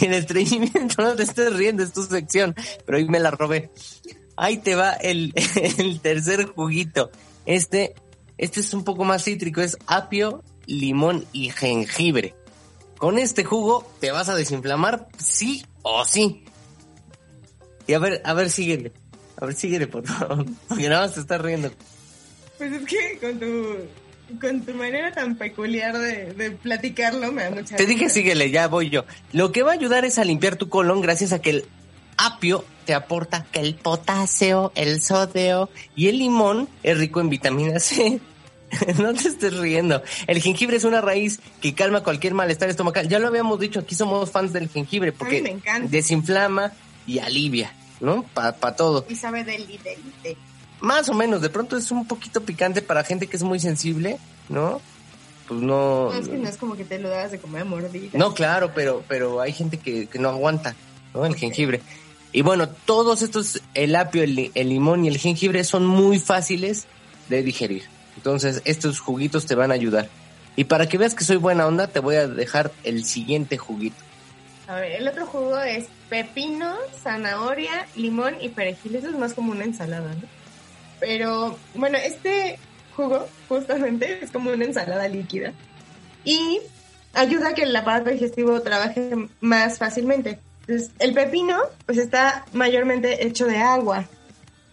y 0.00 0.04
el 0.06 0.14
estreñimiento. 0.14 1.02
No 1.02 1.14
te 1.14 1.22
estés 1.22 1.54
riendo, 1.54 1.82
es 1.82 1.92
tu 1.92 2.02
sección, 2.02 2.54
pero 2.84 2.98
hoy 2.98 3.08
me 3.08 3.20
la 3.20 3.30
robé. 3.30 3.70
Ahí 4.36 4.58
te 4.58 4.74
va 4.74 4.92
el, 4.92 5.32
el 5.78 6.00
tercer 6.00 6.46
juguito. 6.46 7.10
Este, 7.46 7.94
este 8.36 8.60
es 8.60 8.74
un 8.74 8.84
poco 8.84 9.04
más 9.04 9.24
cítrico, 9.24 9.60
es 9.60 9.78
apio, 9.86 10.42
limón 10.66 11.24
y 11.32 11.50
jengibre. 11.50 12.34
Con 12.98 13.18
este 13.18 13.44
jugo 13.44 13.86
te 14.00 14.10
vas 14.10 14.28
a 14.28 14.34
desinflamar, 14.34 15.08
sí 15.18 15.64
o 15.82 16.04
sí. 16.04 16.44
Y 17.86 17.94
a 17.94 17.98
ver, 17.98 18.22
a 18.24 18.34
ver, 18.34 18.50
síguele. 18.50 18.92
A 19.40 19.46
ver, 19.46 19.54
síguele, 19.54 19.86
por 19.86 20.06
favor. 20.06 20.46
Porque 20.68 20.88
nada 20.88 21.02
más 21.02 21.14
te 21.14 21.20
estás 21.20 21.40
riendo. 21.40 21.70
Pues 22.58 22.72
es 22.72 22.86
que 22.86 23.18
con 23.20 23.38
tu, 23.38 24.38
con 24.40 24.60
tu 24.62 24.74
manera 24.74 25.12
tan 25.12 25.36
peculiar 25.36 25.98
de, 25.98 26.32
de 26.34 26.50
platicarlo 26.52 27.32
me 27.32 27.44
da 27.44 27.50
mucha 27.50 27.76
Te 27.76 27.86
dije 27.86 28.08
síguele, 28.08 28.50
ya 28.50 28.68
voy 28.68 28.90
yo. 28.90 29.04
Lo 29.32 29.52
que 29.52 29.62
va 29.62 29.72
a 29.72 29.74
ayudar 29.74 30.04
es 30.04 30.18
a 30.18 30.24
limpiar 30.24 30.56
tu 30.56 30.68
colon 30.68 31.00
gracias 31.00 31.32
a 31.32 31.40
que 31.40 31.50
el 31.50 31.64
apio 32.16 32.64
te 32.86 32.94
aporta 32.94 33.46
que 33.50 33.60
el 33.60 33.74
potasio, 33.74 34.72
el 34.74 35.00
sodio 35.00 35.68
y 35.96 36.08
el 36.08 36.18
limón 36.18 36.68
es 36.82 36.98
rico 36.98 37.20
en 37.20 37.28
vitamina 37.28 37.80
C. 37.80 38.20
no 38.98 39.14
te 39.14 39.28
estés 39.28 39.56
riendo. 39.56 40.02
El 40.26 40.40
jengibre 40.40 40.76
es 40.76 40.84
una 40.84 41.00
raíz 41.00 41.40
que 41.60 41.74
calma 41.74 42.02
cualquier 42.02 42.34
malestar 42.34 42.68
estomacal. 42.68 43.08
Ya 43.08 43.18
lo 43.18 43.28
habíamos 43.28 43.58
dicho, 43.60 43.80
aquí 43.80 43.94
somos 43.94 44.30
fans 44.30 44.52
del 44.52 44.68
jengibre 44.68 45.12
porque 45.12 45.42
me 45.42 45.88
desinflama 45.88 46.72
y 47.06 47.18
alivia, 47.18 47.72
¿no? 48.00 48.22
Para 48.34 48.76
todo. 48.76 49.04
Y 49.08 49.16
sabe 49.16 49.44
del 49.44 49.66
del 49.66 49.78
del. 50.22 50.36
Más 50.80 51.08
o 51.08 51.14
menos, 51.14 51.40
de 51.40 51.48
pronto 51.48 51.76
es 51.76 51.90
un 51.90 52.06
poquito 52.06 52.42
picante 52.42 52.82
para 52.82 53.04
gente 53.04 53.26
que 53.26 53.36
es 53.36 53.42
muy 53.42 53.58
sensible, 53.58 54.18
¿no? 54.48 54.80
Pues 55.48 55.60
no. 55.60 56.10
No, 56.10 56.12
es 56.12 56.28
que 56.28 56.36
no 56.36 56.48
es 56.48 56.56
como 56.56 56.76
que 56.76 56.84
te 56.84 56.98
lo 56.98 57.08
das 57.08 57.30
de 57.32 57.38
comer 57.38 57.62
a 57.62 57.64
mordida. 57.64 58.10
No, 58.18 58.34
claro, 58.34 58.72
pero, 58.74 59.02
pero 59.08 59.40
hay 59.40 59.52
gente 59.52 59.78
que, 59.78 60.06
que 60.06 60.18
no 60.18 60.28
aguanta, 60.28 60.74
¿no? 61.14 61.24
El 61.24 61.36
jengibre. 61.36 61.80
Y 62.32 62.42
bueno, 62.42 62.68
todos 62.68 63.22
estos, 63.22 63.62
el 63.74 63.94
apio, 63.94 64.22
el, 64.24 64.50
el 64.54 64.68
limón 64.68 65.04
y 65.04 65.08
el 65.08 65.18
jengibre 65.18 65.62
son 65.64 65.86
muy 65.86 66.18
fáciles 66.18 66.86
de 67.28 67.42
digerir. 67.42 67.84
Entonces, 68.16 68.60
estos 68.64 69.00
juguitos 69.00 69.46
te 69.46 69.54
van 69.54 69.70
a 69.70 69.74
ayudar. 69.74 70.08
Y 70.56 70.64
para 70.64 70.88
que 70.88 70.98
veas 70.98 71.14
que 71.14 71.24
soy 71.24 71.36
buena 71.36 71.66
onda, 71.66 71.88
te 71.88 72.00
voy 72.00 72.16
a 72.16 72.28
dejar 72.28 72.72
el 72.84 73.04
siguiente 73.04 73.56
juguito. 73.56 73.96
A 74.66 74.76
ver, 74.76 74.92
el 74.92 75.08
otro 75.08 75.26
jugo 75.26 75.58
es 75.60 75.86
pepino, 76.08 76.74
zanahoria, 77.02 77.86
limón 77.96 78.36
y 78.40 78.48
perejil. 78.48 78.96
Eso 78.96 79.08
es 79.08 79.18
más 79.18 79.34
como 79.34 79.52
una 79.52 79.64
ensalada, 79.64 80.14
¿no? 80.14 80.26
Pero, 81.00 81.58
bueno, 81.74 81.98
este 81.98 82.58
jugo 82.96 83.28
justamente 83.48 84.20
es 84.22 84.30
como 84.30 84.50
una 84.50 84.64
ensalada 84.64 85.06
líquida. 85.08 85.52
Y 86.24 86.60
ayuda 87.12 87.50
a 87.50 87.54
que 87.54 87.64
el 87.64 87.76
aparato 87.76 88.10
digestivo 88.10 88.60
trabaje 88.62 89.28
más 89.40 89.78
fácilmente. 89.78 90.38
Entonces, 90.60 90.92
el 90.98 91.12
pepino, 91.12 91.58
pues 91.84 91.98
está 91.98 92.46
mayormente 92.52 93.26
hecho 93.26 93.46
de 93.46 93.58
agua, 93.58 94.06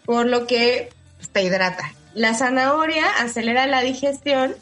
por 0.05 0.25
lo 0.25 0.47
que 0.47 0.89
pues, 1.17 1.29
te 1.29 1.43
hidrata. 1.43 1.93
La 2.13 2.33
zanahoria 2.33 3.05
acelera 3.19 3.67
la 3.67 3.81
digestión 3.81 4.55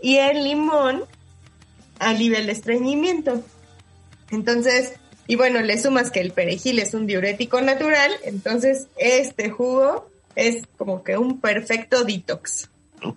y 0.00 0.16
el 0.16 0.44
limón 0.44 1.04
alivia 1.98 2.38
el 2.38 2.48
estreñimiento. 2.48 3.42
Entonces, 4.30 4.94
y 5.26 5.36
bueno, 5.36 5.60
le 5.60 5.78
sumas 5.78 6.10
que 6.10 6.20
el 6.20 6.32
perejil 6.32 6.78
es 6.78 6.94
un 6.94 7.06
diurético 7.06 7.60
natural, 7.60 8.10
entonces 8.24 8.88
este 8.96 9.50
jugo 9.50 10.10
es 10.34 10.64
como 10.76 11.02
que 11.02 11.16
un 11.16 11.40
perfecto 11.40 12.04
detox. 12.04 12.68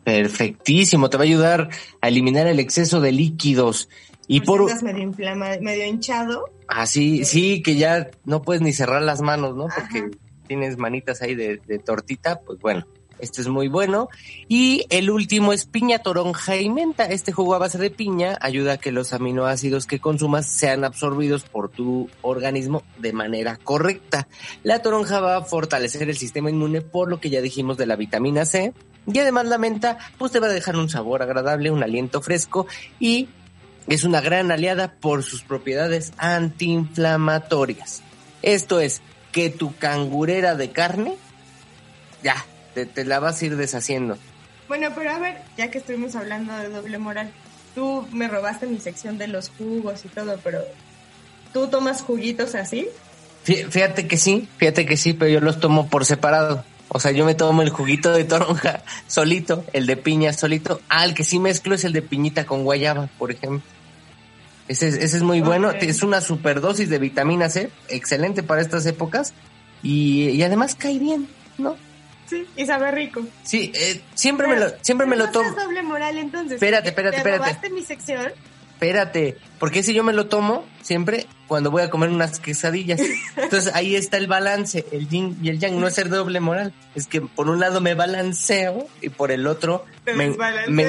Perfectísimo, 0.04 1.10
te 1.10 1.18
va 1.18 1.24
a 1.24 1.26
ayudar 1.26 1.70
a 2.02 2.08
eliminar 2.08 2.48
el 2.48 2.60
exceso 2.60 3.02
de 3.02 3.12
líquidos. 3.12 3.90
Y 4.28 4.42
Por 4.42 4.62
andas 4.62 4.84
medio 4.84 5.04
inflama, 5.04 5.58
medio 5.60 5.86
hinchado, 5.86 6.46
así, 6.68 7.26
sí, 7.26 7.62
que 7.62 7.76
ya 7.76 8.10
no 8.24 8.42
puedes 8.42 8.62
ni 8.62 8.72
cerrar 8.72 9.02
las 9.02 9.22
manos, 9.22 9.56
¿no? 9.56 9.66
Ajá. 9.66 9.82
Porque 9.92 10.12
tienes 10.48 10.78
manitas 10.78 11.22
ahí 11.22 11.36
de, 11.36 11.60
de 11.66 11.80
tortita, 11.80 12.40
pues 12.40 12.60
bueno, 12.60 12.86
este 13.20 13.42
es 13.42 13.48
muy 13.48 13.68
bueno. 13.68 14.10
Y 14.48 14.86
el 14.90 15.10
último 15.10 15.54
es 15.54 15.66
piña, 15.66 16.00
toronja 16.00 16.58
y 16.58 16.70
menta. 16.70 17.06
Este 17.06 17.32
jugo 17.32 17.56
a 17.56 17.60
base 17.60 17.78
de 17.78 17.90
piña 17.90 18.38
ayuda 18.42 18.74
a 18.74 18.78
que 18.78 18.92
los 18.92 19.14
aminoácidos 19.14 19.88
que 19.88 20.00
consumas 20.00 20.46
sean 20.48 20.84
absorbidos 20.84 21.44
por 21.44 21.70
tu 21.70 22.10
organismo 22.22 22.84
de 23.00 23.14
manera 23.14 23.58
correcta. 23.58 24.28
La 24.64 24.82
toronja 24.82 25.20
va 25.20 25.38
a 25.38 25.44
fortalecer 25.44 26.10
el 26.10 26.18
sistema 26.18 26.50
inmune 26.50 26.82
por 26.82 27.10
lo 27.10 27.20
que 27.20 27.30
ya 27.30 27.42
dijimos 27.42 27.78
de 27.78 27.86
la 27.86 27.96
vitamina 27.96 28.46
C. 28.46 28.74
Y 29.06 29.20
además 29.20 29.48
la 29.48 29.58
menta, 29.58 29.98
pues 30.18 30.32
te 30.32 30.40
va 30.40 30.48
a 30.48 30.52
dejar 30.52 30.78
un 30.78 30.90
sabor 30.90 31.22
agradable, 31.22 31.72
un 31.72 31.84
aliento 31.84 32.22
fresco 32.22 32.68
y 33.00 33.28
es 33.88 34.06
una 34.06 34.22
gran 34.22 34.52
aliada 34.52 34.94
por 34.94 35.24
sus 35.24 35.44
propiedades 35.44 36.14
antiinflamatorias. 36.18 38.02
Esto 38.42 38.80
es 38.80 39.02
que 39.32 39.50
tu 39.50 39.76
cangurera 39.76 40.56
de 40.56 40.72
carne, 40.72 41.16
ya, 42.24 42.46
te, 42.74 42.86
te 42.86 43.06
la 43.06 43.20
vas 43.20 43.42
a 43.42 43.46
ir 43.46 43.56
deshaciendo. 43.58 44.18
Bueno, 44.68 44.90
pero 44.96 45.12
a 45.12 45.20
ver, 45.20 45.38
ya 45.58 45.70
que 45.70 45.78
estuvimos 45.80 46.16
hablando 46.16 46.56
de 46.58 46.70
doble 46.70 46.98
moral, 46.98 47.32
tú 47.76 48.08
me 48.12 48.28
robaste 48.28 48.66
mi 48.68 48.80
sección 48.80 49.18
de 49.18 49.28
los 49.28 49.50
jugos 49.58 50.06
y 50.06 50.08
todo, 50.10 50.40
pero 50.44 50.62
¿tú 51.54 51.68
tomas 51.68 52.02
juguitos 52.02 52.56
así? 52.56 52.88
Fí- 53.46 53.70
Fíjate 53.70 54.08
que 54.08 54.18
sí, 54.18 54.48
fíjate 54.58 54.86
que 54.86 54.96
sí, 54.98 55.14
pero 55.14 55.30
yo 55.32 55.40
los 55.42 55.60
tomo 55.60 55.88
por 55.90 56.06
separado. 56.06 56.64
O 56.90 57.00
sea, 57.00 57.12
yo 57.12 57.26
me 57.26 57.34
tomo 57.36 57.62
el 57.62 57.70
juguito 57.72 58.12
de 58.14 58.24
toronja 58.24 58.84
solito, 59.08 59.66
el 59.74 59.86
de 59.88 59.98
piña 59.98 60.32
solito. 60.32 60.80
Ah, 60.90 61.06
el 61.06 61.14
que 61.14 61.24
sí 61.24 61.40
mezclo 61.40 61.76
es 61.76 61.84
el 61.84 61.92
de 61.94 62.02
piñita 62.02 62.46
con 62.46 62.64
guayaba, 62.64 63.08
por 63.18 63.32
ejemplo. 63.32 63.62
Ese, 64.68 64.88
es- 64.88 64.96
ese 64.96 65.18
es 65.18 65.24
muy 65.24 65.42
bueno, 65.42 65.72
es 65.72 66.04
una 66.04 66.22
superdosis 66.22 66.90
de 66.90 67.00
vitamina 67.00 67.50
C, 67.50 67.70
excelente 67.90 68.44
para 68.44 68.62
estas 68.62 68.86
épocas. 68.86 69.34
y, 69.82 70.30
y 70.30 70.42
además 70.44 70.76
cae 70.76 70.98
bien, 71.00 71.28
¿no? 71.58 71.76
Sí, 72.28 72.48
y 72.56 72.66
sabe 72.66 72.92
rico. 72.92 73.22
Sí, 73.44 73.72
eh, 73.76 74.02
siempre 74.14 74.48
me 74.48 74.58
lo, 74.58 74.68
siempre 74.82 75.08
me 75.08 75.16
lo 75.16 75.30
tomo. 75.30 75.52
doble 75.52 75.82
moral 75.84 76.18
entonces. 76.18 76.54
Espérate, 76.54 76.90
espérate, 76.90 77.16
te 77.16 77.18
espérate. 77.18 77.46
robaste 77.46 77.70
mi 77.70 77.84
sección. 77.84 78.32
Espérate, 78.74 79.38
porque 79.60 79.82
si 79.82 79.94
yo 79.94 80.04
me 80.04 80.12
lo 80.12 80.28
tomo 80.28 80.66
siempre 80.82 81.28
cuando 81.48 81.72
voy 81.72 81.84
a 81.84 81.90
comer 81.90 82.10
unas 82.10 82.40
quesadillas. 82.40 83.00
Entonces 83.38 83.74
ahí 83.74 83.96
está 83.96 84.18
el 84.18 84.28
balance, 84.28 84.86
el 84.92 85.08
yin 85.08 85.38
y 85.42 85.50
el 85.50 85.60
yang, 85.60 85.80
no 85.80 85.88
es 85.88 85.94
ser 85.94 86.10
doble 86.10 86.40
moral, 86.40 86.74
es 86.96 87.08
que 87.08 87.22
por 87.22 87.50
un 87.50 87.60
lado 87.60 87.80
me 87.80 87.94
balanceo 87.94 88.88
y 89.02 89.10
por 89.10 89.32
el 89.32 89.48
otro 89.48 89.86
Te 90.04 90.14
me, 90.14 90.26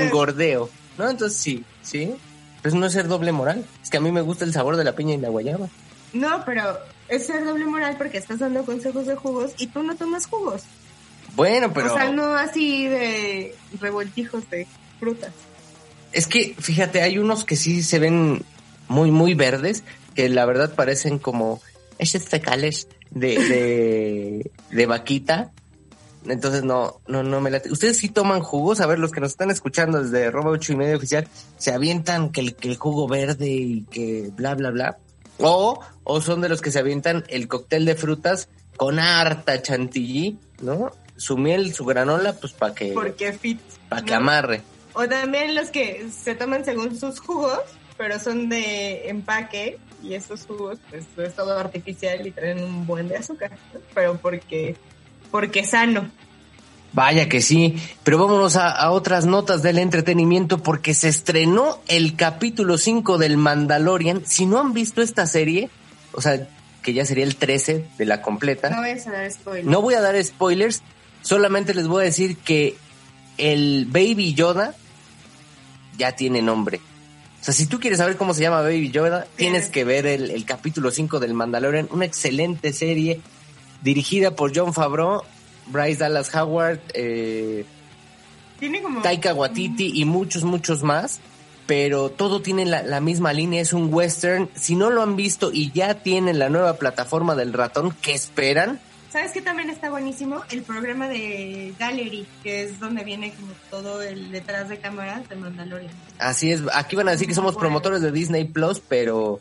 engordeo, 0.03 0.71
¿no? 0.99 1.09
Entonces 1.09 1.39
sí, 1.39 1.65
sí, 1.83 2.15
pues 2.63 2.75
no 2.75 2.87
es 2.87 2.95
ser 2.95 3.07
doble 3.07 3.31
moral, 3.31 3.65
es 3.83 3.91
que 3.91 3.99
a 3.99 4.01
mí 4.01 4.11
me 4.11 4.23
gusta 4.23 4.45
el 4.45 4.53
sabor 4.53 4.77
de 4.77 4.85
la 4.85 4.97
piña 4.97 5.15
y 5.15 5.19
la 5.19 5.29
guayaba. 5.29 5.69
No, 6.13 6.45
pero 6.45 6.79
es 7.09 7.27
ser 7.27 7.45
doble 7.45 7.67
moral 7.67 7.97
porque 7.97 8.19
estás 8.19 8.41
dando 8.41 8.65
consejos 8.65 9.07
de 9.07 9.15
jugos 9.15 9.53
y 9.59 9.69
tú 9.69 9.83
no 9.83 9.95
tomas 9.95 10.27
jugos. 10.27 10.63
Bueno, 11.37 11.73
pero 11.73 11.93
O 11.93 11.97
sea, 11.97 12.11
no 12.13 12.35
así 12.35 12.87
de 12.87 13.55
revoltijos 13.81 14.49
de 14.51 14.67
frutas. 14.99 15.33
es 16.13 16.27
que 16.27 16.55
fíjate, 16.59 17.03
hay 17.03 17.19
unos 17.19 17.45
que 17.45 17.57
sí 17.57 17.83
se 17.83 17.99
ven 17.99 18.45
muy, 18.89 19.11
muy 19.11 19.35
verdes, 19.35 19.83
que 20.15 20.29
la 20.29 20.45
verdad 20.47 20.75
parecen 20.75 21.19
como 21.19 21.61
esos 21.99 22.23
fecales 22.25 22.89
de, 23.11 23.39
de, 23.39 24.51
de 24.71 24.87
vaquita. 24.87 25.51
Entonces 26.27 26.63
no, 26.65 27.01
no, 27.07 27.23
no 27.23 27.41
me 27.41 27.51
late. 27.51 27.71
Ustedes 27.71 27.99
sí 27.99 28.09
toman 28.09 28.41
jugos, 28.41 28.81
a 28.81 28.87
ver, 28.87 28.99
los 28.99 29.11
que 29.13 29.21
nos 29.21 29.33
están 29.33 29.51
escuchando 29.51 30.03
desde 30.03 30.31
Roba 30.31 30.51
8 30.53 30.73
y 30.73 30.77
medio 30.77 30.97
oficial, 30.97 31.29
se 31.59 31.73
avientan 31.73 32.31
que 32.31 32.41
el, 32.41 32.55
que 32.55 32.69
el 32.71 32.77
jugo 32.77 33.07
verde 33.09 33.49
y 33.51 33.83
que 33.91 34.31
bla, 34.35 34.55
bla, 34.55 34.71
bla. 34.71 34.99
O, 35.39 35.81
o 36.05 36.21
son 36.23 36.41
de 36.41 36.49
los 36.49 36.63
que 36.63 36.71
se 36.71 36.79
avientan 36.79 37.25
el 37.29 37.47
cóctel 37.49 37.85
de 37.85 37.95
frutas 37.95 38.49
con 38.77 38.99
harta 38.99 39.61
chantilly, 39.61 40.39
¿no? 40.63 40.93
Su 41.17 41.37
miel, 41.39 41.75
su 41.75 41.85
granola, 41.85 42.33
pues 42.35 42.53
para 42.53 42.75
que, 42.75 42.93
Porque 42.93 43.33
fit. 43.33 43.61
para 43.89 44.03
que 44.03 44.15
amarre. 44.15 44.63
O 44.95 45.09
también 45.09 45.55
los 45.55 45.71
que 45.71 46.09
se 46.11 46.35
toman 46.35 46.65
según 46.65 46.99
sus 46.99 47.19
jugos, 47.21 47.61
pero 47.97 48.19
son 48.19 48.49
de 48.49 49.09
empaque 49.09 49.79
y 50.03 50.15
esos 50.15 50.45
jugos 50.47 50.79
pues 50.91 51.05
es 51.17 51.35
todo 51.35 51.59
artificial 51.59 52.27
y 52.27 52.31
traen 52.31 52.63
un 52.63 52.87
buen 52.87 53.09
de 53.09 53.17
azúcar, 53.17 53.53
¿no? 53.73 53.81
pero 53.95 54.17
porque 54.19 54.77
porque 55.31 55.65
sano. 55.65 56.11
Vaya 56.93 57.29
que 57.29 57.41
sí, 57.43 57.75
pero 58.05 58.19
vámonos 58.19 58.55
a, 58.55 58.71
a 58.71 58.93
otras 58.93 59.27
notas 59.27 59.63
del 59.63 59.79
entretenimiento 59.79 60.63
porque 60.63 60.95
se 60.95 61.09
estrenó 61.09 61.81
el 61.89 62.15
capítulo 62.15 62.79
5 62.79 63.19
del 63.19 63.37
Mandalorian. 63.37 64.25
Si 64.27 64.47
no 64.47 64.61
han 64.61 64.73
visto 64.75 65.03
esta 65.03 65.27
serie, 65.27 65.71
o 66.13 66.21
sea, 66.21 66.47
que 66.83 66.93
ya 66.93 67.05
sería 67.05 67.25
el 67.25 67.35
13 67.35 67.85
de 67.99 68.05
la 68.05 68.23
completa, 68.23 68.71
No 68.71 68.77
vayas 68.83 69.09
a 69.09 69.13
dar 69.13 69.29
spoiler. 69.33 69.65
no 69.67 69.83
voy 69.83 69.95
a 69.95 70.01
dar 70.01 70.23
spoilers, 70.23 70.83
solamente 71.25 71.75
les 71.75 71.89
voy 71.89 72.03
a 72.03 72.05
decir 72.05 72.37
que 72.37 72.77
el 73.37 73.87
Baby 73.87 74.35
Yoda 74.35 74.77
ya 75.99 76.13
tiene 76.13 76.43
nombre. 76.43 76.81
O 77.41 77.45
sea, 77.45 77.53
si 77.53 77.67
tú 77.67 77.81
quieres 77.81 77.99
saber 77.99 78.17
cómo 78.17 78.33
se 78.33 78.43
llama 78.43 78.63
Baby 78.63 78.91
Yoda, 78.91 79.27
tienes 79.37 79.69
que 79.69 79.85
ver 79.85 80.07
el, 80.07 80.31
el 80.31 80.45
capítulo 80.45 80.91
5 80.91 81.19
del 81.19 81.35
Mandalorian, 81.35 81.89
una 81.91 82.05
excelente 82.05 82.73
serie 82.73 83.21
dirigida 83.83 84.35
por 84.35 84.57
John 84.57 84.73
Favreau, 84.73 85.23
Bryce 85.67 85.99
Dallas 85.99 86.35
Howard, 86.35 86.81
eh, 86.95 87.65
Tiene 88.59 88.83
como 88.83 89.03
Taika 89.03 89.35
Waititi 89.35 89.93
y 89.95 90.05
muchos, 90.05 90.45
muchos 90.45 90.83
más. 90.83 91.21
Pero 91.67 92.11
todo 92.11 92.43
tiene 92.43 92.67
la, 92.67 92.83
la 92.83 93.01
misma 93.01 93.33
línea, 93.33 93.63
es 93.63 93.73
un 93.73 93.93
western. 93.93 94.51
Si 94.55 94.77
no 94.77 94.91
lo 94.91 95.03
han 95.03 95.17
visto 95.17 95.51
y 95.51 95.71
ya 95.73 95.95
tienen 95.95 96.39
la 96.39 96.51
nueva 96.51 96.75
plataforma 96.75 97.35
del 97.35 97.55
ratón, 97.55 97.97
¿qué 98.03 98.13
esperan? 98.13 98.81
¿Sabes 99.15 99.31
qué 99.31 99.41
también 99.43 99.71
está 99.71 99.91
buenísimo? 99.91 100.43
El 100.51 100.63
programa 100.63 101.07
de 101.09 101.73
Gallery, 101.79 102.27
que 102.43 102.65
es 102.65 102.81
donde 102.81 103.05
viene 103.05 103.33
como 103.33 103.53
todo 103.71 104.03
el 104.03 104.33
detrás 104.33 104.69
de 104.69 104.79
cámaras 104.79 105.29
de 105.29 105.37
Mandalorian. 105.37 105.93
Así 106.19 106.51
es, 106.51 106.63
aquí 106.75 106.97
van 106.97 107.07
a 107.07 107.13
decir 107.13 107.29
que 107.29 107.35
somos 107.35 107.55
Bueno. 107.55 107.69
promotores 107.69 108.03
de 108.03 108.11
Disney 108.11 108.43
Plus, 108.43 108.81
pero 108.81 109.39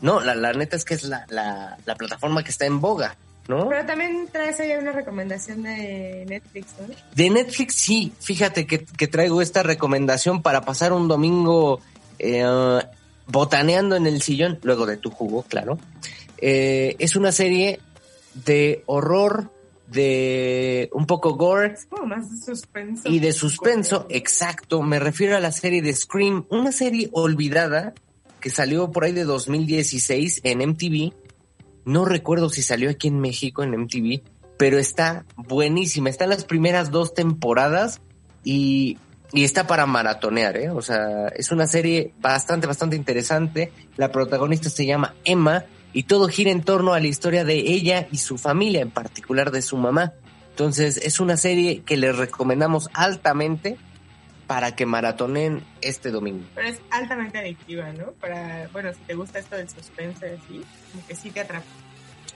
no, 0.00 0.20
la, 0.20 0.36
la 0.36 0.52
neta 0.52 0.76
es 0.76 0.84
que 0.84 0.94
es 0.94 1.02
la, 1.02 1.26
la, 1.30 1.78
la 1.84 1.96
plataforma 1.96 2.44
que 2.44 2.50
está 2.50 2.66
en 2.66 2.80
boga, 2.80 3.16
¿no? 3.48 3.68
Pero 3.68 3.84
también 3.86 4.28
traes 4.30 4.60
ahí 4.60 4.70
una 4.80 4.92
recomendación 4.92 5.64
de 5.64 6.24
Netflix, 6.28 6.74
¿no? 6.78 6.94
De 7.16 7.28
Netflix 7.30 7.74
sí, 7.74 8.12
fíjate 8.20 8.68
que, 8.68 8.84
que 8.84 9.08
traigo 9.08 9.42
esta 9.42 9.64
recomendación 9.64 10.42
para 10.42 10.60
pasar 10.60 10.92
un 10.92 11.08
domingo 11.08 11.80
eh, 12.20 12.46
botaneando 13.26 13.96
en 13.96 14.06
el 14.06 14.22
sillón, 14.22 14.60
luego 14.62 14.86
de 14.86 14.96
tu 14.96 15.10
jugo, 15.10 15.42
claro. 15.42 15.76
Eh, 16.40 16.94
es 17.00 17.16
una 17.16 17.32
serie 17.32 17.80
de 18.44 18.82
horror, 18.86 19.50
de 19.86 20.90
un 20.92 21.06
poco 21.06 21.34
gore 21.34 21.72
Es 21.72 21.86
como 21.86 22.06
más 22.06 22.30
de 22.30 22.36
suspenso. 22.44 23.08
y 23.08 23.20
de 23.20 23.32
suspenso, 23.32 24.06
exacto. 24.10 24.82
Me 24.82 24.98
refiero 24.98 25.36
a 25.36 25.40
la 25.40 25.52
serie 25.52 25.82
de 25.82 25.94
Scream, 25.94 26.44
una 26.50 26.72
serie 26.72 27.08
olvidada 27.12 27.94
que 28.40 28.50
salió 28.50 28.90
por 28.92 29.04
ahí 29.04 29.12
de 29.12 29.24
2016 29.24 30.42
en 30.44 30.58
MTV. 30.68 31.12
No 31.84 32.04
recuerdo 32.04 32.50
si 32.50 32.62
salió 32.62 32.90
aquí 32.90 33.08
en 33.08 33.18
México 33.20 33.62
en 33.62 33.70
MTV, 33.70 34.20
pero 34.58 34.78
está 34.78 35.24
buenísima. 35.36 36.10
Están 36.10 36.28
las 36.28 36.44
primeras 36.44 36.90
dos 36.90 37.14
temporadas 37.14 38.00
y, 38.44 38.98
y 39.32 39.44
está 39.44 39.66
para 39.66 39.86
maratonear, 39.86 40.56
¿eh? 40.58 40.70
O 40.70 40.82
sea, 40.82 41.28
es 41.28 41.50
una 41.50 41.66
serie 41.66 42.12
bastante, 42.20 42.66
bastante 42.66 42.94
interesante. 42.94 43.72
La 43.96 44.12
protagonista 44.12 44.68
se 44.68 44.84
llama 44.84 45.14
Emma 45.24 45.64
y 45.92 46.04
todo 46.04 46.28
gira 46.28 46.50
en 46.50 46.62
torno 46.62 46.92
a 46.94 47.00
la 47.00 47.06
historia 47.06 47.44
de 47.44 47.54
ella 47.58 48.08
y 48.12 48.18
su 48.18 48.38
familia, 48.38 48.80
en 48.82 48.90
particular 48.90 49.50
de 49.50 49.62
su 49.62 49.76
mamá. 49.76 50.12
Entonces, 50.50 50.96
es 50.98 51.20
una 51.20 51.36
serie 51.36 51.82
que 51.82 51.96
les 51.96 52.16
recomendamos 52.16 52.90
altamente 52.94 53.76
para 54.46 54.74
que 54.74 54.86
maratonen 54.86 55.62
este 55.82 56.10
domingo. 56.10 56.44
Pero 56.54 56.68
es 56.68 56.78
altamente 56.90 57.38
adictiva, 57.38 57.92
¿no? 57.92 58.12
Para, 58.20 58.68
bueno, 58.72 58.92
si 58.92 58.98
te 59.06 59.14
gusta 59.14 59.38
esto 59.38 59.56
del 59.56 59.68
suspense 59.68 60.26
así, 60.42 60.64
como 60.92 61.06
que 61.06 61.14
sí 61.14 61.30
te 61.30 61.40
atrapa. 61.40 61.66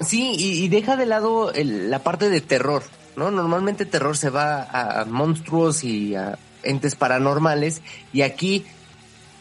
Sí, 0.00 0.34
y, 0.38 0.62
y 0.64 0.68
deja 0.68 0.96
de 0.96 1.06
lado 1.06 1.52
el- 1.52 1.90
la 1.90 2.00
parte 2.00 2.28
de 2.28 2.40
terror, 2.40 2.82
¿no? 3.16 3.30
Normalmente 3.30 3.86
terror 3.86 4.16
se 4.16 4.30
va 4.30 4.62
a, 4.62 5.00
a 5.00 5.04
monstruos 5.06 5.84
y 5.84 6.14
a 6.14 6.38
entes 6.62 6.96
paranormales, 6.96 7.82
y 8.12 8.22
aquí 8.22 8.64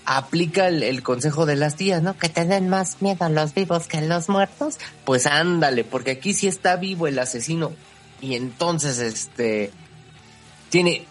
aplica 0.06 0.68
el, 0.68 0.84
el 0.84 1.04
consejo 1.04 1.46
de 1.46 1.56
las 1.56 1.76
tías, 1.76 2.02
¿no? 2.02 2.18
Que 2.18 2.30
te 2.30 2.46
den 2.46 2.70
más 2.70 3.02
miedo 3.02 3.30
los 3.30 3.54
vivos 3.54 3.88
que 3.88 4.02
los 4.02 4.30
muertos. 4.30 4.78
Pues 5.06 5.26
ándale, 5.26 5.84
porque 5.84 6.12
aquí 6.12 6.34
sí 6.34 6.48
está 6.48 6.76
vivo 6.76 7.08
el 7.08 7.20
asesino, 7.20 7.72
y 8.22 8.36
entonces, 8.36 9.00
este, 9.00 9.72
tiene, 10.70 11.06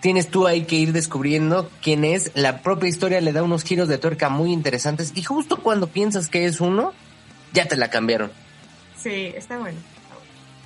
tienes 0.00 0.28
tú 0.28 0.46
ahí 0.46 0.64
que 0.64 0.76
ir 0.76 0.92
descubriendo 0.92 1.70
quién 1.80 2.04
es. 2.04 2.32
La 2.34 2.62
propia 2.62 2.88
historia 2.88 3.20
le 3.20 3.32
da 3.32 3.42
unos 3.42 3.62
giros 3.62 3.88
de 3.88 3.98
tuerca 3.98 4.28
muy 4.28 4.52
interesantes, 4.52 5.12
y 5.14 5.22
justo 5.22 5.62
cuando 5.62 5.86
piensas 5.86 6.28
que 6.28 6.44
es 6.44 6.60
uno, 6.60 6.92
ya 7.52 7.66
te 7.66 7.76
la 7.76 7.90
cambiaron. 7.90 8.32
Sí, 8.96 9.32
está 9.36 9.58
bueno. 9.58 9.78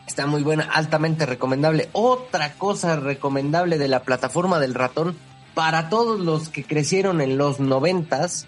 Está 0.07 0.27
muy 0.27 0.43
buena, 0.43 0.65
altamente 0.65 1.25
recomendable. 1.25 1.89
Otra 1.93 2.55
cosa 2.55 2.97
recomendable 2.97 3.79
de 3.79 3.87
la 3.87 4.03
plataforma 4.03 4.59
del 4.59 4.75
ratón 4.75 5.17
para 5.55 5.89
todos 5.89 6.21
los 6.21 6.49
que 6.49 6.65
crecieron 6.65 7.21
en 7.21 7.37
los 7.37 7.61
noventas 7.61 8.47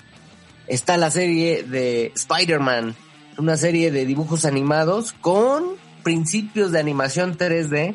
está 0.67 0.97
la 0.97 1.11
serie 1.11 1.63
de 1.63 2.13
Spider-Man, 2.15 2.95
una 3.39 3.57
serie 3.57 3.91
de 3.91 4.07
dibujos 4.07 4.45
animados 4.45 5.13
con 5.13 5.77
principios 6.03 6.73
de 6.73 6.81
animación 6.81 7.37
3D. 7.37 7.95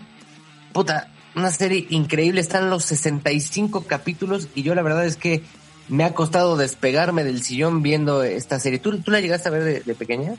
Puta, 0.74 1.12
una 1.36 1.52
serie 1.52 1.88
increíble, 1.90 2.42
están 2.42 2.70
los 2.70 2.86
65 2.86 3.86
capítulos 3.86 4.50
y 4.56 4.64
yo 4.64 4.76
la 4.76 4.82
verdad 4.82 5.06
es 5.06 5.18
que 5.18 5.44
me 5.88 6.04
ha 6.04 6.14
costado 6.14 6.58
despegarme 6.58 7.24
del 7.24 7.44
sillón 7.44 7.82
viendo 7.82 8.24
esta 8.24 8.60
serie. 8.60 8.80
¿Tú, 8.80 9.02
la 9.08 9.22
llegaste 9.22 9.48
a 9.48 9.52
ver 9.52 9.64
de, 9.64 9.80
de 9.82 9.96
pequeña? 9.96 10.36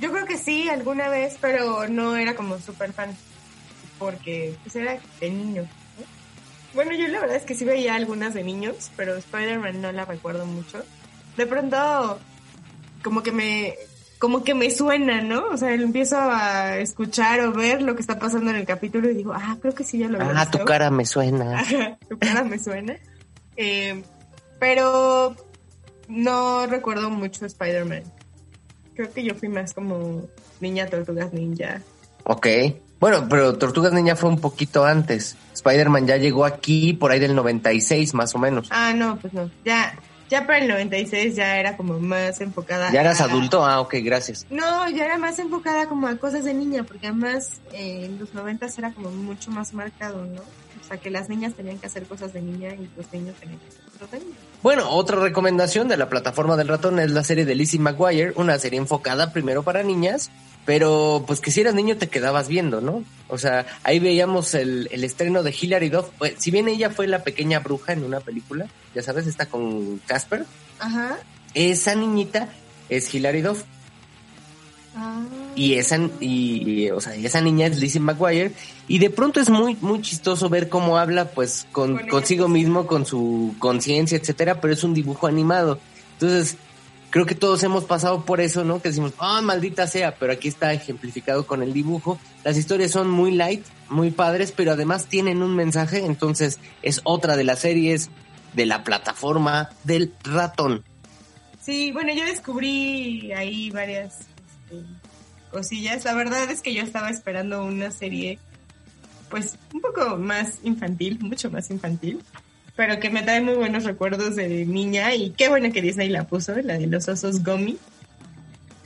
Yo 0.00 0.10
creo 0.12 0.24
que 0.24 0.38
sí, 0.38 0.68
alguna 0.68 1.08
vez, 1.08 1.36
pero 1.40 1.88
no 1.88 2.16
era 2.16 2.34
como 2.34 2.58
súper 2.58 2.92
fan. 2.92 3.14
Porque 3.98 4.54
pues 4.62 4.76
era 4.76 4.98
de 5.20 5.30
niño. 5.30 5.68
¿No? 6.70 6.74
Bueno, 6.74 6.92
yo 6.92 7.08
la 7.08 7.20
verdad 7.20 7.36
es 7.36 7.44
que 7.44 7.54
sí 7.54 7.64
veía 7.64 7.94
algunas 7.94 8.34
de 8.34 8.44
niños, 8.44 8.90
pero 8.96 9.16
Spider-Man 9.16 9.80
no 9.80 9.92
la 9.92 10.04
recuerdo 10.04 10.46
mucho. 10.46 10.82
De 11.36 11.46
pronto, 11.46 12.18
como 13.02 13.22
que 13.22 13.32
me 13.32 13.74
como 14.20 14.44
que 14.44 14.54
me 14.54 14.70
suena, 14.70 15.22
¿no? 15.22 15.46
O 15.46 15.56
sea, 15.56 15.72
empiezo 15.72 16.18
a 16.20 16.76
escuchar 16.76 17.40
o 17.40 17.52
ver 17.52 17.80
lo 17.80 17.94
que 17.94 18.02
está 18.02 18.18
pasando 18.18 18.50
en 18.50 18.56
el 18.56 18.66
capítulo 18.66 19.10
y 19.10 19.14
digo, 19.14 19.32
ah, 19.34 19.56
creo 19.60 19.74
que 19.74 19.82
sí 19.82 19.96
ya 19.98 20.08
lo 20.08 20.20
había 20.20 20.42
Ah, 20.42 20.50
tu 20.50 20.62
cara 20.64 20.90
me 20.90 21.06
suena. 21.06 21.58
Ajá, 21.60 21.98
tu 22.06 22.18
cara 22.18 22.44
me 22.44 22.58
suena. 22.58 22.96
Eh, 23.56 24.02
pero 24.58 25.34
no 26.06 26.66
recuerdo 26.66 27.08
mucho 27.08 27.46
Spider-Man. 27.46 28.02
Creo 28.94 29.10
que 29.10 29.24
yo 29.24 29.34
fui 29.34 29.48
más 29.48 29.72
como 29.72 30.28
niña 30.60 30.86
tortugas 30.86 31.32
ninja. 31.32 31.80
Ok. 32.24 32.46
Bueno, 33.00 33.26
pero 33.28 33.56
Tortugas 33.56 33.92
Niña 33.92 34.14
fue 34.14 34.28
un 34.28 34.38
poquito 34.40 34.84
antes. 34.84 35.36
Spider-Man 35.54 36.06
ya 36.06 36.16
llegó 36.18 36.44
aquí 36.44 36.92
por 36.92 37.10
ahí 37.10 37.18
del 37.18 37.34
96 37.34 38.14
más 38.14 38.34
o 38.34 38.38
menos. 38.38 38.68
Ah, 38.70 38.92
no, 38.94 39.16
pues 39.16 39.32
no. 39.32 39.50
Ya, 39.64 39.94
Ya 40.30 40.46
para 40.46 40.58
el 40.58 40.68
96 40.68 41.34
ya 41.34 41.58
era 41.58 41.76
como 41.76 41.98
más 41.98 42.40
enfocada. 42.40 42.92
¿Ya 42.92 43.00
eras 43.00 43.20
a- 43.20 43.24
adulto? 43.24 43.64
Ah, 43.66 43.80
ok, 43.80 43.94
gracias. 44.02 44.46
No, 44.48 44.88
ya 44.88 45.04
era 45.06 45.18
más 45.18 45.38
enfocada 45.40 45.88
como 45.88 46.06
a 46.06 46.16
cosas 46.16 46.44
de 46.44 46.54
niña, 46.54 46.84
porque 46.84 47.08
además 47.08 47.60
eh, 47.72 48.04
en 48.04 48.18
los 48.20 48.32
90 48.32 48.66
era 48.78 48.92
como 48.92 49.10
mucho 49.10 49.50
más 49.50 49.74
marcado, 49.74 50.24
¿no? 50.26 50.40
O 50.42 50.84
sea, 50.86 50.98
que 50.98 51.10
las 51.10 51.28
niñas 51.28 51.54
tenían 51.54 51.78
que 51.78 51.86
hacer 51.86 52.04
cosas 52.04 52.32
de 52.32 52.42
niña 52.42 52.68
y 52.74 52.88
los 52.96 53.12
niños 53.12 53.34
tenían 53.40 53.58
que 53.58 53.66
hacer 53.68 53.80
cosas 53.92 54.10
de 54.12 54.18
niña. 54.20 54.36
Bueno, 54.62 54.88
otra 54.90 55.16
recomendación 55.20 55.88
de 55.88 55.96
la 55.96 56.08
plataforma 56.08 56.56
del 56.56 56.68
ratón 56.68 56.98
es 57.00 57.10
la 57.10 57.24
serie 57.24 57.44
de 57.44 57.54
Lizzie 57.56 57.80
McGuire, 57.80 58.32
una 58.36 58.56
serie 58.58 58.78
enfocada 58.78 59.32
primero 59.32 59.62
para 59.64 59.82
niñas, 59.82 60.30
pero 60.64 61.24
pues 61.26 61.40
que 61.40 61.50
si 61.50 61.60
eras 61.60 61.74
niño 61.74 61.96
te 61.96 62.08
quedabas 62.08 62.48
viendo, 62.48 62.80
¿no? 62.80 63.04
O 63.28 63.38
sea, 63.38 63.66
ahí 63.82 63.98
veíamos 63.98 64.54
el, 64.54 64.88
el 64.92 65.04
estreno 65.04 65.42
de 65.42 65.54
Hilary 65.58 65.88
Duff. 65.88 66.08
Pues, 66.18 66.34
si 66.38 66.50
bien 66.50 66.68
ella 66.68 66.90
fue 66.90 67.06
la 67.06 67.22
pequeña 67.22 67.60
bruja 67.60 67.92
en 67.92 68.04
una 68.04 68.20
película, 68.20 68.66
ya 68.94 69.02
sabes, 69.02 69.26
está 69.26 69.46
con 69.46 69.98
Casper, 70.06 70.44
Ajá. 70.78 71.18
esa 71.54 71.94
niñita 71.94 72.48
es 72.88 73.12
Hilary 73.12 73.40
Duff. 73.40 73.62
Ah. 74.94 75.22
Y 75.54 75.74
esa, 75.74 75.96
y, 76.20 76.84
y, 76.84 76.90
o 76.90 77.00
sea, 77.00 77.14
esa 77.14 77.40
niña 77.40 77.66
es 77.66 77.78
Lizzie 77.78 78.00
McGuire. 78.00 78.52
Y 78.88 78.98
de 78.98 79.10
pronto 79.10 79.40
es 79.40 79.48
muy, 79.48 79.76
muy 79.80 80.02
chistoso 80.02 80.48
ver 80.48 80.68
cómo 80.68 80.98
habla, 80.98 81.26
pues, 81.30 81.66
con, 81.72 82.06
consigo 82.08 82.48
mismo, 82.48 82.86
con 82.86 83.06
su 83.06 83.54
conciencia, 83.58 84.18
etcétera, 84.18 84.60
pero 84.60 84.74
es 84.74 84.82
un 84.82 84.94
dibujo 84.94 85.26
animado. 85.26 85.78
Entonces, 86.14 86.56
creo 87.10 87.26
que 87.26 87.34
todos 87.34 87.62
hemos 87.64 87.84
pasado 87.84 88.24
por 88.24 88.40
eso, 88.40 88.64
¿no? 88.64 88.80
Que 88.80 88.88
decimos, 88.88 89.12
ah, 89.18 89.40
maldita 89.42 89.86
sea, 89.86 90.14
pero 90.14 90.32
aquí 90.32 90.48
está 90.48 90.72
ejemplificado 90.72 91.46
con 91.46 91.62
el 91.62 91.72
dibujo. 91.72 92.18
Las 92.44 92.56
historias 92.56 92.92
son 92.92 93.10
muy 93.10 93.32
light, 93.32 93.64
muy 93.88 94.10
padres, 94.10 94.52
pero 94.52 94.72
además 94.72 95.06
tienen 95.06 95.42
un 95.42 95.54
mensaje, 95.54 96.04
entonces 96.06 96.58
es 96.82 97.00
otra 97.04 97.36
de 97.36 97.44
las 97.44 97.58
series 97.58 98.10
de 98.54 98.66
la 98.66 98.84
plataforma 98.84 99.70
del 99.84 100.14
ratón. 100.24 100.84
Sí, 101.60 101.92
bueno, 101.92 102.12
yo 102.14 102.24
descubrí 102.24 103.32
ahí 103.32 103.70
varias 103.70 104.20
este, 104.70 104.84
cosillas. 105.50 106.04
La 106.04 106.14
verdad 106.14 106.50
es 106.50 106.62
que 106.62 106.72
yo 106.72 106.82
estaba 106.82 107.10
esperando 107.10 107.64
una 107.64 107.90
serie, 107.90 108.38
pues, 109.28 109.58
un 109.74 109.80
poco 109.80 110.16
más 110.16 110.58
infantil, 110.62 111.18
mucho 111.20 111.50
más 111.50 111.70
infantil, 111.70 112.22
pero 112.80 112.98
que 112.98 113.10
me 113.10 113.22
trae 113.22 113.42
muy 113.42 113.56
buenos 113.56 113.84
recuerdos 113.84 114.36
de 114.36 114.64
niña 114.64 115.14
y 115.14 115.32
qué 115.32 115.50
bueno 115.50 115.70
que 115.70 115.82
Disney 115.82 116.08
la 116.08 116.24
puso, 116.24 116.54
la 116.62 116.78
de 116.78 116.86
los 116.86 117.08
osos 117.08 117.44
Gummy. 117.44 117.76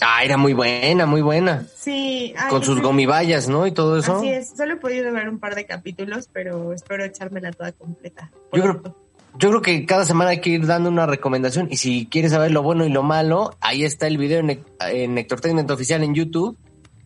Ah, 0.01 0.25
era 0.25 0.37
muy 0.37 0.53
buena, 0.53 1.07
muy 1.07 1.23
buena. 1.23 1.65
Sí, 1.77 2.35
ay, 2.37 2.51
Con 2.51 2.65
sus 2.65 2.83
gomibayas, 2.83 3.47
¿no? 3.47 3.69
Y 3.69 3.71
todo 3.71 3.97
eso. 3.97 4.17
Así 4.17 4.31
es, 4.31 4.51
solo 4.57 4.75
he 4.75 4.77
podido 4.79 5.13
ver 5.13 5.29
un 5.29 5.39
par 5.39 5.55
de 5.55 5.65
capítulos, 5.65 6.29
pero 6.33 6.73
espero 6.73 7.05
echármela 7.05 7.53
toda 7.53 7.71
completa. 7.71 8.33
Yo 8.53 8.63
creo, 8.63 8.97
yo 9.39 9.49
creo 9.51 9.63
que 9.63 9.87
cada 9.87 10.05
semana 10.05 10.31
hay 10.31 10.41
que 10.41 10.51
ir 10.51 10.67
dando 10.67 10.89
una 10.89 11.07
recomendación 11.07 11.69
y 11.71 11.77
si 11.77 12.07
quieres 12.07 12.33
saber 12.33 12.51
lo 12.51 12.65
bueno 12.65 12.85
y 12.85 12.89
lo 12.89 13.05
malo, 13.05 13.57
ahí 13.61 13.85
está 13.85 14.09
el 14.09 14.19
video 14.19 14.41
en, 14.41 14.65
en 14.81 15.71
Oficial 15.71 16.03
en 16.03 16.17
YouTube 16.17 16.59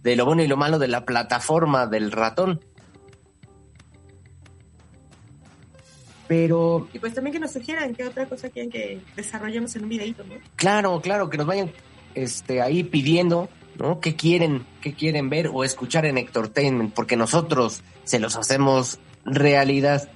de 0.03 0.17
lo 0.17 0.25
bueno 0.25 0.43
y 0.43 0.47
lo 0.47 0.57
malo 0.57 0.79
de 0.79 0.89
la 0.89 1.05
plataforma 1.05 1.87
del 1.87 2.13
ratón. 2.13 2.65
Pero 6.29 6.89
Y 6.93 6.99
pues 6.99 7.15
también 7.15 7.33
que 7.33 7.41
nos 7.41 7.53
sugieran 7.53 7.95
qué 7.95 8.05
otra 8.05 8.27
cosa 8.27 8.51
quieren 8.51 8.71
que 8.71 9.01
desarrollemos 9.17 9.75
en 9.75 9.85
un 9.85 9.89
videito, 9.89 10.25
¿no? 10.25 10.35
claro, 10.57 11.01
claro, 11.01 11.31
que 11.31 11.39
nos 11.39 11.47
vayan 11.47 11.73
este, 12.15 12.61
ahí 12.61 12.85
pidiendo, 12.85 13.49
¿no? 13.79 14.01
¿Qué 14.01 14.15
quieren, 14.15 14.67
qué 14.83 14.93
quieren 14.93 15.31
ver 15.31 15.51
o 15.53 15.65
escuchar 15.65 16.05
en 16.05 16.19
Entertainment? 16.19 16.93
Porque 16.93 17.17
nosotros 17.17 17.83
se 18.05 18.19
los 18.19 18.37
hacemos 18.37 18.99
realidad. 19.25 20.11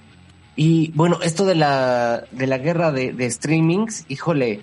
Y 0.55 0.93
bueno, 0.93 1.19
esto 1.23 1.47
de 1.47 1.55
la, 1.55 2.25
de 2.31 2.47
la 2.47 2.59
guerra 2.59 2.93
de, 2.93 3.13
de 3.13 3.31
streamings, 3.31 4.05
híjole, 4.09 4.63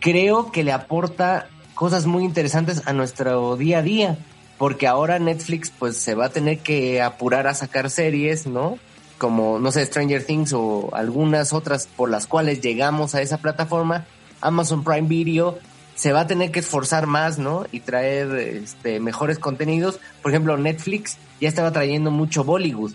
creo 0.00 0.50
que 0.50 0.64
le 0.64 0.72
aporta 0.72 1.48
cosas 1.74 2.06
muy 2.06 2.24
interesantes 2.24 2.82
a 2.86 2.92
nuestro 2.92 3.56
día 3.56 3.78
a 3.78 3.82
día, 3.82 4.18
porque 4.58 4.86
ahora 4.86 5.18
Netflix 5.18 5.70
pues 5.70 5.96
se 5.96 6.14
va 6.14 6.26
a 6.26 6.30
tener 6.30 6.58
que 6.58 7.02
apurar 7.02 7.46
a 7.46 7.54
sacar 7.54 7.90
series, 7.90 8.46
¿no? 8.46 8.78
Como, 9.20 9.58
no 9.58 9.70
sé, 9.70 9.84
Stranger 9.84 10.24
Things 10.24 10.54
o 10.54 10.88
algunas 10.94 11.52
otras 11.52 11.86
por 11.86 12.10
las 12.10 12.26
cuales 12.26 12.62
llegamos 12.62 13.14
a 13.14 13.20
esa 13.20 13.36
plataforma, 13.36 14.06
Amazon 14.40 14.82
Prime 14.82 15.06
Video 15.06 15.58
se 15.94 16.12
va 16.12 16.20
a 16.20 16.26
tener 16.26 16.50
que 16.50 16.60
esforzar 16.60 17.06
más, 17.06 17.38
¿no? 17.38 17.66
Y 17.70 17.80
traer 17.80 18.34
este, 18.34 18.98
mejores 18.98 19.38
contenidos. 19.38 20.00
Por 20.22 20.32
ejemplo, 20.32 20.56
Netflix 20.56 21.18
ya 21.38 21.48
estaba 21.50 21.70
trayendo 21.70 22.10
mucho 22.10 22.44
Bollywood. 22.44 22.94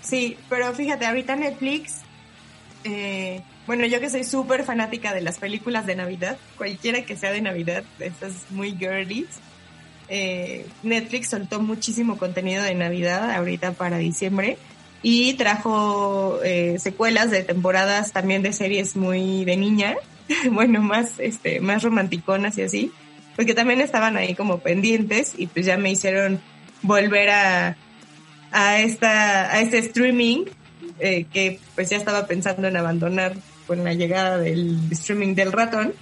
Sí, 0.00 0.38
pero 0.48 0.72
fíjate, 0.72 1.04
ahorita 1.04 1.36
Netflix, 1.36 1.98
eh, 2.84 3.42
bueno, 3.66 3.84
yo 3.84 4.00
que 4.00 4.08
soy 4.08 4.24
súper 4.24 4.64
fanática 4.64 5.12
de 5.12 5.20
las 5.20 5.38
películas 5.38 5.84
de 5.84 5.96
Navidad, 5.96 6.38
cualquiera 6.56 7.04
que 7.04 7.14
sea 7.14 7.32
de 7.32 7.42
Navidad, 7.42 7.84
estas 7.98 8.32
muy 8.48 8.72
girlies, 8.72 9.28
eh, 10.08 10.66
Netflix 10.82 11.28
soltó 11.28 11.60
muchísimo 11.60 12.16
contenido 12.16 12.62
de 12.62 12.74
Navidad 12.74 13.30
ahorita 13.32 13.72
para 13.72 13.98
diciembre 13.98 14.56
y 15.02 15.34
trajo 15.34 16.40
eh, 16.44 16.78
secuelas 16.78 17.30
de 17.30 17.42
temporadas 17.42 18.12
también 18.12 18.42
de 18.42 18.52
series 18.52 18.96
muy 18.96 19.44
de 19.44 19.56
niña, 19.56 19.96
bueno, 20.50 20.80
más, 20.80 21.18
este, 21.18 21.60
más 21.60 21.82
romanticonas 21.82 22.58
y 22.58 22.62
así, 22.62 22.92
porque 23.36 23.54
también 23.54 23.80
estaban 23.80 24.16
ahí 24.16 24.34
como 24.34 24.58
pendientes 24.58 25.32
y 25.36 25.46
pues 25.46 25.66
ya 25.66 25.76
me 25.76 25.90
hicieron 25.90 26.40
volver 26.82 27.30
a, 27.30 27.76
a 28.52 28.80
esta, 28.80 29.52
a 29.52 29.60
este 29.60 29.78
streaming, 29.78 30.44
eh, 30.98 31.24
que 31.32 31.58
pues 31.74 31.90
ya 31.90 31.96
estaba 31.96 32.26
pensando 32.26 32.68
en 32.68 32.76
abandonar 32.76 33.34
con 33.66 33.84
la 33.84 33.94
llegada 33.94 34.38
del 34.38 34.78
streaming 34.90 35.34
del 35.34 35.52
ratón 35.52 35.94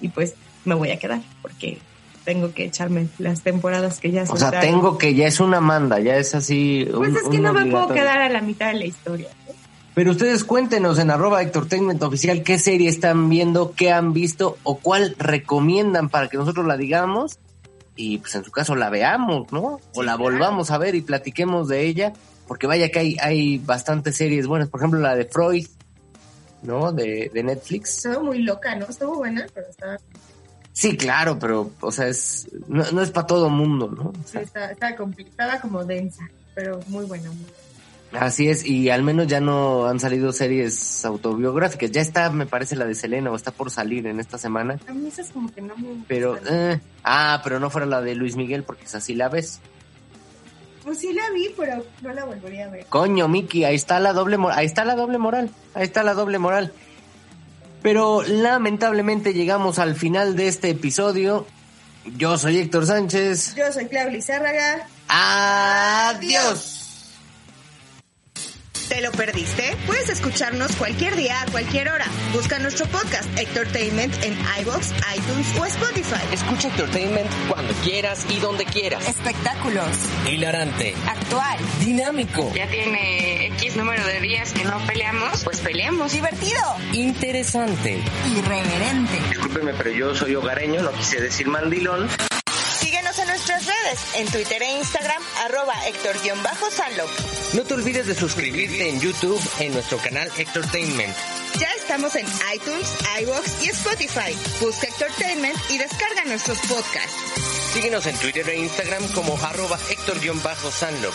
y 0.00 0.08
pues 0.08 0.34
me 0.64 0.74
voy 0.74 0.90
a 0.90 0.98
quedar 0.98 1.20
porque 1.42 1.78
tengo 2.26 2.52
que 2.52 2.64
echarme 2.66 3.06
las 3.18 3.40
temporadas 3.40 4.00
que 4.00 4.10
ya 4.10 4.24
O 4.24 4.36
sea, 4.36 4.60
tengo 4.60 4.98
que, 4.98 5.14
ya 5.14 5.26
es 5.26 5.40
una 5.40 5.60
manda, 5.62 5.98
ya 6.00 6.16
es 6.16 6.34
así. 6.34 6.86
Pues 6.94 7.10
un- 7.12 7.16
es 7.16 7.22
que 7.30 7.38
no 7.38 7.54
me 7.54 7.64
puedo 7.70 7.88
quedar 7.88 8.18
a 8.20 8.28
la 8.28 8.42
mitad 8.42 8.72
de 8.72 8.80
la 8.80 8.84
historia. 8.84 9.28
¿no? 9.46 9.54
Pero 9.94 10.10
ustedes 10.10 10.44
cuéntenos 10.44 10.98
en 10.98 11.10
arroba 11.10 11.40
Entertainment 11.40 12.02
Oficial 12.02 12.42
qué 12.42 12.58
serie 12.58 12.90
están 12.90 13.30
viendo, 13.30 13.72
qué 13.74 13.92
han 13.92 14.12
visto 14.12 14.58
o 14.64 14.76
cuál 14.78 15.14
recomiendan 15.18 16.10
para 16.10 16.28
que 16.28 16.36
nosotros 16.36 16.66
la 16.66 16.76
digamos 16.76 17.38
y 17.94 18.18
pues 18.18 18.34
en 18.34 18.44
su 18.44 18.50
caso 18.50 18.74
la 18.74 18.90
veamos, 18.90 19.50
¿no? 19.52 19.80
O 19.94 20.02
la 20.02 20.16
volvamos 20.16 20.70
a 20.70 20.76
ver 20.76 20.94
y 20.96 21.00
platiquemos 21.00 21.68
de 21.68 21.86
ella, 21.86 22.12
porque 22.46 22.66
vaya 22.66 22.90
que 22.90 22.98
hay, 22.98 23.16
hay 23.22 23.56
bastantes 23.58 24.16
series 24.16 24.46
buenas, 24.46 24.68
por 24.68 24.80
ejemplo 24.80 25.00
la 25.00 25.14
de 25.16 25.24
Freud, 25.24 25.66
¿no? 26.62 26.92
De, 26.92 27.30
de 27.32 27.42
Netflix. 27.42 27.96
Estaba 28.04 28.22
muy 28.22 28.40
loca, 28.40 28.74
¿no? 28.74 28.84
Estuvo 28.86 29.14
buena, 29.14 29.46
pero 29.54 29.68
estaba, 29.70 29.96
Sí, 30.76 30.94
claro, 30.94 31.38
pero, 31.38 31.70
o 31.80 31.90
sea, 31.90 32.06
es, 32.06 32.48
no, 32.68 32.84
no 32.92 33.00
es 33.00 33.10
para 33.10 33.26
todo 33.26 33.48
mundo, 33.48 33.88
¿no? 33.90 34.10
O 34.10 34.12
sí, 34.26 34.32
sea, 34.32 34.42
estaba, 34.42 34.66
estaba 34.66 34.94
compli- 34.94 35.26
estaba 35.26 35.58
como 35.58 35.82
densa, 35.86 36.28
pero 36.54 36.80
muy 36.88 37.06
buena. 37.06 37.30
Muy 37.30 37.38
buena. 38.10 38.26
Así 38.26 38.50
es, 38.50 38.66
y 38.66 38.90
al 38.90 39.02
menos 39.02 39.26
ya 39.26 39.40
no 39.40 39.86
han 39.86 39.98
salido 39.98 40.32
series 40.32 41.02
autobiográficas. 41.06 41.90
Ya 41.90 42.02
está, 42.02 42.28
me 42.30 42.44
parece, 42.44 42.76
la 42.76 42.84
de 42.84 42.94
Selena, 42.94 43.30
o 43.30 43.36
está 43.36 43.52
por 43.52 43.70
salir 43.70 44.06
en 44.06 44.20
esta 44.20 44.36
semana. 44.36 44.78
A 44.86 44.92
mí 44.92 45.08
esas 45.08 45.30
como 45.30 45.50
que 45.50 45.62
no 45.62 45.74
me 45.78 46.04
Pero, 46.06 46.38
eh, 46.46 46.78
ah, 47.04 47.40
pero 47.42 47.58
no 47.58 47.70
fuera 47.70 47.86
la 47.86 48.02
de 48.02 48.14
Luis 48.14 48.36
Miguel, 48.36 48.62
porque 48.62 48.84
es 48.84 48.94
así 48.94 49.14
la 49.14 49.30
ves. 49.30 49.60
Pues 50.84 50.98
sí 50.98 51.10
la 51.14 51.30
vi, 51.30 51.48
pero 51.56 51.84
no 52.02 52.12
la 52.12 52.26
volvería 52.26 52.66
a 52.66 52.70
ver. 52.70 52.84
Coño, 52.90 53.28
Miki, 53.28 53.64
ahí 53.64 53.74
está 53.74 53.98
la 53.98 54.12
doble 54.12 54.36
moral, 54.36 54.58
ahí 54.58 54.66
está 54.66 54.84
la 54.84 54.94
doble 54.94 55.16
moral, 55.16 55.50
ahí 55.72 55.84
está 55.84 56.02
la 56.02 56.12
doble 56.12 56.38
moral. 56.38 56.70
Pero 57.86 58.24
lamentablemente 58.24 59.32
llegamos 59.32 59.78
al 59.78 59.94
final 59.94 60.34
de 60.34 60.48
este 60.48 60.70
episodio. 60.70 61.46
Yo 62.16 62.36
soy 62.36 62.58
Héctor 62.58 62.84
Sánchez. 62.84 63.54
Yo 63.54 63.72
soy 63.72 63.86
Claudia 63.86 64.10
Lizárraga. 64.10 64.88
Adiós. 65.06 66.75
¿Te 68.88 69.00
lo 69.00 69.10
perdiste? 69.10 69.76
Puedes 69.86 70.08
escucharnos 70.08 70.74
cualquier 70.76 71.16
día, 71.16 71.42
a 71.42 71.46
cualquier 71.46 71.88
hora. 71.90 72.06
Busca 72.32 72.58
nuestro 72.60 72.86
podcast 72.86 73.28
Entertainment 73.38 74.14
en 74.22 74.32
iBox, 74.60 74.92
iTunes 75.16 75.58
o 75.58 75.64
Spotify. 75.66 76.22
Escucha 76.32 76.68
Entertainment 76.68 77.28
cuando 77.48 77.74
quieras 77.82 78.24
y 78.30 78.38
donde 78.38 78.64
quieras. 78.64 79.06
Espectáculos, 79.08 79.86
Hilarante, 80.30 80.94
actual, 81.08 81.58
dinámico, 81.80 82.52
Ya 82.54 82.68
tiene 82.68 83.46
X 83.58 83.76
número 83.76 84.04
de 84.06 84.20
días 84.20 84.52
que 84.52 84.64
no 84.64 84.78
peleamos, 84.86 85.42
pues 85.42 85.58
peleemos. 85.60 86.12
divertido, 86.12 86.62
interesante. 86.92 87.98
irreverente. 88.36 89.18
Discúlpeme, 89.30 89.74
pero 89.74 89.90
yo 89.90 90.14
soy 90.14 90.36
hogareño, 90.36 90.82
no 90.82 90.92
quise 90.92 91.20
decir 91.20 91.48
mandilón. 91.48 92.08
Síguenos 92.80 93.18
en 93.18 93.28
nuestras 93.28 93.64
redes, 93.66 94.00
en 94.16 94.26
Twitter 94.28 94.62
e 94.62 94.78
Instagram, 94.78 95.22
arroba 95.44 95.74
Héctor-Sanlo. 95.86 97.04
No 97.54 97.64
te 97.64 97.74
olvides 97.74 98.06
de 98.06 98.14
suscribirte 98.14 98.88
en 98.88 99.00
YouTube 99.00 99.40
en 99.60 99.72
nuestro 99.72 99.98
canal 99.98 100.30
Entertainment. 100.36 101.14
Ya 101.58 101.68
estamos 101.76 102.14
en 102.16 102.26
iTunes, 102.54 102.94
iBox 103.22 103.64
y 103.64 103.70
Spotify. 103.70 104.36
Busca 104.60 104.86
Entertainment 104.88 105.56
y 105.70 105.78
descarga 105.78 106.24
nuestros 106.26 106.58
podcasts. 106.60 107.72
Síguenos 107.72 108.06
en 108.06 108.16
Twitter 108.18 108.48
e 108.48 108.58
Instagram 108.58 109.06
como 109.12 109.36
arroba 109.42 109.78
Héctor-Sanlo. 109.90 111.10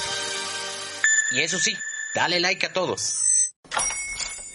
Y 1.34 1.42
eso 1.42 1.60
sí, 1.60 1.78
dale 2.16 2.40
like 2.40 2.66
a 2.66 2.74
todos. 2.74 3.54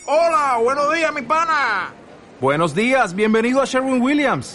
Hola, 0.07 0.59
buenos 0.63 0.93
días, 0.93 1.13
mi 1.13 1.23
pana. 1.23 1.95
Buenos 2.41 2.75
días, 2.75 3.15
bienvenido 3.15 3.63
a 3.63 3.65
Sherwin 3.65 4.03
Williams. 4.03 4.55